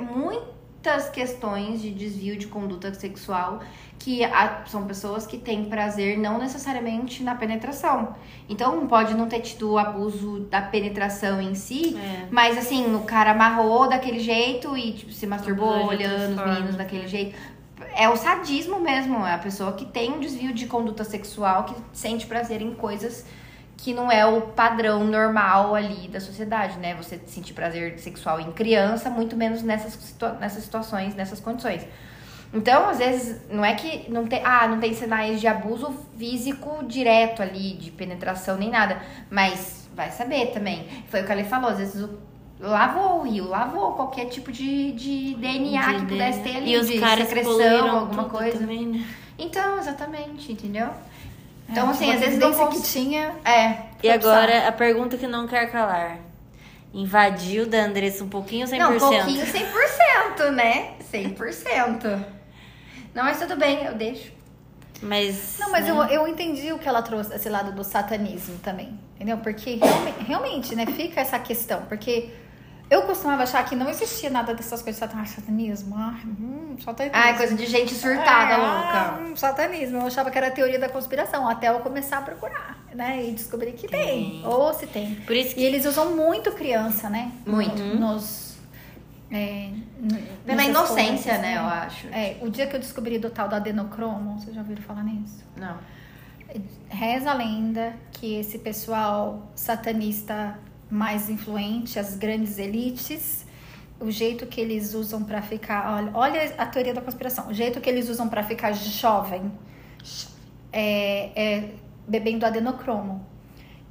muitas 0.87 1.09
questões 1.11 1.83
de 1.83 1.91
desvio 1.91 2.37
de 2.37 2.47
conduta 2.47 2.95
sexual 2.95 3.61
que 3.99 4.23
a- 4.25 4.63
são 4.67 4.87
pessoas 4.87 5.27
que 5.27 5.37
têm 5.37 5.65
prazer 5.65 6.17
não 6.17 6.39
necessariamente 6.39 7.25
na 7.25 7.35
penetração. 7.35 8.15
Então 8.49 8.87
pode 8.87 9.13
não 9.15 9.27
ter 9.27 9.41
tido 9.41 9.73
o 9.73 9.79
abuso 9.79 10.41
da 10.49 10.63
penetração 10.63 11.41
em 11.43 11.55
si, 11.57 11.97
É. 11.97 12.29
mas 12.31 12.57
assim, 12.57 12.95
o 12.95 13.01
cara 13.01 13.33
amarrou 13.33 13.89
daquele 13.89 14.21
jeito 14.21 14.77
e 14.77 14.93
tipo, 14.93 15.11
se 15.13 15.27
masturbou 15.27 15.87
olhando 15.87 16.39
os 16.41 16.47
meninos 16.47 16.77
daquele 16.77 17.03
né? 17.03 17.09
jeito. 17.09 17.37
É 17.95 18.09
o 18.09 18.17
sadismo 18.17 18.79
mesmo, 18.79 19.27
é 19.27 19.35
a 19.35 19.39
pessoa 19.39 19.73
que 19.73 19.85
tem 19.87 20.13
um 20.13 20.21
desvio 20.21 20.53
de 20.55 20.67
conduta 20.67 21.03
sexual, 21.03 21.65
que 21.65 21.75
sente 21.93 22.27
prazer 22.27 22.63
em 22.63 22.73
coisas 22.75 23.27
que 23.77 23.93
não 23.93 24.11
é 24.11 24.25
o 24.25 24.41
padrão 24.43 25.05
normal 25.05 25.75
ali 25.75 26.09
da 26.09 26.21
sociedade, 26.21 26.79
né? 26.79 26.95
Você 26.95 27.21
sentir 27.27 27.53
prazer 27.53 27.99
sexual 27.99 28.41
em 28.41 28.51
criança, 28.53 29.11
muito 29.11 29.37
menos 29.37 29.63
nessas, 29.63 29.93
situa- 29.93 30.33
nessas 30.35 30.65
situações, 30.65 31.15
nessas 31.15 31.41
condições. 31.41 31.87
Então, 32.55 32.89
às 32.89 32.99
vezes, 32.99 33.41
não 33.51 33.65
é 33.65 33.75
que 33.75 34.11
não 34.11 34.27
tem, 34.27 34.41
ah, 34.45 34.67
não 34.67 34.79
tem 34.81 34.95
sinais 34.95 35.41
de 35.41 35.47
abuso 35.47 35.93
físico 36.17 36.85
direto 36.85 37.43
ali, 37.43 37.75
de 37.75 37.91
penetração 37.91 38.57
nem 38.57 38.71
nada, 38.71 38.99
mas 39.31 39.89
vai 39.95 40.11
saber 40.11 40.47
também. 40.53 40.87
Foi 41.09 41.23
o 41.23 41.27
que 41.27 41.33
ele 41.33 41.45
falou, 41.45 41.71
às 41.71 41.79
vezes 41.79 42.01
o 42.03 42.09
lavou 42.59 43.21
o 43.21 43.23
rio, 43.25 43.47
lavou 43.49 43.93
qualquer 43.93 44.27
tipo 44.27 44.51
de, 44.51 44.93
de 44.93 45.35
DNA 45.35 45.83
que 45.95 46.01
De 46.01 46.07
pudesse 46.07 46.39
DNA. 46.41 46.53
ter 46.53 46.57
ali, 46.57 46.73
E 46.73 46.79
os 46.79 46.87
de 46.89 46.99
caras 46.99 47.29
secreção, 47.29 47.99
alguma 47.99 48.25
coisa. 48.25 48.59
Também, 48.59 48.87
né? 48.87 49.07
Então, 49.39 49.77
exatamente, 49.79 50.51
entendeu? 50.51 50.89
Então, 51.69 51.89
É, 51.89 51.91
assim, 51.91 52.05
uma 52.05 52.15
às 52.15 52.21
vezes 52.21 52.35
evidência 52.37 52.67
cons... 52.67 52.77
que 52.77 52.83
tinha 52.93 53.35
É, 53.45 53.79
E 54.03 54.09
agora, 54.11 54.69
a 54.69 54.73
pergunta 54.73 55.17
que 55.17 55.27
não 55.27 55.47
quer 55.47 55.71
calar. 55.71 56.19
Invadiu 56.95 57.67
da 57.67 57.85
Andressa 57.85 58.25
um 58.25 58.29
pouquinho 58.29 58.67
ou 58.67 58.73
100%? 58.73 58.79
Não, 58.79 58.97
um 58.97 58.99
pouquinho 58.99 59.45
100%, 59.45 60.51
né? 60.53 60.95
100%. 61.13 62.25
Não, 63.15 63.25
mas 63.25 63.39
tudo 63.39 63.57
bem, 63.57 63.85
eu 63.85 63.95
deixo. 63.95 64.33
Mas. 65.03 65.57
Não, 65.59 65.71
mas 65.71 65.85
né? 65.85 65.91
eu, 65.91 66.03
eu 66.05 66.29
entendi 66.29 66.73
o 66.73 66.79
que 66.79 66.89
ela 66.89 67.03
trouxe, 67.03 67.35
esse 67.35 67.49
lado 67.49 67.73
do 67.73 67.85
satanismo 67.85 68.59
também. 68.59 68.99
Entendeu? 69.17 69.39
Porque 69.39 69.77
realmente, 69.77 70.25
realmente, 70.25 70.75
né, 70.75 70.87
fica 70.87 71.21
essa 71.21 71.39
questão. 71.39 71.83
Porque 71.83 72.31
eu 72.91 73.03
costumava 73.03 73.43
achar 73.43 73.65
que 73.65 73.75
não 73.75 73.89
existia 73.89 74.31
nada 74.31 74.55
dessas 74.55 74.81
coisas 74.83 75.01
de 75.01 75.07
satan- 75.07 75.23
ah, 75.23 75.27
satanismo. 75.27 75.95
Ah, 75.97 76.15
hum, 76.25 76.77
satanismo. 76.83 77.19
Ah, 77.19 77.35
coisa 77.35 77.55
de 77.55 77.67
gente 77.67 77.93
surtada, 77.95 78.55
É, 78.55 78.57
louca. 78.57 78.99
ah, 78.99 79.19
hum, 79.21 79.37
satanismo. 79.37 79.99
Eu 79.99 80.07
achava 80.07 80.31
que 80.31 80.39
era 80.39 80.49
a 80.49 80.51
teoria 80.51 80.79
da 80.79 80.89
conspiração, 80.89 81.49
até 81.49 81.69
eu 81.69 81.81
começar 81.81 82.19
a 82.19 82.23
procurar, 82.23 82.79
né? 82.95 83.25
E 83.27 83.33
descobrir 83.33 83.73
que 83.73 83.89
tem. 83.89 84.41
Tem. 84.41 84.47
Ou 84.47 84.73
se 84.73 84.87
tem. 84.87 85.15
Por 85.27 85.35
isso 85.35 85.51
E 85.53 85.55
que. 85.55 85.65
eles 85.65 85.85
usam 85.85 86.15
muito 86.15 86.53
criança, 86.53 87.09
né? 87.11 87.33
Muito. 87.47 87.83
Nos. 87.83 88.47
É, 89.29 89.71
Pela 90.45 90.57
nessas 90.59 90.71
inocência, 90.71 91.33
coisas, 91.35 91.41
né, 91.41 91.57
eu 91.57 91.63
acho. 91.67 92.07
É, 92.09 92.37
o 92.43 92.49
dia 92.49 92.69
que 92.69 92.77
eu 92.77 92.81
descobri 92.81 93.19
do 93.19 93.29
tal 93.29 93.49
do 93.49 93.57
adenocromo, 93.57 94.39
vocês 94.39 94.55
já 94.55 94.61
ouviram 94.61 94.83
falar 94.83 95.03
nisso? 95.03 95.43
Não. 95.57 95.77
Reza 96.89 97.33
a 97.33 97.35
lenda 97.35 97.93
que 98.13 98.37
esse 98.39 98.59
pessoal 98.61 99.51
satanista 99.57 100.57
mais 100.91 101.29
influente, 101.29 101.99
as 101.99 102.17
grandes 102.17 102.59
elites, 102.59 103.45
o 103.99 104.11
jeito 104.11 104.47
que 104.47 104.61
eles 104.61 104.95
usam 104.95 105.25
pra 105.25 105.43
ficar, 105.43 105.95
olha, 105.95 106.11
olha 106.15 106.55
a 106.59 106.67
teoria 106.67 106.95
da 106.95 107.01
conspiração, 107.01 107.49
o 107.49 107.55
jeito 107.55 107.81
que 107.81 107.89
eles 107.89 108.09
usam 108.09 108.29
pra 108.29 108.43
ficar 108.43 108.73
jovem 108.73 109.51
é, 110.73 111.31
é 111.35 111.71
bebendo 112.07 112.45
adenocromo, 112.47 113.27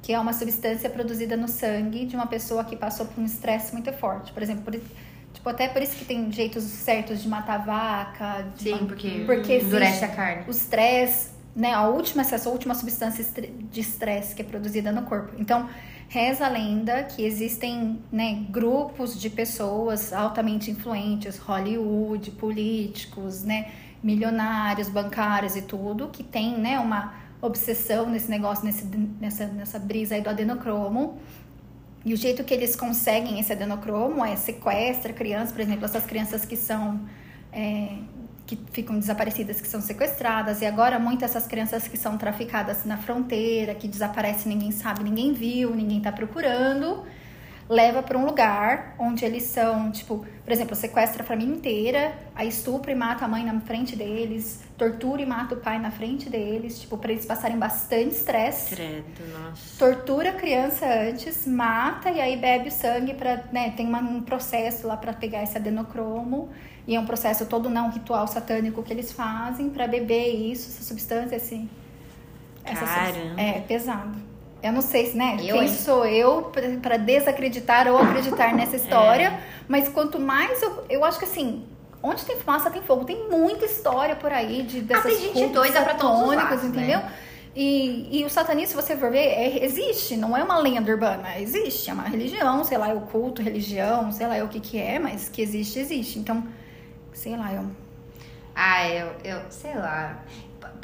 que 0.00 0.12
é 0.12 0.18
uma 0.18 0.32
substância 0.32 0.88
produzida 0.88 1.36
no 1.36 1.48
sangue 1.48 2.06
de 2.06 2.14
uma 2.14 2.26
pessoa 2.26 2.64
que 2.64 2.76
passou 2.76 3.06
por 3.06 3.20
um 3.20 3.24
estresse 3.24 3.72
muito 3.72 3.92
forte. 3.92 4.32
Por 4.32 4.42
exemplo, 4.42 4.62
por, 4.62 4.80
tipo, 5.32 5.48
até 5.48 5.68
por 5.68 5.82
isso 5.82 5.96
que 5.96 6.04
tem 6.04 6.30
jeitos 6.30 6.62
certos 6.62 7.22
de 7.22 7.28
matar 7.28 7.64
vaca, 7.64 8.46
de 8.56 8.70
Sim, 8.70 8.86
porque, 8.86 9.24
Porque 9.26 9.58
endurece 9.58 10.04
a 10.04 10.08
carne. 10.08 10.44
o 10.46 10.50
estresse, 10.50 11.30
né, 11.54 11.72
a 11.72 11.88
última, 11.88 12.22
essa 12.22 12.48
última 12.48 12.74
substância 12.74 13.24
de 13.70 13.80
estresse 13.80 14.34
que 14.34 14.42
é 14.42 14.44
produzida 14.44 14.92
no 14.92 15.02
corpo. 15.02 15.32
Então, 15.38 15.68
reza 16.08 16.46
a 16.46 16.48
lenda 16.48 17.02
que 17.04 17.24
existem, 17.24 18.00
né, 18.12 18.44
grupos 18.50 19.20
de 19.20 19.28
pessoas 19.28 20.12
altamente 20.12 20.70
influentes, 20.70 21.36
Hollywood, 21.38 22.30
políticos, 22.32 23.42
né, 23.42 23.72
milionários, 24.02 24.88
bancários 24.88 25.56
e 25.56 25.62
tudo, 25.62 26.08
que 26.08 26.22
tem, 26.22 26.58
né, 26.58 26.78
uma 26.78 27.14
obsessão 27.40 28.08
nesse 28.08 28.30
negócio, 28.30 28.64
nesse, 28.64 28.84
nessa, 29.20 29.46
nessa 29.46 29.78
brisa 29.78 30.14
aí 30.14 30.20
do 30.20 30.30
adenocromo. 30.30 31.18
E 32.04 32.14
o 32.14 32.16
jeito 32.16 32.44
que 32.44 32.54
eles 32.54 32.76
conseguem 32.76 33.40
esse 33.40 33.52
adenocromo 33.52 34.24
é 34.24 34.36
sequestra 34.36 35.12
crianças, 35.12 35.52
por 35.52 35.60
exemplo, 35.60 35.84
essas 35.84 36.06
crianças 36.06 36.44
que 36.44 36.56
são 36.56 37.00
é, 37.52 37.98
que 38.46 38.56
ficam 38.72 38.98
desaparecidas, 38.98 39.60
que 39.60 39.66
são 39.66 39.80
sequestradas, 39.80 40.62
e 40.62 40.66
agora 40.66 40.98
muitas 40.98 41.32
dessas 41.32 41.48
crianças 41.48 41.88
que 41.88 41.96
são 41.96 42.16
traficadas 42.16 42.84
na 42.84 42.96
fronteira, 42.96 43.74
que 43.74 43.88
desaparecem, 43.88 44.52
ninguém 44.52 44.70
sabe, 44.70 45.02
ninguém 45.02 45.32
viu, 45.32 45.74
ninguém 45.74 46.00
tá 46.00 46.12
procurando, 46.12 47.04
leva 47.68 48.02
para 48.02 48.16
um 48.16 48.24
lugar 48.24 48.94
onde 48.98 49.24
eles 49.24 49.42
são, 49.44 49.90
tipo, 49.90 50.24
por 50.44 50.52
exemplo, 50.52 50.76
sequestra 50.76 51.22
a 51.22 51.26
família 51.26 51.54
inteira, 51.54 52.14
aí 52.34 52.46
estupra 52.48 52.92
e 52.92 52.94
mata 52.94 53.24
a 53.24 53.28
mãe 53.28 53.44
na 53.44 53.58
frente 53.60 53.96
deles, 53.96 54.60
tortura 54.78 55.20
e 55.20 55.26
mata 55.26 55.54
o 55.54 55.58
pai 55.58 55.78
na 55.78 55.90
frente 55.90 56.30
deles, 56.30 56.80
tipo, 56.80 56.96
para 56.96 57.10
eles 57.10 57.26
passarem 57.26 57.58
bastante 57.58 58.14
estresse 58.14 58.76
Credo, 58.76 59.04
nossa. 59.32 59.78
tortura 59.78 60.30
a 60.30 60.32
criança 60.34 60.86
antes, 60.86 61.44
mata 61.46 62.08
e 62.10 62.20
aí 62.20 62.36
bebe 62.36 62.68
o 62.68 62.72
sangue 62.72 63.14
para, 63.14 63.42
né, 63.52 63.70
tem 63.76 63.86
uma- 63.88 64.00
um 64.00 64.22
processo 64.22 64.86
lá 64.86 64.96
para 64.96 65.12
pegar 65.12 65.42
esse 65.42 65.56
adenocromo 65.56 66.48
e 66.86 66.94
é 66.94 67.00
um 67.00 67.06
processo 67.06 67.46
todo 67.46 67.68
não 67.68 67.90
ritual 67.90 68.28
satânico 68.28 68.80
que 68.82 68.92
eles 68.92 69.10
fazem 69.10 69.70
para 69.70 69.88
beber 69.88 70.28
isso, 70.28 70.68
essa 70.68 70.84
substância, 70.84 71.34
esse 71.34 71.68
essa 72.64 72.84
Caramba. 72.84 73.12
substância. 73.12 73.40
é 73.42 73.60
pesado. 73.60 74.35
Eu 74.62 74.72
não 74.72 74.80
sei 74.82 75.06
se, 75.06 75.16
né, 75.16 75.36
Eu, 75.40 75.54
quem 75.54 75.62
hein? 75.62 75.68
sou 75.68 76.04
eu 76.06 76.50
para 76.82 76.96
desacreditar 76.96 77.86
ou 77.88 77.98
acreditar 77.98 78.52
nessa 78.56 78.76
história, 78.76 79.38
mas 79.68 79.88
quanto 79.88 80.18
mais 80.18 80.60
eu, 80.62 80.84
eu 80.88 81.04
acho 81.04 81.18
que 81.18 81.24
assim, 81.24 81.64
onde 82.02 82.24
tem 82.24 82.36
fumaça 82.38 82.70
tem 82.70 82.82
fogo, 82.82 83.04
tem 83.04 83.28
muita 83.30 83.64
história 83.64 84.16
por 84.16 84.32
aí 84.32 84.62
de 84.62 84.80
dessas 84.80 85.04
tem 85.04 85.32
gente 85.34 85.52
doida 85.52 85.82
pra 85.82 85.94
todos 85.94 86.20
os 86.20 86.36
né? 86.36 86.48
entendeu? 86.64 87.00
E, 87.54 88.20
e 88.20 88.24
o 88.24 88.28
satanismo, 88.28 88.68
se 88.68 88.86
você 88.86 88.96
for 88.98 89.10
ver, 89.10 89.18
é- 89.18 89.64
existe, 89.64 90.14
não 90.14 90.36
é 90.36 90.42
uma 90.44 90.58
lenda 90.58 90.90
urbana, 90.92 91.38
existe, 91.40 91.88
é 91.88 91.92
uma 91.94 92.02
religião, 92.02 92.62
sei 92.62 92.76
lá, 92.76 92.90
é 92.90 92.94
o 92.94 93.00
culto, 93.00 93.40
religião, 93.40 94.12
sei 94.12 94.26
lá, 94.26 94.36
é 94.36 94.44
o 94.44 94.48
que 94.48 94.60
que 94.60 94.78
é, 94.78 94.98
mas 94.98 95.30
que 95.30 95.40
existe, 95.40 95.78
existe. 95.78 96.18
Então, 96.18 96.46
sei 97.14 97.34
lá, 97.34 97.54
eu... 97.54 97.64
Ah, 98.54 98.86
eu, 98.88 99.08
eu 99.24 99.40
sei 99.50 99.74
lá. 99.74 100.22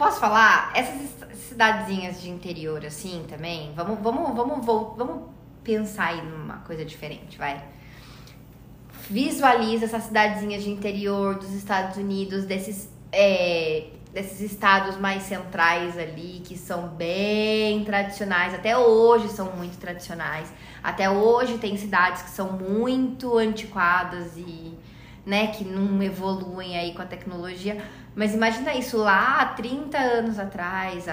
Posso 0.03 0.19
falar? 0.19 0.73
Essas 0.75 1.39
cidadezinhas 1.49 2.21
de 2.21 2.29
interior, 2.29 2.85
assim, 2.85 3.25
também. 3.29 3.73
Vamos, 3.77 4.01
vamos, 4.01 4.35
vamos, 4.35 4.67
vamos 4.67 5.29
pensar 5.63 6.07
aí 6.07 6.23
numa 6.23 6.57
coisa 6.57 6.85
diferente, 6.85 7.39
vai. 7.39 7.63
Visualiza 9.09 9.85
essas 9.85 10.03
cidadezinhas 10.03 10.65
de 10.65 10.71
interior 10.71 11.37
dos 11.37 11.53
Estados 11.53 11.99
Unidos, 11.99 12.45
desses, 12.45 12.91
é, 13.13 13.91
desses 14.13 14.41
estados 14.41 14.97
mais 14.97 15.23
centrais 15.23 15.97
ali, 15.97 16.43
que 16.45 16.59
são 16.59 16.89
bem 16.89 17.85
tradicionais. 17.85 18.55
Até 18.55 18.77
hoje 18.77 19.29
são 19.29 19.53
muito 19.53 19.79
tradicionais. 19.79 20.53
Até 20.83 21.09
hoje 21.09 21.59
tem 21.59 21.77
cidades 21.77 22.23
que 22.23 22.31
são 22.31 22.55
muito 22.55 23.39
antiquadas 23.39 24.37
e 24.37 24.77
né, 25.25 25.49
que 25.49 25.64
não 25.64 26.03
evoluem 26.03 26.77
aí 26.77 26.93
com 26.95 27.03
a 27.03 27.07
tecnologia. 27.07 27.83
Mas 28.14 28.35
imagina 28.35 28.75
isso 28.75 28.99
lá 28.99 29.39
há 29.41 29.47
30 29.47 29.97
anos 29.97 30.39
atrás, 30.39 31.07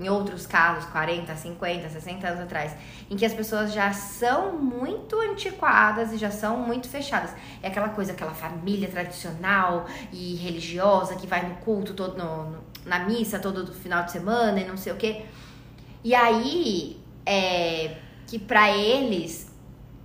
em 0.00 0.08
outros 0.08 0.46
casos, 0.46 0.86
40, 0.86 1.34
50, 1.36 1.88
60 1.90 2.26
anos 2.28 2.40
atrás, 2.40 2.74
em 3.10 3.16
que 3.16 3.26
as 3.26 3.34
pessoas 3.34 3.72
já 3.74 3.92
são 3.92 4.56
muito 4.56 5.20
antiquadas 5.20 6.12
e 6.12 6.16
já 6.16 6.30
são 6.30 6.56
muito 6.58 6.88
fechadas. 6.88 7.30
É 7.62 7.68
aquela 7.68 7.90
coisa, 7.90 8.12
aquela 8.12 8.32
família 8.32 8.88
tradicional 8.88 9.86
e 10.10 10.36
religiosa 10.36 11.16
que 11.16 11.26
vai 11.26 11.46
no 11.46 11.56
culto 11.56 11.92
todo, 11.92 12.16
no- 12.16 12.50
no- 12.52 12.64
na 12.86 13.00
missa 13.00 13.38
todo 13.38 13.70
final 13.74 14.04
de 14.04 14.12
semana 14.12 14.58
e 14.60 14.64
não 14.66 14.76
sei 14.78 14.92
o 14.92 14.96
quê. 14.96 15.26
E 16.02 16.14
aí, 16.14 16.98
é, 17.26 17.96
que 18.26 18.38
pra 18.38 18.70
eles 18.70 19.45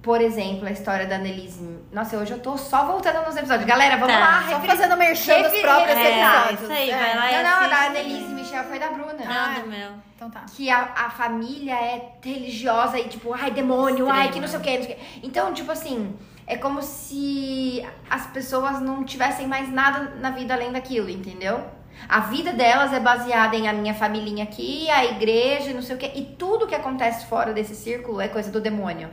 por 0.01 0.19
exemplo, 0.19 0.67
a 0.67 0.71
história 0.71 1.05
da 1.05 1.15
Annelise. 1.17 1.61
Nossa, 1.91 2.17
hoje 2.17 2.31
eu 2.31 2.39
tô 2.39 2.57
só 2.57 2.85
voltando 2.85 3.23
nos 3.25 3.35
episódios. 3.35 3.65
Galera, 3.67 3.97
vamos 3.97 4.13
Tá. 4.15 4.19
lá, 4.19 4.41
Só 4.49 4.55
refri- 4.57 4.67
fazendo 4.67 4.97
merchan 4.97 5.41
dos 5.43 5.59
próprios 5.61 5.97
é, 5.97 6.19
episódios. 6.19 6.61
isso 6.61 6.71
aí, 6.71 6.89
É. 6.89 6.97
vai 6.97 7.15
lá 7.15 7.31
e 7.31 7.43
Não, 7.43 7.51
não, 7.61 7.69
da 7.69 7.75
assiste. 7.75 7.87
Annelise 7.99 8.33
Michel 8.33 8.63
foi 8.63 8.79
da 8.79 8.87
Bruna. 8.89 9.13
Não, 9.13 9.61
do 9.61 9.67
meu. 9.69 9.89
Então 10.15 10.29
tá. 10.31 10.45
Que 10.55 10.69
a, 10.69 10.91
a 10.95 11.09
família 11.09 11.73
é 11.75 12.13
religiosa 12.23 12.97
e 12.99 13.07
tipo, 13.07 13.33
ai, 13.33 13.51
demônio, 13.51 14.09
ai, 14.09 14.29
que 14.31 14.39
não 14.39 14.47
sei 14.47 14.59
o 14.59 14.61
que, 14.61 14.77
não 14.77 14.83
sei 14.85 14.93
o 14.93 14.97
que. 14.97 15.19
Então, 15.27 15.53
tipo 15.53 15.71
assim, 15.71 16.15
é 16.47 16.57
como 16.57 16.81
se 16.81 17.85
as 18.09 18.25
pessoas 18.27 18.81
não 18.81 19.03
tivessem 19.03 19.47
mais 19.47 19.71
nada 19.71 20.13
na 20.19 20.31
vida 20.31 20.53
além 20.53 20.71
daquilo, 20.71 21.09
entendeu? 21.09 21.61
A 22.09 22.21
vida 22.21 22.51
delas 22.53 22.91
é 22.93 22.99
baseada 22.99 23.55
em 23.55 23.67
a 23.67 23.73
minha 23.73 23.93
família 23.93 24.43
aqui, 24.43 24.89
a 24.89 25.05
igreja, 25.05 25.69
e 25.69 25.73
não 25.73 25.81
sei 25.83 25.95
o 25.95 25.99
que. 25.99 26.07
E 26.17 26.23
tudo 26.37 26.65
que 26.65 26.73
acontece 26.73 27.25
fora 27.27 27.53
desse 27.53 27.75
círculo 27.75 28.19
é 28.19 28.27
coisa 28.27 28.51
do 28.51 28.59
demônio. 28.59 29.09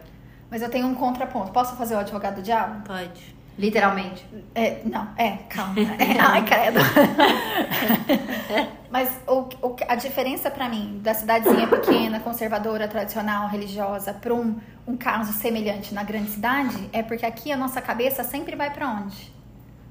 Mas 0.50 0.62
eu 0.62 0.70
tenho 0.70 0.86
um 0.86 0.94
contraponto. 0.94 1.52
Posso 1.52 1.76
fazer 1.76 1.94
o 1.94 1.98
advogado 1.98 2.36
do 2.36 2.42
diabo? 2.42 2.82
Pode. 2.84 3.36
Literalmente. 3.58 4.24
É, 4.54 4.82
não, 4.84 5.08
é, 5.16 5.38
calma. 5.48 5.74
É, 5.98 6.20
ai, 6.20 6.44
credo. 6.44 6.78
Mas 8.90 9.10
o, 9.26 9.48
o, 9.66 9.76
a 9.86 9.96
diferença 9.96 10.50
pra 10.50 10.66
mim 10.68 11.00
da 11.02 11.12
cidadezinha 11.12 11.66
pequena, 11.66 12.20
conservadora, 12.20 12.88
tradicional, 12.88 13.48
religiosa, 13.48 14.14
pra 14.14 14.32
um, 14.32 14.56
um 14.86 14.96
caso 14.96 15.32
semelhante 15.32 15.92
na 15.92 16.04
grande 16.04 16.30
cidade, 16.30 16.88
é 16.92 17.02
porque 17.02 17.26
aqui 17.26 17.52
a 17.52 17.56
nossa 17.56 17.82
cabeça 17.82 18.24
sempre 18.24 18.56
vai 18.56 18.72
pra 18.72 18.88
onde? 18.88 19.36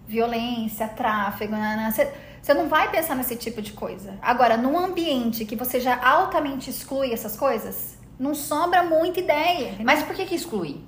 Violência, 0.07 0.87
tráfego, 0.87 1.53
você 2.41 2.53
não 2.53 2.69
vai 2.69 2.89
pensar 2.89 3.15
nesse 3.15 3.35
tipo 3.35 3.61
de 3.61 3.73
coisa. 3.73 4.17
Agora, 4.21 4.55
num 4.55 4.79
ambiente 4.79 5.43
que 5.43 5.55
você 5.55 5.81
já 5.81 6.01
altamente 6.01 6.69
exclui 6.69 7.11
essas 7.11 7.35
coisas, 7.35 7.96
não 8.19 8.33
sobra 8.33 8.83
muita 8.83 9.19
ideia. 9.19 9.75
Mas 9.83 10.03
por 10.03 10.15
que 10.15 10.25
que 10.25 10.35
exclui? 10.35 10.81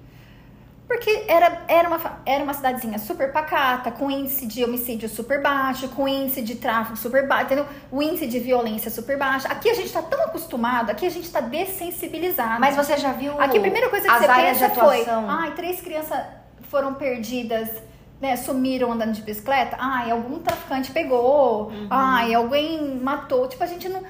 Porque 0.89 1.25
era, 1.27 1.61
era, 1.67 1.87
uma, 1.87 2.21
era 2.25 2.43
uma 2.43 2.53
cidadezinha 2.53 2.97
super 2.97 3.31
pacata, 3.31 3.91
com 3.91 4.09
índice 4.09 4.47
de 4.47 4.63
homicídio 4.63 5.07
super 5.07 5.39
baixo, 5.39 5.87
com 5.89 6.07
índice 6.07 6.41
de 6.41 6.55
tráfico 6.55 6.97
super 6.97 7.27
baixo, 7.27 7.45
entendeu? 7.45 7.67
O 7.91 8.01
índice 8.01 8.25
de 8.25 8.39
violência 8.39 8.89
super 8.89 9.15
baixo. 9.15 9.45
Aqui 9.47 9.69
a 9.69 9.75
gente 9.75 9.93
tá 9.93 10.01
tão 10.01 10.19
acostumado, 10.23 10.89
aqui 10.89 11.05
a 11.05 11.09
gente 11.11 11.29
tá 11.29 11.41
dessensibilizado. 11.41 12.59
Mas 12.59 12.75
você 12.75 12.97
já 12.97 13.11
viu 13.11 13.39
Aqui 13.39 13.59
a 13.59 13.61
primeira 13.61 13.87
coisa 13.87 14.07
que 14.07 14.17
você 14.17 14.27
pensa 14.27 14.69
foi, 14.71 15.05
ai, 15.07 15.51
três 15.53 15.79
crianças 15.79 16.25
foram 16.63 16.95
perdidas, 16.95 17.69
né, 18.19 18.35
sumiram 18.35 18.91
andando 18.91 19.13
de 19.13 19.21
bicicleta. 19.21 19.77
Ai, 19.79 20.09
algum 20.09 20.39
traficante 20.39 20.91
pegou. 20.91 21.67
Uhum. 21.67 21.87
Ai, 21.91 22.33
alguém 22.33 22.95
matou. 22.95 23.47
Tipo, 23.47 23.63
a 23.63 23.67
gente 23.67 23.87
não... 23.87 24.01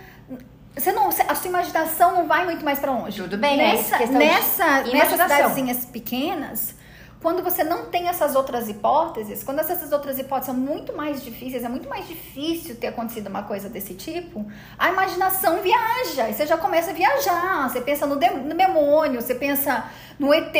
Você 0.75 0.91
não, 0.91 1.09
a 1.09 1.35
sua 1.35 1.49
imaginação 1.49 2.13
não 2.13 2.27
vai 2.27 2.45
muito 2.45 2.63
mais 2.63 2.79
pra 2.79 2.91
longe. 2.91 3.21
Tudo 3.21 3.37
bem, 3.37 3.59
é 3.59 3.73
nessa, 3.75 3.97
de 3.97 4.11
nessa, 4.11 4.81
nessas 4.83 5.21
cidadezinhas 5.21 5.85
pequenas, 5.85 6.75
quando 7.21 7.43
você 7.43 7.65
não 7.65 7.87
tem 7.87 8.07
essas 8.07 8.33
outras 8.33 8.69
hipóteses, 8.69 9.43
quando 9.43 9.59
essas 9.59 9.91
outras 9.91 10.17
hipóteses 10.17 10.55
são 10.55 10.55
muito 10.55 10.95
mais 10.95 11.21
difíceis, 11.21 11.65
é 11.65 11.69
muito 11.69 11.89
mais 11.89 12.07
difícil 12.07 12.77
ter 12.77 12.87
acontecido 12.87 13.27
uma 13.27 13.43
coisa 13.43 13.67
desse 13.67 13.93
tipo, 13.93 14.45
a 14.77 14.89
imaginação 14.89 15.61
viaja. 15.61 16.29
E 16.29 16.33
você 16.33 16.45
já 16.45 16.57
começa 16.57 16.91
a 16.91 16.93
viajar. 16.93 17.69
Você 17.69 17.81
pensa 17.81 18.05
no, 18.07 18.15
no 18.15 18.55
demônio, 18.55 19.21
você 19.21 19.35
pensa 19.35 19.83
no 20.17 20.33
ET, 20.33 20.55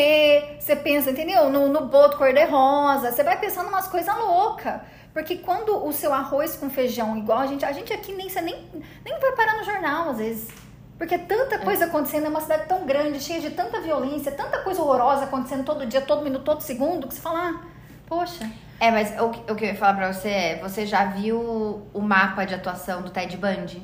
você 0.59 0.75
pensa, 0.75 1.11
entendeu? 1.11 1.49
No, 1.49 1.69
no 1.69 1.85
boto 1.85 2.17
cor-de-rosa. 2.17 3.11
Você 3.11 3.23
vai 3.23 3.39
pensando 3.39 3.69
umas 3.69 3.87
coisas 3.87 4.13
loucas. 4.17 4.81
Porque 5.13 5.37
quando 5.37 5.85
o 5.85 5.91
seu 5.91 6.13
arroz 6.13 6.55
com 6.55 6.69
feijão, 6.69 7.17
igual 7.17 7.39
a 7.39 7.47
gente, 7.47 7.65
a 7.65 7.71
gente 7.71 7.91
aqui 7.91 8.13
nem, 8.13 8.27
nem, 8.41 8.69
nem 9.03 9.19
vai 9.19 9.31
parar 9.33 9.57
no 9.57 9.63
jornal, 9.63 10.09
às 10.11 10.17
vezes. 10.17 10.47
Porque 10.97 11.15
é 11.15 11.17
tanta 11.17 11.57
coisa 11.59 11.85
acontecendo, 11.85 12.25
é 12.25 12.29
uma 12.29 12.41
cidade 12.41 12.67
tão 12.67 12.85
grande, 12.85 13.19
cheia 13.21 13.39
de 13.39 13.49
tanta 13.51 13.79
violência, 13.79 14.31
tanta 14.31 14.59
coisa 14.59 14.81
horrorosa 14.81 15.23
acontecendo 15.23 15.63
todo 15.63 15.85
dia, 15.85 16.01
todo 16.01 16.23
minuto, 16.23 16.43
todo 16.43 16.61
segundo, 16.61 17.07
que 17.07 17.13
você 17.13 17.21
fala, 17.21 17.39
ah, 17.55 17.61
poxa. 18.05 18.49
É, 18.81 18.91
mas 18.91 19.19
o, 19.19 19.29
que- 19.29 19.51
o 19.51 19.55
que 19.55 19.63
eu 19.65 19.69
ia 19.69 19.75
falar 19.75 19.93
pra 19.95 20.13
você 20.13 20.29
é, 20.29 20.59
você 20.61 20.85
já 20.85 21.05
viu 21.05 21.85
o 21.93 22.01
mapa 22.01 22.45
de 22.45 22.53
atuação 22.53 23.01
do 23.01 23.09
Ted 23.09 23.35
Bundy? 23.37 23.81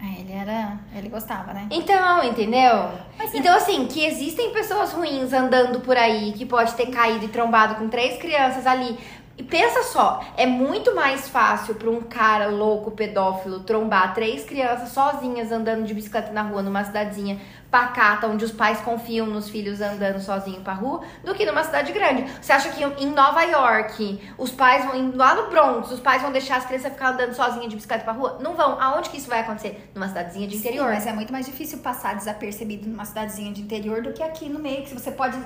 É, 0.00 0.20
ele 0.20 0.32
era. 0.32 0.78
Ele 0.94 1.08
gostava, 1.08 1.54
né? 1.54 1.66
Então, 1.70 2.22
entendeu? 2.24 2.90
Mas 3.16 3.32
é- 3.32 3.38
então, 3.38 3.56
assim, 3.56 3.86
que 3.86 4.04
existem 4.04 4.52
pessoas 4.52 4.92
ruins 4.92 5.32
andando 5.32 5.80
por 5.80 5.96
aí, 5.96 6.32
que 6.32 6.44
pode 6.44 6.74
ter 6.74 6.86
caído 6.90 7.24
e 7.24 7.28
trombado 7.28 7.76
com 7.76 7.88
três 7.88 8.18
crianças 8.18 8.66
ali. 8.66 8.98
E 9.36 9.42
pensa 9.42 9.82
só, 9.82 10.24
é 10.36 10.46
muito 10.46 10.94
mais 10.94 11.28
fácil 11.28 11.74
pra 11.74 11.90
um 11.90 12.02
cara 12.02 12.46
louco, 12.46 12.92
pedófilo, 12.92 13.60
trombar 13.60 14.14
três 14.14 14.44
crianças 14.44 14.90
sozinhas 14.90 15.50
andando 15.50 15.84
de 15.84 15.92
bicicleta 15.92 16.30
na 16.30 16.42
rua, 16.42 16.62
numa 16.62 16.84
cidadezinha 16.84 17.40
pacata, 17.68 18.28
onde 18.28 18.44
os 18.44 18.52
pais 18.52 18.80
confiam 18.82 19.26
nos 19.26 19.48
filhos 19.50 19.80
andando 19.80 20.20
sozinho 20.20 20.60
pra 20.60 20.74
rua, 20.74 21.00
do 21.24 21.34
que 21.34 21.44
numa 21.44 21.64
cidade 21.64 21.90
grande. 21.90 22.24
Você 22.40 22.52
acha 22.52 22.68
que 22.68 22.84
em 22.84 23.10
Nova 23.10 23.42
York, 23.42 24.20
os 24.38 24.52
pais 24.52 24.84
vão, 24.84 25.12
lá 25.16 25.34
no 25.34 25.50
Bronx, 25.50 25.90
os 25.90 25.98
pais 25.98 26.22
vão 26.22 26.30
deixar 26.30 26.58
as 26.58 26.66
crianças 26.66 26.92
ficar 26.92 27.08
andando 27.08 27.34
sozinhas 27.34 27.68
de 27.68 27.74
bicicleta 27.74 28.04
pra 28.04 28.12
rua? 28.12 28.38
Não 28.40 28.54
vão. 28.54 28.80
Aonde 28.80 29.10
que 29.10 29.16
isso 29.16 29.28
vai 29.28 29.40
acontecer? 29.40 29.90
Numa 29.92 30.06
cidadezinha 30.06 30.46
de 30.46 30.56
interior. 30.58 30.86
Sim, 30.86 30.94
mas 30.94 31.06
é 31.08 31.12
muito 31.12 31.32
mais 31.32 31.44
difícil 31.44 31.78
passar 31.78 32.14
desapercebido 32.14 32.88
numa 32.88 33.04
cidadezinha 33.04 33.52
de 33.52 33.62
interior 33.62 34.00
do 34.00 34.12
que 34.12 34.22
aqui 34.22 34.48
no 34.48 34.60
meio, 34.60 34.84
que 34.84 34.94
você 34.94 35.10
pode. 35.10 35.36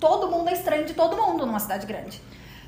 Todo 0.00 0.28
mundo 0.28 0.48
é 0.48 0.54
estranho 0.54 0.84
de 0.84 0.94
todo 0.94 1.16
mundo 1.16 1.46
numa 1.46 1.60
cidade 1.60 1.86
grande. 1.86 2.20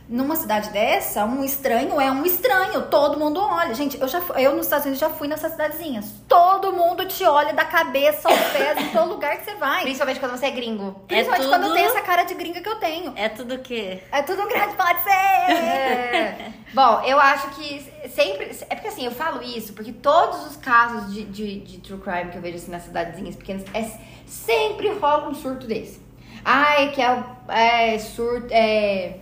Numa 0.08 0.36
cidade 0.36 0.70
dessa, 0.70 1.22
um 1.26 1.44
estranho 1.44 2.00
é 2.00 2.10
um 2.10 2.24
estranho, 2.24 2.80
todo 2.88 3.18
mundo 3.18 3.38
olha. 3.40 3.74
Gente, 3.74 4.00
eu 4.00 4.08
já 4.08 4.20
eu 4.36 4.56
nos 4.56 4.64
Estados 4.64 4.86
Unidos 4.86 5.00
já 5.00 5.10
fui 5.10 5.28
nessas 5.28 5.52
cidadezinhas. 5.52 6.06
Todo 6.26 6.72
mundo 6.72 7.04
te 7.06 7.24
olha 7.26 7.52
da 7.52 7.66
cabeça 7.66 8.26
aos 8.26 8.38
pés 8.52 8.78
em 8.78 8.88
todo 8.88 9.10
lugar 9.10 9.36
que 9.36 9.44
você 9.44 9.54
vai. 9.56 9.82
Principalmente 9.82 10.18
quando 10.18 10.32
você 10.38 10.46
é 10.46 10.50
gringo. 10.50 10.92
Principalmente 11.06 11.42
tudo- 11.44 11.50
quando 11.52 11.66
eu 11.66 11.74
tenho 11.74 11.90
essa 11.90 12.00
cara 12.00 12.22
de 12.22 12.32
gringa 12.32 12.62
que 12.62 12.68
eu 12.68 12.76
tenho. 12.76 13.12
É 13.16 13.28
tudo 13.28 13.56
o 13.56 13.58
quê? 13.58 14.02
É 14.10 14.22
tudo 14.22 14.42
um 14.42 14.48
grande 14.48 14.74
pode 14.76 15.02
ser. 15.02 15.10
É. 15.10 16.52
Bom, 16.72 17.02
eu 17.04 17.20
acho 17.20 17.48
que 17.50 18.08
sempre. 18.08 18.50
É 18.70 18.74
porque 18.74 18.88
assim, 18.88 19.04
eu 19.04 19.12
falo 19.12 19.42
isso 19.42 19.74
porque 19.74 19.92
todos 19.92 20.46
os 20.46 20.56
casos 20.56 21.12
de, 21.12 21.24
de, 21.24 21.60
de 21.60 21.78
true 21.80 22.00
crime 22.00 22.30
que 22.30 22.38
eu 22.38 22.42
vejo 22.42 22.56
assim 22.56 22.70
nas 22.70 22.84
cidadezinhas 22.84 23.36
pequenas, 23.36 23.64
é, 23.74 23.90
sempre 24.26 24.88
rola 24.94 25.28
um 25.28 25.34
surto 25.34 25.66
desse. 25.66 26.00
Ai, 26.42 26.92
que 26.92 27.02
é, 27.02 27.22
é 27.50 27.98
surto. 27.98 28.48
É, 28.50 29.18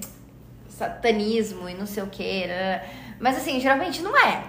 satanismo 0.76 1.68
e 1.68 1.74
não 1.74 1.86
sei 1.86 2.02
o 2.02 2.06
que. 2.06 2.44
Mas 3.18 3.36
assim, 3.38 3.58
geralmente 3.60 4.02
não 4.02 4.16
é. 4.16 4.42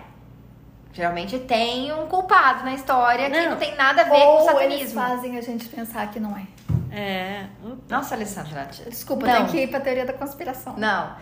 Geralmente 0.93 1.38
tem 1.39 1.91
um 1.93 2.07
culpado 2.07 2.63
na 2.65 2.73
história 2.73 3.30
que 3.30 3.38
Não. 3.39 3.51
não 3.51 3.57
tem 3.57 3.75
nada 3.75 4.01
a 4.01 4.05
ver 4.05 4.09
com 4.11 4.15
Ou 4.17 4.39
eles 4.61 4.89
satanismo. 4.89 5.01
fazem 5.01 5.38
a 5.38 5.41
gente 5.41 5.67
pensar 5.67 6.09
que 6.11 6.19
não 6.19 6.36
é. 6.36 6.47
É. 6.91 7.45
Nossa, 7.88 8.15
Alessandra. 8.15 8.67
Desculpa, 8.89 9.25
Não. 9.28 9.36
tem 9.36 9.45
que 9.47 9.57
ir 9.63 9.67
pra 9.67 9.80
teoria 9.80 10.05
da 10.05 10.13
conspiração. 10.13 10.75
Não. 10.78 11.15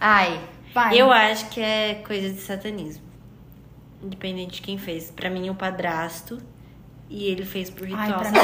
Ai. 0.00 0.40
Vai. 0.72 0.96
Eu 0.98 1.12
acho 1.12 1.46
que 1.50 1.60
é 1.60 2.02
coisa 2.06 2.30
de 2.30 2.40
satanismo. 2.40 3.04
Independente 4.02 4.54
de 4.56 4.62
quem 4.62 4.78
fez. 4.78 5.10
Pra 5.10 5.28
mim, 5.28 5.50
o 5.50 5.54
padrasto. 5.54 6.40
E 7.10 7.24
ele 7.26 7.44
fez 7.44 7.68
por 7.70 7.86
Ai, 7.86 8.06
ritual. 8.06 8.20
pra 8.20 8.30
mim. 8.30 8.38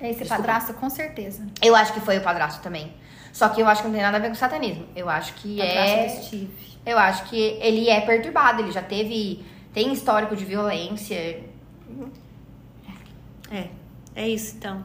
É 0.00 0.08
esse 0.10 0.20
Desculpa. 0.20 0.36
padrasto, 0.36 0.74
com 0.74 0.88
certeza. 0.90 1.46
Eu 1.62 1.74
acho 1.76 1.92
que 1.92 2.00
foi 2.00 2.16
o 2.18 2.22
padrasto 2.22 2.62
também. 2.62 2.94
Só 3.32 3.48
que 3.48 3.60
eu 3.60 3.66
acho 3.68 3.82
que 3.82 3.88
não 3.88 3.94
tem 3.94 4.02
nada 4.02 4.16
a 4.16 4.20
ver 4.20 4.28
com 4.28 4.34
satanismo. 4.34 4.86
Eu 4.94 5.08
acho 5.08 5.34
que 5.34 5.60
é. 5.60 6.08
Steve. 6.08 6.50
Eu 6.84 6.98
acho 6.98 7.24
que 7.24 7.36
ele 7.60 7.88
é 7.88 8.00
perturbado. 8.00 8.62
Ele 8.62 8.72
já 8.72 8.82
teve. 8.82 9.44
Tem 9.72 9.92
histórico 9.92 10.34
de 10.34 10.44
violência. 10.44 11.42
É. 13.50 13.68
É 14.14 14.28
isso, 14.28 14.56
então. 14.56 14.84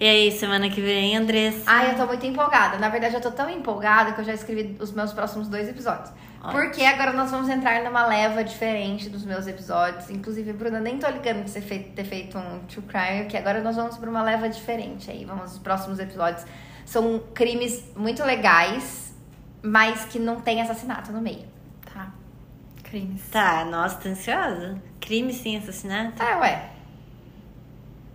E 0.00 0.04
aí, 0.08 0.32
semana 0.32 0.68
que 0.68 0.80
vem, 0.80 1.16
Andressa? 1.16 1.62
Ai, 1.66 1.92
eu 1.92 1.96
tô 1.96 2.06
muito 2.06 2.26
empolgada. 2.26 2.78
Na 2.78 2.88
verdade, 2.88 3.14
eu 3.14 3.20
tô 3.20 3.30
tão 3.30 3.48
empolgada 3.48 4.12
que 4.12 4.20
eu 4.20 4.24
já 4.24 4.34
escrevi 4.34 4.76
os 4.80 4.90
meus 4.90 5.12
próximos 5.12 5.46
dois 5.46 5.68
episódios. 5.68 6.10
Ótimo. 6.42 6.60
Porque 6.60 6.82
agora 6.82 7.12
nós 7.12 7.30
vamos 7.30 7.48
entrar 7.48 7.84
numa 7.84 8.04
leva 8.04 8.42
diferente 8.42 9.08
dos 9.08 9.24
meus 9.24 9.46
episódios. 9.46 10.10
Inclusive, 10.10 10.52
Bruna, 10.54 10.80
nem 10.80 10.98
tô 10.98 11.08
ligando 11.08 11.44
de 11.44 11.50
você 11.50 11.60
ter 11.60 12.04
feito 12.04 12.36
um 12.36 12.58
true 12.66 12.84
crime, 12.84 13.26
que 13.26 13.36
agora 13.36 13.60
nós 13.60 13.76
vamos 13.76 13.96
pra 13.96 14.10
uma 14.10 14.24
leva 14.24 14.48
diferente 14.48 15.08
aí. 15.08 15.24
Vamos, 15.24 15.52
os 15.52 15.58
próximos 15.58 16.00
episódios 16.00 16.44
são 16.84 17.20
crimes 17.34 17.84
muito 17.96 18.22
legais, 18.24 19.14
mas 19.62 20.04
que 20.04 20.18
não 20.18 20.40
tem 20.40 20.60
assassinato 20.60 21.12
no 21.12 21.20
meio. 21.20 21.44
Tá. 21.92 22.12
Crimes. 22.82 23.28
Tá, 23.30 23.64
nossa, 23.64 23.96
tô 23.96 24.08
ansiosa. 24.08 24.76
Crime 25.00 25.32
sem 25.32 25.56
assassinato? 25.58 26.16
Tá, 26.16 26.38
ué. 26.40 26.70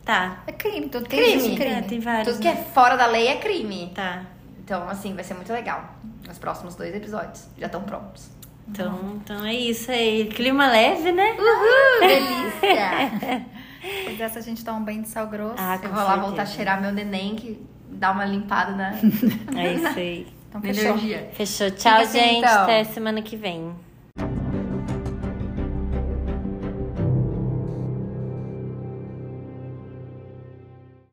Tá. 0.06 0.42
É 0.48 0.54
crime, 0.54 0.88
tudo 0.88 1.10
Crime. 1.10 1.42
tem 1.42 1.56
crime. 1.56 1.72
É, 1.74 1.82
tem 1.82 2.00
vários. 2.00 2.28
Tudo 2.30 2.42
que 2.42 2.48
é 2.48 2.54
né? 2.54 2.64
fora 2.74 2.96
da 2.96 3.08
lei 3.08 3.28
é 3.28 3.38
crime. 3.38 3.92
Tá. 3.94 4.24
Então, 4.64 4.88
assim, 4.90 5.14
vai 5.14 5.24
ser 5.24 5.34
muito 5.34 5.52
legal. 5.52 5.96
Os 6.30 6.38
próximos 6.38 6.76
dois 6.76 6.96
episódios 6.96 7.48
já 7.58 7.66
estão 7.66 7.82
prontos. 7.84 8.30
Então, 8.70 9.20
então 9.24 9.46
é 9.46 9.54
isso 9.54 9.90
aí. 9.92 10.28
Clima 10.28 10.68
leve, 10.68 11.12
né? 11.12 11.36
Delícia! 12.02 13.46
Depois 13.82 14.18
dessa 14.18 14.40
a 14.40 14.42
gente 14.42 14.64
dá 14.64 14.74
um 14.74 14.84
banho 14.84 15.02
de 15.02 15.08
sal 15.08 15.28
grosso. 15.28 15.56
Ah, 15.58 15.80
Eu 15.82 15.90
vou 15.90 16.04
lá 16.04 16.18
voltar 16.18 16.44
a 16.44 16.46
cheirar 16.46 16.82
meu 16.82 16.92
neném, 16.92 17.36
que 17.36 17.66
dá 17.90 18.12
uma 18.12 18.26
limpada 18.26 18.72
na, 18.74 18.92
É 19.60 19.74
isso 19.74 19.88
aí. 19.88 20.28
então 20.50 20.62
fechou. 20.62 20.84
energia. 20.86 21.30
Fechou. 21.34 21.72
Tchau, 21.72 22.02
assim, 22.02 22.20
gente. 22.20 22.38
então. 22.40 22.64
Até 22.64 22.84
semana 22.84 23.22
que 23.22 23.36
vem. 23.36 23.74